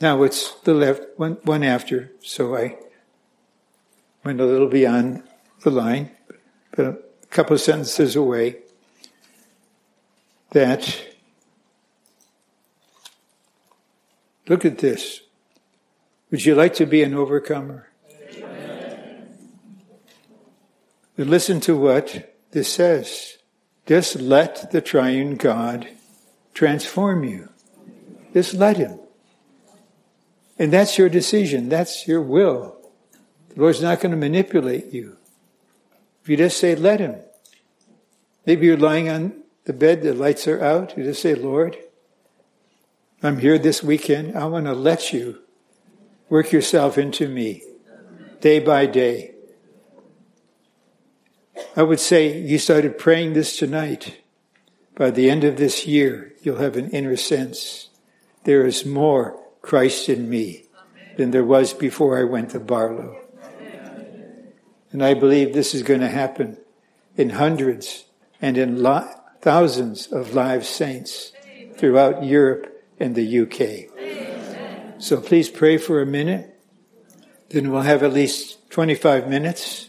Now 0.00 0.24
it's 0.24 0.52
the 0.62 0.74
left, 0.74 1.02
one, 1.16 1.34
one 1.44 1.62
after, 1.62 2.10
so 2.20 2.56
I 2.56 2.76
went 4.24 4.40
a 4.40 4.44
little 4.44 4.66
beyond 4.66 5.22
the 5.62 5.70
line, 5.70 6.10
but 6.72 6.86
a 6.86 6.98
couple 7.30 7.56
sentences 7.56 8.16
away, 8.16 8.56
that 10.50 11.04
look 14.48 14.64
at 14.64 14.78
this. 14.78 15.20
Would 16.32 16.44
you 16.44 16.56
like 16.56 16.74
to 16.74 16.86
be 16.86 17.04
an 17.04 17.14
overcomer? 17.14 17.90
But 21.16 21.26
listen 21.26 21.60
to 21.60 21.76
what 21.76 22.36
this 22.50 22.72
says. 22.72 23.38
Just 23.86 24.16
let 24.16 24.70
the 24.70 24.80
triune 24.80 25.36
God 25.36 25.88
transform 26.52 27.24
you. 27.24 27.48
Just 28.34 28.54
let 28.54 28.76
Him. 28.76 28.98
And 30.58 30.72
that's 30.72 30.98
your 30.98 31.08
decision. 31.08 31.68
That's 31.68 32.06
your 32.06 32.20
will. 32.20 32.76
The 33.50 33.60
Lord's 33.60 33.82
not 33.82 34.00
going 34.00 34.10
to 34.10 34.16
manipulate 34.16 34.92
you. 34.92 35.16
If 36.22 36.28
you 36.28 36.36
just 36.36 36.58
say, 36.58 36.74
let 36.74 37.00
Him. 37.00 37.16
Maybe 38.44 38.66
you're 38.66 38.76
lying 38.76 39.08
on 39.08 39.42
the 39.64 39.72
bed, 39.72 40.02
the 40.02 40.12
lights 40.12 40.46
are 40.46 40.62
out. 40.62 40.96
You 40.96 41.04
just 41.04 41.22
say, 41.22 41.34
Lord, 41.34 41.76
I'm 43.22 43.38
here 43.38 43.58
this 43.58 43.82
weekend. 43.82 44.36
I 44.36 44.44
want 44.46 44.66
to 44.66 44.72
let 44.72 45.12
you 45.12 45.38
work 46.28 46.52
yourself 46.52 46.98
into 46.98 47.28
me 47.28 47.62
day 48.40 48.58
by 48.58 48.86
day. 48.86 49.35
I 51.76 51.82
would 51.82 52.00
say 52.00 52.38
you 52.38 52.58
started 52.58 52.98
praying 52.98 53.32
this 53.32 53.56
tonight. 53.56 54.20
By 54.94 55.10
the 55.10 55.28
end 55.28 55.44
of 55.44 55.56
this 55.56 55.86
year, 55.86 56.32
you'll 56.42 56.58
have 56.58 56.76
an 56.76 56.90
inner 56.90 57.16
sense. 57.16 57.90
There 58.44 58.66
is 58.66 58.86
more 58.86 59.42
Christ 59.62 60.08
in 60.08 60.28
me 60.28 60.64
than 61.16 61.30
there 61.30 61.44
was 61.44 61.72
before 61.72 62.18
I 62.18 62.24
went 62.24 62.50
to 62.50 62.60
Baarlo. 62.60 63.16
And 64.92 65.04
I 65.04 65.14
believe 65.14 65.52
this 65.52 65.74
is 65.74 65.82
going 65.82 66.00
to 66.00 66.08
happen 66.08 66.58
in 67.16 67.30
hundreds 67.30 68.04
and 68.40 68.56
in 68.56 68.82
lo- 68.82 69.08
thousands 69.40 70.06
of 70.06 70.34
live 70.34 70.64
saints 70.64 71.32
throughout 71.76 72.24
Europe 72.24 72.82
and 72.98 73.14
the 73.14 73.40
UK. 73.40 75.00
So 75.00 75.20
please 75.20 75.48
pray 75.48 75.76
for 75.76 76.00
a 76.00 76.06
minute. 76.06 76.58
Then 77.50 77.70
we'll 77.70 77.82
have 77.82 78.02
at 78.02 78.12
least 78.12 78.70
25 78.70 79.28
minutes. 79.28 79.88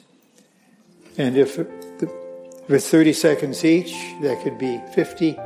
And 1.18 1.35
if 1.35 1.57
with 1.57 2.85
30 2.85 3.14
seconds 3.14 3.65
each, 3.65 3.91
that 4.22 4.41
could 4.44 4.57
be 4.57 4.80
50, 4.94 5.38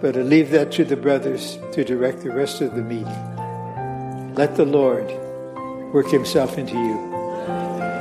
but 0.00 0.16
I 0.16 0.20
leave 0.20 0.50
that 0.50 0.70
to 0.72 0.84
the 0.84 0.96
brothers 0.96 1.58
to 1.72 1.84
direct 1.84 2.22
the 2.22 2.30
rest 2.30 2.60
of 2.60 2.74
the 2.76 2.82
meeting. 2.82 4.34
Let 4.34 4.56
the 4.56 4.64
Lord 4.66 5.06
work 5.92 6.08
himself 6.10 6.58
into 6.58 6.74
you 6.74 6.94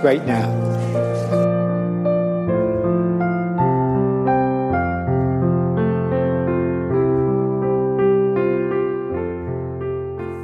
right 0.04 0.26
now. 0.26 0.52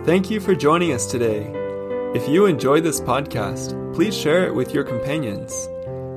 Thank 0.06 0.32
you 0.32 0.40
for 0.40 0.56
joining 0.56 0.94
us 0.94 1.06
today. 1.06 1.50
If 2.16 2.28
you 2.28 2.48
enjoyed 2.48 2.84
this 2.84 3.00
podcast, 3.00 3.94
please 3.94 4.18
share 4.18 4.46
it 4.46 4.56
with 4.56 4.74
your 4.74 4.84
companions. 4.84 5.70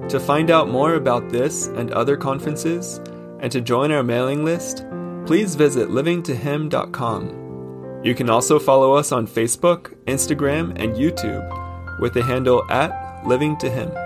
To 0.08 0.20
find 0.20 0.50
out 0.50 0.68
more 0.68 0.94
about 0.94 1.30
this 1.30 1.68
and 1.68 1.90
other 1.92 2.16
conferences, 2.16 3.00
and 3.40 3.50
to 3.52 3.60
join 3.60 3.90
our 3.90 4.02
mailing 4.02 4.44
list, 4.44 4.84
please 5.26 5.54
visit 5.54 5.88
livingtohim.com. 5.88 8.02
You 8.04 8.14
can 8.14 8.28
also 8.28 8.58
follow 8.58 8.94
us 8.94 9.12
on 9.12 9.26
Facebook, 9.26 9.94
Instagram, 10.04 10.78
and 10.80 10.94
YouTube 10.94 12.00
with 12.00 12.12
the 12.12 12.22
handle 12.22 12.70
at 12.70 12.92
livingtohim. 13.24 13.94
Him. 13.94 14.03